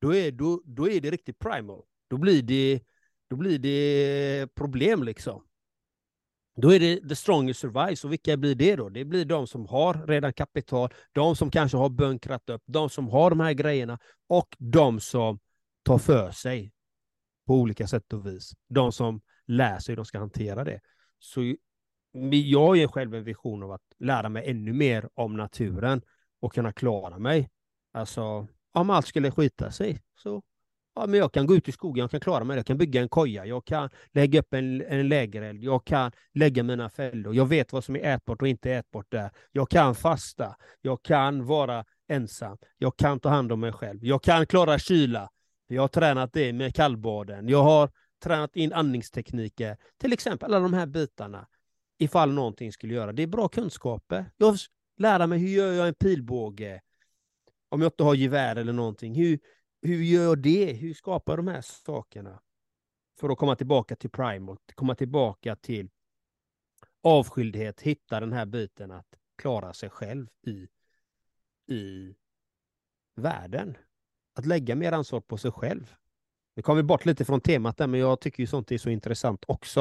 Då 0.00 0.14
är, 0.14 0.32
då, 0.32 0.62
då 0.64 0.88
är 0.88 1.00
det 1.00 1.10
riktigt 1.10 1.38
primal. 1.38 1.82
Då 2.08 2.16
blir 2.16 2.42
det, 2.42 2.80
då 3.30 3.36
blir 3.36 3.58
det 3.58 4.54
problem 4.54 5.02
liksom. 5.02 5.45
Då 6.56 6.72
är 6.72 6.80
det 6.80 7.08
the 7.08 7.16
strongest 7.16 7.60
survives. 7.60 8.04
Och 8.04 8.12
vilka 8.12 8.36
blir 8.36 8.54
det 8.54 8.76
då? 8.76 8.88
Det 8.88 9.04
blir 9.04 9.24
de 9.24 9.46
som 9.46 9.66
har 9.66 10.06
redan 10.06 10.32
kapital, 10.32 10.92
de 11.12 11.36
som 11.36 11.50
kanske 11.50 11.76
har 11.78 11.88
bunkrat 11.88 12.50
upp, 12.50 12.62
de 12.66 12.90
som 12.90 13.08
har 13.08 13.30
de 13.30 13.40
här 13.40 13.52
grejerna 13.52 13.98
och 14.28 14.56
de 14.58 15.00
som 15.00 15.38
tar 15.82 15.98
för 15.98 16.30
sig 16.30 16.72
på 17.46 17.54
olika 17.54 17.86
sätt 17.86 18.12
och 18.12 18.26
vis. 18.26 18.52
De 18.68 18.92
som 18.92 19.20
lär 19.46 19.78
sig 19.78 19.92
hur 19.92 19.96
de 19.96 20.04
ska 20.04 20.18
hantera 20.18 20.64
det. 20.64 20.80
Så 21.18 21.54
jag 22.30 22.66
har 22.66 22.74
ju 22.74 22.88
själv 22.88 23.14
en 23.14 23.24
vision 23.24 23.62
av 23.62 23.72
att 23.72 23.82
lära 23.98 24.28
mig 24.28 24.50
ännu 24.50 24.72
mer 24.72 25.08
om 25.14 25.36
naturen 25.36 26.02
och 26.40 26.54
kunna 26.54 26.72
klara 26.72 27.18
mig. 27.18 27.50
Alltså, 27.92 28.48
om 28.72 28.90
allt 28.90 29.06
skulle 29.06 29.30
skita 29.30 29.70
sig 29.70 30.02
så 30.14 30.42
ja, 30.96 31.06
men 31.06 31.20
jag 31.20 31.32
kan 31.32 31.46
gå 31.46 31.56
ut 31.56 31.68
i 31.68 31.72
skogen, 31.72 32.00
jag 32.00 32.10
kan 32.10 32.20
klara 32.20 32.44
mig, 32.44 32.56
jag 32.56 32.66
kan 32.66 32.78
bygga 32.78 33.02
en 33.02 33.08
koja, 33.08 33.46
jag 33.46 33.64
kan 33.64 33.90
lägga 34.12 34.40
upp 34.40 34.54
en, 34.54 34.82
en 34.82 35.08
lägereld, 35.08 35.62
jag 35.62 35.84
kan 35.84 36.12
lägga 36.34 36.62
mina 36.62 36.88
fällor, 36.88 37.34
jag 37.34 37.46
vet 37.46 37.72
vad 37.72 37.84
som 37.84 37.96
är 37.96 38.00
ätbart 38.00 38.42
och 38.42 38.48
inte 38.48 38.72
ätbart 38.72 39.06
där. 39.08 39.30
Jag 39.52 39.70
kan 39.70 39.94
fasta, 39.94 40.56
jag 40.80 41.02
kan 41.02 41.46
vara 41.46 41.84
ensam, 42.08 42.56
jag 42.78 42.96
kan 42.96 43.20
ta 43.20 43.28
hand 43.28 43.52
om 43.52 43.60
mig 43.60 43.72
själv, 43.72 44.04
jag 44.04 44.22
kan 44.22 44.46
klara 44.46 44.78
kyla. 44.78 45.30
Jag 45.68 45.82
har 45.82 45.88
tränat 45.88 46.32
det 46.32 46.52
med 46.52 46.74
kallbaden, 46.74 47.48
jag 47.48 47.62
har 47.62 47.90
tränat 48.24 48.56
in 48.56 48.72
andningstekniker, 48.72 49.76
till 50.00 50.12
exempel 50.12 50.54
alla 50.54 50.62
de 50.62 50.74
här 50.74 50.86
bitarna. 50.86 51.46
Ifall 51.98 52.32
någonting 52.32 52.72
skulle 52.72 52.94
göra. 52.94 53.12
Det 53.12 53.22
är 53.22 53.26
bra 53.26 53.48
kunskaper. 53.48 54.24
Jag 54.36 54.56
lära 54.98 55.26
mig 55.26 55.38
hur 55.38 55.48
gör 55.48 55.72
jag 55.72 55.88
en 55.88 55.94
pilbåge? 55.94 56.80
Om 57.68 57.82
jag 57.82 57.88
inte 57.88 58.04
har 58.04 58.14
gevär 58.14 58.56
eller 58.56 58.72
någonting. 58.72 59.14
Hur, 59.14 59.38
hur 59.82 60.02
gör 60.02 60.22
jag 60.24 60.38
det? 60.38 60.72
Hur 60.72 60.94
skapar 60.94 61.32
jag 61.32 61.38
de 61.38 61.48
här 61.48 61.60
sakerna? 61.60 62.40
För 63.20 63.28
att 63.28 63.38
komma 63.38 63.56
tillbaka 63.56 63.96
till 63.96 64.10
primal, 64.10 64.58
komma 64.74 64.94
tillbaka 64.94 65.56
till 65.56 65.88
avskildhet, 67.02 67.80
hitta 67.80 68.20
den 68.20 68.32
här 68.32 68.46
biten 68.46 68.90
att 68.90 69.18
klara 69.36 69.72
sig 69.72 69.90
själv 69.90 70.28
i, 70.46 70.68
i 71.74 72.14
världen. 73.14 73.76
Att 74.34 74.46
lägga 74.46 74.74
mer 74.74 74.92
ansvar 74.92 75.20
på 75.20 75.38
sig 75.38 75.50
själv. 75.50 75.94
Nu 76.54 76.62
kom 76.62 76.76
vi 76.76 76.82
bort 76.82 77.04
lite 77.04 77.24
från 77.24 77.40
temat 77.40 77.76
där, 77.76 77.86
men 77.86 78.00
jag 78.00 78.20
tycker 78.20 78.42
ju 78.42 78.46
sånt 78.46 78.72
är 78.72 78.78
så 78.78 78.90
intressant 78.90 79.44
också. 79.48 79.80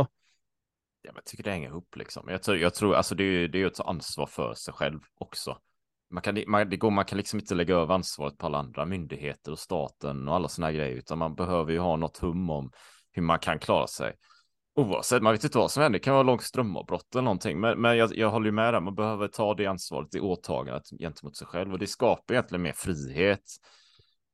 Ja, 1.02 1.12
men 1.12 1.16
jag 1.16 1.26
tycker 1.26 1.44
det 1.44 1.52
hänger 1.52 1.70
ihop 1.70 1.96
liksom. 1.96 2.30
Jag 2.30 2.44
tror, 2.44 2.58
jag 2.58 2.74
tror 2.74 2.96
alltså 2.96 3.16
det 3.16 3.24
är, 3.24 3.48
det 3.48 3.62
är 3.62 3.66
att 3.66 3.74
ta 3.74 3.84
ansvar 3.84 4.26
för 4.26 4.54
sig 4.54 4.74
själv 4.74 5.00
också 5.16 5.58
man 6.16 6.22
kan, 6.22 6.44
man, 6.48 6.70
det 6.70 6.78
går, 6.78 6.92
man 6.92 7.06
kan 7.06 7.18
liksom 7.18 7.40
inte 7.40 7.56
lägga 7.56 7.76
över 7.76 7.94
ansvaret 7.94 8.38
på 8.38 8.46
alla 8.46 8.58
andra 8.58 8.86
myndigheter 8.86 9.52
och 9.52 9.60
staten 9.60 10.28
och 10.28 10.36
alla 10.36 10.48
sådana 10.48 10.72
grejer, 10.72 10.96
utan 10.98 11.18
man 11.18 11.36
behöver 11.36 11.72
ju 11.72 11.80
ha 11.80 11.96
något 11.96 12.18
hum 12.18 12.50
om 12.50 12.72
hur 13.12 13.22
man 13.22 13.40
kan 13.40 13.60
klara 13.60 13.88
sig. 13.88 14.14
Oavsett, 14.76 15.24
man 15.24 15.34
vet 15.34 15.44
inte 15.44 15.58
vad 15.58 15.72
som 15.72 15.84
händer, 15.84 16.00
det 16.00 16.04
kan 16.04 16.14
vara 16.14 16.24
långt 16.24 16.44
strömavbrott 16.44 17.16
eller 17.16 17.24
någonting, 17.24 17.60
men, 17.60 17.82
men 17.82 17.98
jag, 17.98 18.18
jag 18.18 18.30
håller 18.30 18.46
ju 18.46 18.52
med 18.52 18.74
där, 18.74 18.82
man 18.82 18.96
behöver 18.96 19.28
ta 19.28 19.54
det 19.54 19.66
ansvaret, 19.66 20.08
det 20.12 20.20
åtagandet 20.20 20.84
gentemot 21.00 21.38
sig 21.38 21.48
själv 21.48 21.74
och 21.74 21.80
det 21.80 21.88
skapar 21.88 22.34
egentligen 22.34 22.62
mer 22.62 22.74
frihet. 22.74 23.44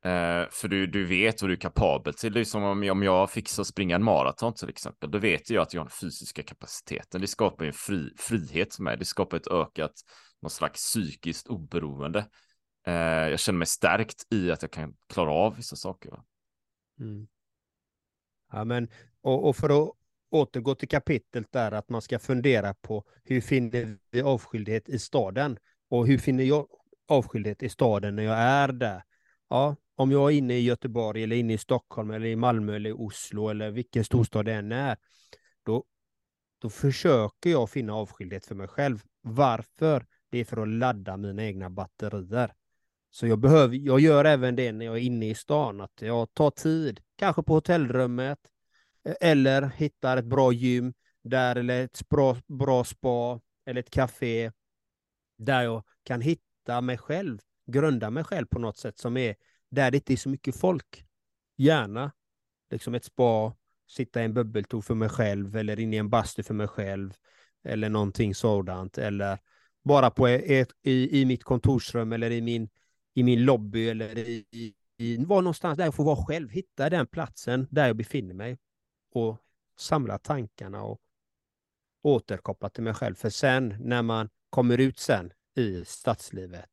Eh, 0.06 0.50
för 0.52 0.68
du, 0.68 0.88
du 0.88 1.06
vet 1.06 1.42
vad 1.42 1.50
du 1.50 1.54
är 1.54 1.60
kapabel 1.60 2.14
till. 2.14 2.34
Det 2.34 2.40
är 2.40 2.44
som 2.44 2.64
om, 2.64 2.90
om 2.90 3.04
jag 3.04 3.32
fixar 3.32 3.64
springa 3.64 3.96
en 3.96 4.04
maraton 4.04 4.54
till 4.54 4.70
exempel. 4.70 5.12
Då 5.12 5.18
vet 5.18 5.50
jag 5.50 5.62
att 5.62 5.74
jag 5.74 5.82
har 5.82 5.86
den 5.86 5.92
fysiska 6.02 6.44
kapaciteten. 6.44 7.22
Det 7.22 7.28
skapar 7.28 7.66
en 7.66 7.74
fri, 7.74 8.14
frihet 8.18 8.76
för 8.76 8.84
mig. 8.84 8.98
Det 8.98 9.06
skapar 9.06 9.38
ett 9.38 9.48
ökat 9.48 9.94
någon 10.42 10.50
slags 10.50 10.82
psykiskt 10.82 11.48
oberoende. 11.48 12.26
Eh, 12.88 12.94
jag 13.30 13.40
känner 13.40 13.58
mig 13.58 13.68
stärkt 13.68 14.34
i 14.34 14.52
att 14.52 14.62
jag 14.62 14.72
kan 14.72 14.96
klara 15.08 15.32
av 15.32 15.56
vissa 15.56 15.76
saker. 15.76 16.12
Mm. 17.00 17.28
Ja, 18.52 18.64
men, 18.64 18.88
och, 19.22 19.50
och, 19.50 19.56
för 19.56 19.84
att 19.84 19.92
återgå 20.30 20.76
till 20.76 20.88
kapitlet 20.88 21.52
där, 21.52 21.72
att 21.72 21.90
man 21.90 22.02
ska 22.02 22.20
fundera 22.20 22.74
på 22.74 23.04
hur 23.24 23.42
finner 23.42 23.98
vi 24.12 24.22
avskildhet 24.22 24.90
i 24.90 25.00
staden? 25.00 25.60
Och 25.90 26.08
hur 26.08 26.18
finner 26.18 26.44
jag 26.44 26.68
avskildhet 27.08 27.64
i 27.64 27.70
staden 27.70 28.16
när 28.16 28.24
jag 28.24 28.38
är 28.38 28.68
där? 28.68 29.04
Ja, 29.50 29.76
om 29.96 30.12
jag 30.12 30.32
är 30.32 30.38
inne 30.38 30.54
i 30.54 30.62
Göteborg 30.62 31.24
eller 31.24 31.36
inne 31.36 31.54
i 31.54 31.58
Stockholm 31.58 32.12
eller 32.12 32.28
i 32.28 32.36
Malmö 32.36 32.76
eller 32.76 32.90
i 32.90 32.94
Oslo 32.94 33.50
eller 33.50 33.72
vilken 33.72 34.04
storstad 34.04 34.46
det 34.46 34.54
än 34.54 34.72
är, 34.72 34.98
då, 35.64 35.84
då 36.62 36.70
försöker 36.70 37.50
jag 37.50 37.70
finna 37.70 37.94
avskildhet 37.94 38.46
för 38.46 38.56
mig 38.56 38.68
själv. 38.68 39.04
Varför? 39.22 40.06
Det 40.32 40.40
är 40.40 40.46
för 40.46 40.62
att 40.62 40.68
ladda 40.68 41.18
mina 41.18 41.44
egna 41.44 41.70
batterier. 41.70 42.54
Så 43.12 43.28
jag, 43.28 43.40
behöver, 43.40 43.76
jag 43.76 44.00
gör 44.00 44.26
även 44.26 44.56
det 44.56 44.72
när 44.72 44.86
jag 44.86 44.98
är 44.98 45.02
inne 45.02 45.30
i 45.30 45.36
stan, 45.36 45.82
att 45.82 46.02
jag 46.02 46.34
tar 46.34 46.52
tid, 46.52 47.00
kanske 47.16 47.44
på 47.44 47.54
hotellrummet, 47.54 48.40
eh, 49.06 49.16
eller 49.22 49.62
hittar 49.62 50.18
ett 50.18 50.26
bra 50.26 50.52
gym, 50.52 50.94
där 51.24 51.56
eller 51.56 51.84
ett 51.84 52.10
bra, 52.10 52.38
bra 52.48 52.84
spa, 52.84 53.40
eller 53.66 53.80
ett 53.80 53.90
café, 53.90 54.52
där 55.38 55.62
jag 55.62 55.84
kan 56.04 56.22
hitta 56.22 56.82
mig 56.82 56.98
själv, 56.98 57.40
grunda 57.72 58.10
mig 58.10 58.24
själv 58.24 58.46
på 58.46 58.60
något 58.60 58.78
sätt 58.78 59.00
som 59.00 59.18
är 59.18 59.36
där 59.70 59.92
det 59.92 59.98
inte 59.98 60.14
är 60.14 60.18
så 60.18 60.30
mycket 60.30 60.56
folk. 60.56 61.06
Gärna 61.58 62.12
liksom 62.70 62.96
ett 62.96 63.06
spa, 63.06 63.56
sitta 63.88 64.22
i 64.22 64.26
en 64.26 64.34
bubbeltog 64.34 64.86
för 64.86 64.96
mig 64.96 65.10
själv, 65.10 65.56
eller 65.56 65.80
inne 65.80 65.96
i 65.96 66.00
en 66.00 66.10
bastu 66.10 66.44
för 66.44 66.54
mig 66.54 66.68
själv, 66.68 67.14
eller 67.64 67.90
någonting 67.90 68.36
sådant, 68.36 68.98
eller 68.98 69.40
bara 69.84 70.10
på 70.10 70.28
ett, 70.28 70.70
i, 70.84 71.22
i 71.22 71.26
mitt 71.26 71.44
kontorsrum 71.44 72.14
eller 72.14 72.32
i 72.32 72.42
min, 72.42 72.70
i 73.14 73.24
min 73.24 73.46
lobby 73.46 73.90
eller 73.90 74.18
i, 74.18 74.46
i, 74.52 74.74
i 74.98 75.18
var 75.18 75.42
någonstans 75.42 75.78
där 75.78 75.86
jag 75.86 75.96
får 75.96 76.04
vara 76.04 76.26
själv. 76.26 76.50
Hitta 76.50 76.90
den 76.90 77.08
platsen 77.08 77.68
där 77.72 77.88
jag 77.88 77.96
befinner 77.96 78.34
mig 78.34 78.58
och 79.14 79.38
samla 79.78 80.18
tankarna 80.18 80.84
och 80.84 81.00
återkoppla 82.04 82.70
till 82.70 82.84
mig 82.84 82.94
själv. 82.94 83.16
För 83.16 83.30
sen 83.30 83.76
när 83.80 84.02
man 84.02 84.30
kommer 84.50 84.78
ut 84.78 85.00
sen 85.00 85.34
i 85.56 85.86
stadslivet, 85.86 86.70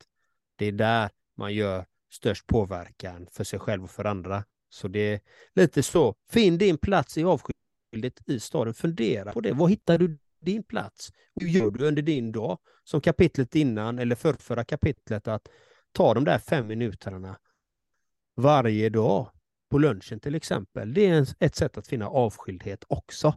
det 0.57 0.67
är 0.67 0.73
där 0.73 1.11
man 1.37 1.55
gör 1.55 1.87
störst 2.11 2.47
påverkan 2.47 3.29
för 3.33 3.45
sig 3.45 3.59
själv 3.59 3.85
och 3.85 3.91
för 3.91 4.05
andra. 4.05 4.45
Så 4.69 4.89
det 4.89 5.01
är 5.01 5.21
lite 5.55 5.83
så. 5.83 6.15
Finn 6.31 6.59
din 6.59 6.79
plats 6.79 7.19
i 7.19 7.25
avskildhet 7.25 8.21
i 8.27 8.41
staden. 8.41 8.75
Fundera 8.75 9.33
på 9.33 9.41
det. 9.41 9.53
Var 9.53 9.69
hittar 9.69 9.99
du 9.99 10.19
din 10.41 10.63
plats. 10.63 11.13
Hur 11.41 11.49
gör 11.49 11.71
du 11.71 11.87
under 11.87 12.03
din 12.03 12.33
dag? 12.33 12.59
Som 12.85 13.01
kapitlet 13.01 13.55
innan, 13.55 13.99
eller 13.99 14.17
förrförra 14.17 14.65
kapitlet, 14.65 15.29
att 15.29 15.49
ta 15.93 16.15
de 16.15 16.25
där 16.25 16.39
fem 16.39 16.67
minuterna 16.67 17.39
varje 18.37 18.89
dag 18.89 19.31
på 19.71 19.79
lunchen 19.79 20.21
till 20.21 20.35
exempel. 20.35 20.95
Det 20.95 21.07
är 21.07 21.27
ett 21.41 21.55
sätt 21.55 21.79
att 21.79 21.89
finna 21.89 22.09
avskildhet 22.09 22.85
också. 22.89 23.35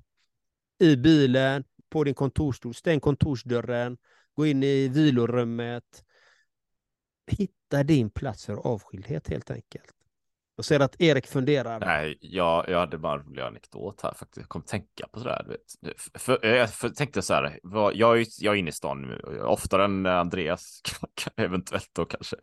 I 0.79 0.95
bilen, 0.95 1.63
på 1.89 2.03
din 2.03 2.13
kontorsstol, 2.13 2.73
stäng 2.73 2.99
kontorsdörren, 2.99 3.97
gå 4.33 4.45
in 4.45 4.63
i 4.63 4.87
vilorummet. 4.87 6.03
Hitta 7.27 7.83
din 7.83 8.09
plats 8.09 8.45
för 8.45 8.55
avskildhet 8.55 9.29
helt 9.29 9.51
enkelt. 9.51 10.00
Jag 10.61 10.65
ser 10.65 10.79
att 10.79 11.01
Erik 11.01 11.27
funderar. 11.27 11.79
Nej, 11.79 12.17
jag, 12.21 12.69
jag 12.69 12.79
hade 12.79 12.97
bara 12.97 13.19
en 13.19 13.25
rolig 13.25 13.41
anekdot 13.41 14.01
här 14.01 14.13
faktiskt. 14.13 14.37
Jag 14.37 14.49
kom 14.49 14.61
tänka 14.61 15.07
på 15.11 15.19
sådär. 15.19 15.45
Vet. 15.47 15.95
För, 16.21 16.45
eh, 16.45 16.55
jag 16.55 16.73
för, 16.73 16.89
tänkte 16.89 17.21
så 17.21 17.33
här, 17.33 17.59
jag, 17.93 18.19
är, 18.19 18.25
jag 18.39 18.53
är 18.55 18.59
inne 18.59 18.69
i 18.69 18.73
stan 18.73 19.01
nu, 19.01 19.41
oftare 19.41 19.85
än 19.85 20.05
Andreas, 20.05 20.81
eventuellt 21.35 21.89
då 21.93 22.05
kanske. 22.05 22.35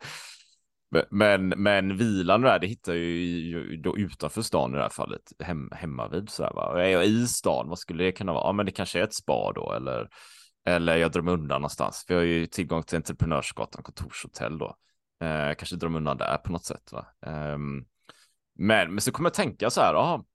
Men, 1.09 1.47
men 1.47 1.97
vilan 1.97 2.41
där, 2.41 2.59
det 2.59 2.67
hittar 2.67 2.93
jag 2.93 3.01
ju 3.01 3.77
då 3.77 3.97
utanför 3.97 4.41
stan 4.41 4.71
i 4.73 4.75
det 4.75 4.81
här 4.81 4.89
fallet, 4.89 5.33
hem, 5.39 5.69
hemma 5.71 6.07
vid 6.07 6.29
så 6.29 6.43
här, 6.43 6.53
va. 6.53 6.83
Är 6.83 6.89
jag 6.89 7.05
i 7.05 7.27
stan, 7.27 7.69
vad 7.69 7.79
skulle 7.79 8.03
det 8.03 8.11
kunna 8.11 8.33
vara? 8.33 8.47
Ja, 8.47 8.51
men 8.51 8.65
det 8.65 8.71
kanske 8.71 8.99
är 8.99 9.03
ett 9.03 9.13
spa 9.13 9.51
då, 9.55 9.73
eller, 9.73 10.09
eller 10.65 10.97
jag 10.97 11.11
drömmer 11.11 11.31
undan 11.31 11.61
någonstans. 11.61 12.05
Vi 12.07 12.15
har 12.15 12.21
ju 12.21 12.45
tillgång 12.45 12.83
till 12.83 12.95
Entreprenörsgatan 12.95 13.83
kontorshotell 13.83 14.57
då. 14.57 14.75
Eh, 15.23 15.55
kanske 15.55 15.75
drömmer 15.75 15.97
undan 15.97 16.17
där 16.17 16.37
på 16.37 16.51
något 16.51 16.65
sätt. 16.65 16.91
Va? 16.91 17.05
Um, 17.25 17.85
men, 18.59 18.93
men 18.93 19.01
så 19.01 19.11
kommer 19.11 19.29
jag 19.29 19.33
tänka 19.33 19.69
så 19.69 19.81
här, 19.81 19.93
aha, 19.93 20.25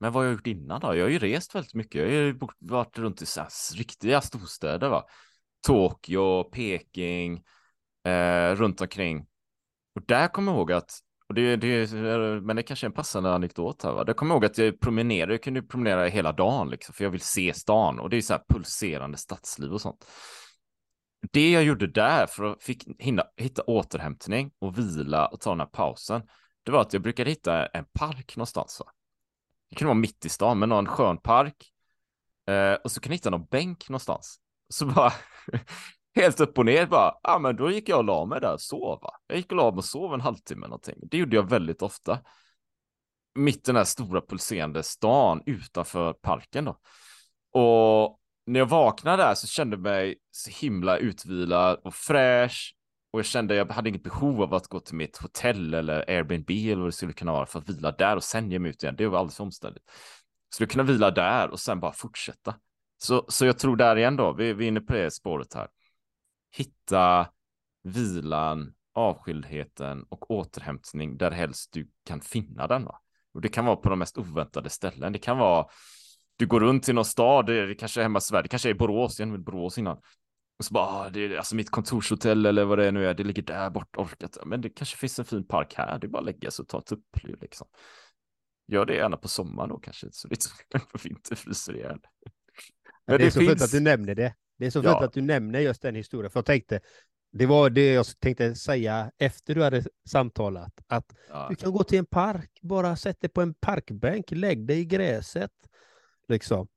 Men 0.00 0.12
vad 0.12 0.22
har 0.22 0.24
jag 0.24 0.32
gjort 0.32 0.46
innan 0.46 0.80
då? 0.80 0.96
Jag 0.96 1.04
har 1.04 1.10
ju 1.10 1.18
rest 1.18 1.54
väldigt 1.54 1.74
mycket. 1.74 2.00
Jag 2.00 2.06
har 2.08 2.12
ju 2.12 2.38
varit 2.58 2.98
runt 2.98 3.22
i 3.22 3.26
så 3.26 3.46
riktiga 3.74 4.20
storstäder, 4.20 4.88
va? 4.88 5.04
Tokyo, 5.66 6.44
Peking, 6.44 7.42
eh, 8.04 8.54
runt 8.54 8.80
omkring. 8.80 9.26
Och 9.94 10.02
där 10.06 10.28
kommer 10.28 10.52
jag 10.52 10.58
ihåg 10.58 10.72
att, 10.72 10.98
och 11.28 11.34
det, 11.34 11.56
det, 11.56 11.92
men 12.42 12.56
det 12.56 12.62
kanske 12.62 12.86
är 12.86 12.88
en 12.88 12.94
passande 12.94 13.34
anekdot 13.34 13.82
här, 13.82 13.92
va? 13.92 14.04
Där 14.04 14.12
kommer 14.12 14.34
jag 14.34 14.36
ihåg 14.36 14.44
att 14.44 14.58
jag 14.58 14.80
promenerade, 14.80 15.32
jag 15.32 15.42
kunde 15.42 15.62
promenera 15.62 16.06
hela 16.06 16.32
dagen, 16.32 16.70
liksom, 16.70 16.94
för 16.94 17.04
jag 17.04 17.10
vill 17.10 17.20
se 17.20 17.54
stan. 17.54 17.98
Och 17.98 18.10
det 18.10 18.16
är 18.16 18.20
så 18.20 18.32
här 18.32 18.42
pulserande 18.48 19.18
stadsliv 19.18 19.72
och 19.72 19.80
sånt. 19.80 20.06
Det 21.32 21.50
jag 21.50 21.64
gjorde 21.64 21.86
där 21.86 22.26
för 22.26 22.44
att 22.44 22.62
fick 22.62 22.84
hinna, 22.98 23.24
hitta 23.36 23.62
återhämtning 23.62 24.50
och 24.58 24.78
vila 24.78 25.26
och 25.26 25.40
ta 25.40 25.50
den 25.50 25.60
här 25.60 25.66
pausen, 25.66 26.22
det 26.62 26.72
var 26.72 26.80
att 26.80 26.92
jag 26.92 27.02
brukade 27.02 27.30
hitta 27.30 27.66
en 27.66 27.84
park 27.84 28.36
någonstans. 28.36 28.80
Va? 28.80 28.92
Det 29.70 29.76
kunde 29.76 29.88
vara 29.88 30.00
mitt 30.00 30.24
i 30.24 30.28
stan, 30.28 30.58
men 30.58 30.68
någon 30.68 30.86
skön 30.86 31.18
park. 31.18 31.72
Eh, 32.48 32.74
och 32.74 32.92
så 32.92 33.00
kunde 33.00 33.12
jag 33.12 33.18
hitta 33.18 33.30
någon 33.30 33.46
bänk 33.50 33.88
någonstans. 33.88 34.38
Så 34.68 34.86
bara 34.86 35.12
helt 36.14 36.40
upp 36.40 36.58
och 36.58 36.64
ner 36.66 36.86
bara, 36.86 37.14
ja 37.22 37.38
men 37.38 37.56
då 37.56 37.70
gick 37.70 37.88
jag 37.88 37.98
och 37.98 38.04
la 38.04 38.24
mig 38.24 38.40
där 38.40 38.52
och 38.52 38.60
sova. 38.60 39.10
Jag 39.26 39.36
gick 39.36 39.50
och 39.50 39.56
la 39.56 39.70
mig 39.70 39.78
och 39.78 39.84
sov 39.84 40.14
en 40.14 40.20
halvtimme 40.20 40.66
någonting. 40.66 40.96
Det 41.02 41.16
gjorde 41.16 41.36
jag 41.36 41.50
väldigt 41.50 41.82
ofta. 41.82 42.18
Mitt 43.34 43.56
i 43.56 43.60
den 43.64 43.76
här 43.76 43.84
stora 43.84 44.20
pulserande 44.20 44.82
stan 44.82 45.42
utanför 45.46 46.12
parken 46.12 46.64
då. 46.64 46.78
Och 47.60 48.18
när 48.46 48.60
jag 48.60 48.66
vaknade 48.66 49.22
där 49.22 49.34
så 49.34 49.46
kände 49.46 49.76
jag 49.76 49.82
mig 49.82 50.18
så 50.30 50.50
himla 50.50 50.96
utvilad 50.96 51.80
och 51.84 51.94
fräsch. 51.94 52.74
Och 53.12 53.18
jag 53.18 53.26
kände 53.26 53.54
jag 53.54 53.72
hade 53.72 53.88
inget 53.88 54.02
behov 54.02 54.42
av 54.42 54.54
att 54.54 54.66
gå 54.66 54.80
till 54.80 54.94
mitt 54.94 55.16
hotell 55.16 55.74
eller 55.74 56.10
Airbnb 56.10 56.50
eller 56.50 56.76
vad 56.76 56.88
det 56.88 56.92
skulle 56.92 57.12
kunna 57.12 57.32
vara 57.32 57.46
för 57.46 57.58
att 57.58 57.68
vila 57.68 57.92
där 57.92 58.16
och 58.16 58.24
sen 58.24 58.50
ge 58.50 58.58
mig 58.58 58.70
ut 58.70 58.82
igen. 58.82 58.94
Det 58.98 59.06
var 59.06 59.18
alldeles 59.18 59.36
för 59.36 59.44
omständigt. 59.44 59.84
Så 60.54 60.62
du 60.62 60.66
kunna 60.66 60.82
vila 60.82 61.10
där 61.10 61.50
och 61.50 61.60
sen 61.60 61.80
bara 61.80 61.92
fortsätta. 61.92 62.54
Så, 62.98 63.24
så 63.28 63.46
jag 63.46 63.58
tror 63.58 63.76
där 63.76 63.96
igen 63.96 64.16
då, 64.16 64.32
vi, 64.32 64.52
vi 64.52 64.64
är 64.64 64.68
inne 64.68 64.80
på 64.80 64.92
det 64.92 65.10
spåret 65.10 65.54
här. 65.54 65.68
Hitta 66.56 67.28
vilan, 67.82 68.72
avskildheten 68.94 70.04
och 70.08 70.30
återhämtning 70.30 71.16
där 71.16 71.30
helst 71.30 71.72
du 71.72 71.90
kan 72.06 72.20
finna 72.20 72.66
den. 72.66 72.84
Va? 72.84 72.98
Och 73.34 73.40
det 73.40 73.48
kan 73.48 73.64
vara 73.64 73.76
på 73.76 73.88
de 73.88 73.98
mest 73.98 74.18
oväntade 74.18 74.70
ställen. 74.70 75.12
Det 75.12 75.18
kan 75.18 75.38
vara 75.38 75.66
du 76.36 76.46
går 76.46 76.60
runt 76.60 76.88
i 76.88 76.92
någon 76.92 77.04
stad, 77.04 77.46
det 77.46 77.74
kanske 77.74 78.00
är 78.00 78.02
hemma 78.02 78.18
i 78.18 78.22
Sverige, 78.22 78.42
det 78.42 78.48
kanske 78.48 78.70
är 78.70 78.74
Borås, 78.74 79.20
jag 79.20 79.28
är 79.28 79.38
Borås 79.38 79.78
innan. 79.78 79.98
Och 80.62 80.66
så 80.66 80.74
bara, 80.74 80.86
ah, 80.86 81.10
det 81.10 81.20
är 81.20 81.36
alltså 81.36 81.56
mitt 81.56 81.70
kontorshotell 81.70 82.46
eller 82.46 82.64
vad 82.64 82.78
det 82.78 82.90
nu 82.90 83.06
är, 83.06 83.14
det 83.14 83.24
ligger 83.24 83.42
där 83.42 83.70
bort, 83.70 83.96
orkat. 83.96 84.38
Men 84.46 84.60
det 84.60 84.68
kanske 84.68 84.96
finns 84.96 85.18
en 85.18 85.24
fin 85.24 85.46
park 85.46 85.74
här, 85.76 85.98
det 85.98 86.06
är 86.06 86.08
bara 86.08 86.18
att 86.18 86.24
lägga 86.24 86.50
sig 86.50 86.62
och 86.62 86.68
ta 86.68 86.78
ett 86.78 86.92
uppflyg 86.92 87.36
liksom. 87.40 87.66
Gör 88.68 88.86
det 88.86 88.94
gärna 88.94 89.16
på 89.16 89.28
sommaren 89.28 89.68
då 89.68 89.78
kanske, 89.78 90.08
så 90.12 90.28
det 90.28 90.46
är 90.74 90.78
på 90.78 90.98
fryser 91.36 91.76
ihjäl. 91.76 91.98
Men 93.06 93.18
det, 93.18 93.18
det 93.18 93.26
är 93.26 93.30
så 93.30 93.38
finns... 93.38 93.50
fint 93.50 93.62
att 93.62 93.70
du 93.70 93.80
nämner 93.80 94.14
det. 94.14 94.34
Det 94.58 94.66
är 94.66 94.70
så 94.70 94.82
fint 94.82 94.94
att 94.94 95.12
du 95.12 95.20
nämner 95.20 95.60
just 95.60 95.82
den 95.82 95.94
historien, 95.94 96.30
för 96.30 96.38
jag 96.38 96.46
tänkte, 96.46 96.80
det 97.32 97.46
var 97.46 97.70
det 97.70 97.92
jag 97.92 98.06
tänkte 98.20 98.54
säga 98.54 99.12
efter 99.18 99.54
du 99.54 99.62
hade 99.62 99.84
samtalat, 100.10 100.72
att 100.86 101.16
ja. 101.28 101.46
du 101.50 101.56
kan 101.56 101.72
gå 101.72 101.84
till 101.84 101.98
en 101.98 102.06
park, 102.06 102.58
bara 102.62 102.96
sätt 102.96 103.20
dig 103.20 103.30
på 103.30 103.40
en 103.40 103.54
parkbänk, 103.54 104.30
lägg 104.30 104.66
dig 104.66 104.80
i 104.80 104.84
gräset, 104.84 105.52
Liksom. 106.28 106.68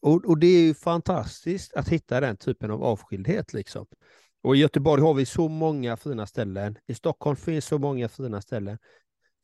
Och, 0.00 0.24
och 0.24 0.38
det 0.38 0.46
är 0.46 0.60
ju 0.60 0.74
fantastiskt 0.74 1.74
att 1.74 1.88
hitta 1.88 2.20
den 2.20 2.36
typen 2.36 2.70
av 2.70 2.82
avskildhet. 2.84 3.52
Liksom. 3.52 3.86
Och 4.42 4.56
i 4.56 4.58
Göteborg 4.58 5.02
har 5.02 5.14
vi 5.14 5.26
så 5.26 5.48
många 5.48 5.96
fina 5.96 6.26
ställen. 6.26 6.78
I 6.86 6.94
Stockholm 6.94 7.36
finns 7.36 7.64
så 7.64 7.78
många 7.78 8.08
fina 8.08 8.40
ställen. 8.40 8.78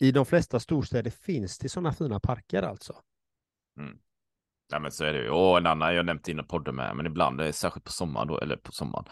I 0.00 0.12
de 0.12 0.26
flesta 0.26 0.60
storstäder 0.60 1.10
finns 1.10 1.58
det 1.58 1.68
sådana 1.68 1.92
fina 1.92 2.20
parker 2.20 2.62
alltså. 2.62 2.94
Mm. 3.78 3.98
Ja 4.72 4.78
men 4.78 4.92
så 4.92 5.04
är 5.04 5.12
det 5.12 5.22
ju. 5.22 5.30
Och 5.30 5.58
en 5.58 5.66
annan, 5.66 5.94
jag 5.94 6.06
nämnt 6.06 6.28
innan 6.28 6.46
podden 6.46 6.74
med, 6.74 6.96
men 6.96 7.06
ibland, 7.06 7.40
eh, 7.40 7.50
särskilt 7.50 7.84
på 7.84 7.92
sommaren 7.92 8.28
då, 8.28 8.38
eller 8.38 8.56
på 8.56 8.72
sommaren, 8.72 9.04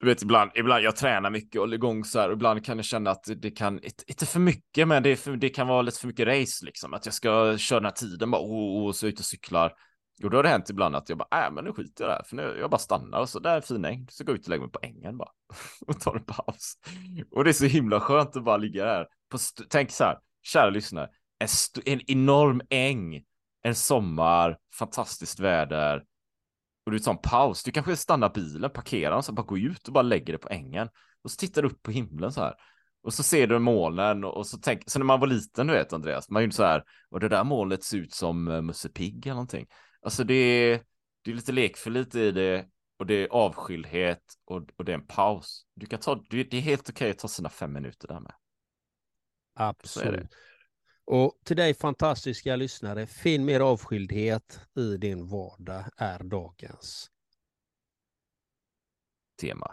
du 0.00 0.06
vet 0.06 0.22
ibland, 0.22 0.50
ibland 0.54 0.84
jag 0.84 0.96
tränar 0.96 1.30
mycket 1.30 1.56
och 1.56 1.62
håller 1.62 1.76
igång 1.76 2.04
så 2.04 2.18
här 2.18 2.28
och 2.28 2.34
ibland 2.34 2.64
kan 2.64 2.78
jag 2.78 2.84
känna 2.84 3.10
att 3.10 3.24
det 3.36 3.50
kan, 3.50 3.80
inte 4.06 4.26
för 4.26 4.40
mycket, 4.40 4.88
men 4.88 5.02
det, 5.02 5.16
för, 5.16 5.36
det 5.36 5.48
kan 5.48 5.68
vara 5.68 5.82
lite 5.82 6.00
för 6.00 6.06
mycket 6.06 6.28
race 6.28 6.64
liksom. 6.64 6.94
Att 6.94 7.06
jag 7.06 7.14
ska 7.14 7.58
köra 7.58 7.80
den 7.80 7.84
här 7.84 7.92
tiden 7.92 8.30
bara, 8.30 8.42
oh, 8.42 8.84
oh, 8.84 8.88
oh 8.88 8.92
så 8.92 9.06
ut 9.06 9.18
och 9.18 9.24
cyklar. 9.24 9.72
Och 10.24 10.30
då 10.30 10.38
har 10.38 10.42
det 10.42 10.48
hänt 10.48 10.70
ibland 10.70 10.96
att 10.96 11.08
jag 11.08 11.18
bara, 11.18 11.46
äh, 11.46 11.52
men 11.52 11.64
nu 11.64 11.72
skiter 11.72 12.04
jag 12.04 12.18
där, 12.18 12.22
för 12.24 12.36
nu, 12.36 12.56
jag 12.60 12.70
bara 12.70 12.78
stannar 12.78 13.20
och 13.20 13.28
så 13.28 13.38
där 13.38 13.50
är 13.50 13.56
en 13.56 13.62
fin 13.62 13.84
äng, 13.84 14.06
så 14.10 14.24
går 14.24 14.32
jag 14.32 14.38
ut 14.38 14.44
och 14.44 14.50
lägger 14.50 14.62
mig 14.62 14.72
på 14.72 14.78
ängen 14.82 15.18
bara 15.18 15.30
och 15.86 16.00
tar 16.00 16.16
en 16.16 16.24
paus. 16.24 16.74
Och 17.30 17.44
det 17.44 17.50
är 17.50 17.52
så 17.52 17.66
himla 17.66 18.00
skönt 18.00 18.36
att 18.36 18.44
bara 18.44 18.56
ligga 18.56 18.84
där. 18.84 19.06
På 19.30 19.38
tänk 19.68 19.90
så 19.90 20.04
här, 20.04 20.18
kära 20.42 20.70
lyssnare, 20.70 21.08
en, 21.38 21.48
en 21.84 22.10
enorm 22.10 22.60
äng, 22.70 23.24
en 23.62 23.74
sommar, 23.74 24.58
fantastiskt 24.78 25.40
väder, 25.40 26.04
och 26.86 26.92
du 26.92 26.98
tar 26.98 27.12
en 27.12 27.18
paus. 27.18 27.62
Du 27.62 27.70
kanske 27.70 27.96
stannar 27.96 28.30
bilen, 28.34 28.70
parkerar 28.70 29.10
den, 29.10 29.22
så 29.22 29.32
bara 29.32 29.46
går 29.46 29.58
ut 29.58 29.86
och 29.86 29.92
bara 29.92 30.02
lägger 30.02 30.32
det 30.32 30.38
på 30.38 30.48
ängen. 30.48 30.88
Och 31.22 31.30
så 31.30 31.36
tittar 31.36 31.62
du 31.62 31.68
upp 31.68 31.82
på 31.82 31.90
himlen 31.90 32.32
så 32.32 32.40
här. 32.40 32.54
Och 33.02 33.14
så 33.14 33.22
ser 33.22 33.46
du 33.46 33.58
molnen 33.58 34.24
och 34.24 34.46
så 34.46 34.58
tänker, 34.58 34.90
så 34.90 34.98
när 34.98 35.06
man 35.06 35.20
var 35.20 35.26
liten, 35.26 35.66
du 35.66 35.72
vet 35.72 35.92
Andreas, 35.92 36.30
man 36.30 36.42
gjorde 36.42 36.54
så 36.54 36.64
här, 36.64 36.84
och 37.10 37.20
det 37.20 37.28
där 37.28 37.44
molnet 37.44 37.84
ser 37.84 37.98
ut 37.98 38.12
som 38.12 38.48
eh, 38.48 38.62
Musse 38.62 38.88
Pigg 38.88 39.26
eller 39.26 39.34
någonting. 39.34 39.66
Alltså 40.00 40.24
det 40.24 40.34
är, 40.34 40.80
det 41.22 41.30
är 41.30 41.34
lite 41.34 41.52
lekfullt 41.52 42.14
i 42.14 42.30
det 42.30 42.66
och 42.98 43.06
det 43.06 43.14
är 43.14 43.28
avskildhet 43.28 44.22
och, 44.44 44.68
och 44.76 44.84
det 44.84 44.92
är 44.92 44.98
en 44.98 45.06
paus. 45.06 45.66
Du 45.74 45.86
kan 45.86 46.00
ta, 46.00 46.24
det 46.30 46.54
är 46.54 46.60
helt 46.60 46.90
okej 46.90 47.10
att 47.10 47.18
ta 47.18 47.28
sina 47.28 47.48
fem 47.48 47.72
minuter 47.72 48.08
där 48.08 48.20
med. 48.20 48.34
Absolut. 49.54 50.30
Och 51.04 51.38
till 51.44 51.56
dig 51.56 51.74
fantastiska 51.74 52.56
lyssnare, 52.56 53.06
finn 53.06 53.44
mer 53.44 53.60
avskildhet 53.60 54.60
i 54.78 54.96
din 54.96 55.26
vardag 55.26 55.84
är 55.96 56.18
dagens 56.18 57.10
tema. 59.40 59.70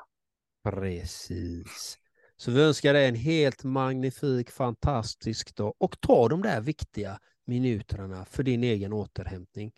Precis. 0.64 2.00
Så 2.36 2.52
vi 2.52 2.62
önskar 2.62 2.94
dig 2.94 3.08
en 3.08 3.16
helt 3.16 3.64
magnifik, 3.64 4.52
fantastisk 4.52 5.56
dag 5.56 5.74
och 5.78 6.02
ta 6.02 6.28
de 6.30 6.42
där 6.42 6.62
viktiga 6.62 7.20
minuterna 7.46 8.26
för 8.26 8.44
din 8.44 8.64
egen 8.64 8.94
återhämtning. 8.94 9.72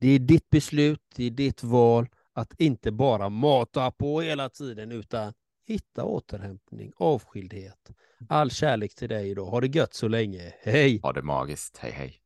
Det 0.00 0.08
är 0.08 0.18
ditt 0.18 0.50
beslut, 0.50 1.00
det 1.16 1.24
är 1.24 1.30
ditt 1.30 1.62
val 1.62 2.08
att 2.32 2.60
inte 2.60 2.92
bara 2.92 3.28
mata 3.28 3.90
på 3.90 4.20
hela 4.20 4.48
tiden 4.48 4.92
utan 4.92 5.32
hitta 5.66 6.04
återhämtning, 6.04 6.92
avskildhet. 6.96 7.90
All 8.28 8.50
kärlek 8.50 8.94
till 8.94 9.08
dig 9.08 9.30
idag. 9.30 9.46
Ha 9.46 9.60
det 9.60 9.66
gött 9.76 9.94
så 9.94 10.08
länge. 10.08 10.52
Hej! 10.62 11.00
Ha 11.02 11.12
det 11.12 11.22
magiskt. 11.22 11.78
Hej, 11.78 11.92
hej. 11.92 12.20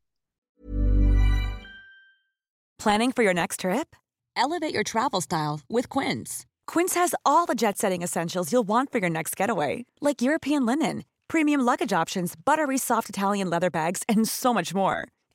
Planning 2.83 3.11
for 3.13 3.23
your 3.23 3.33
next 3.33 3.59
trip? 3.59 3.95
Elevate 4.35 4.73
your 4.73 4.83
travel 4.83 5.21
style 5.21 5.59
with 5.69 5.89
Quince. 5.99 6.45
Quince 6.73 6.99
has 6.99 7.13
all 7.25 7.45
the 7.45 7.55
jet-setting 7.55 8.03
essentials 8.03 8.53
you'll 8.53 8.67
want 8.67 8.91
for 8.91 8.99
your 8.99 9.09
next 9.09 9.35
getaway, 9.35 9.85
like 10.01 10.21
European 10.21 10.65
linen, 10.65 11.03
premium 11.27 11.61
luggage 11.61 11.91
options, 12.01 12.35
buttery 12.45 12.77
soft 12.77 13.09
Italian 13.09 13.49
leather 13.49 13.69
bags, 13.69 14.03
and 14.07 14.27
so 14.27 14.53
much 14.53 14.73
more. 14.73 15.09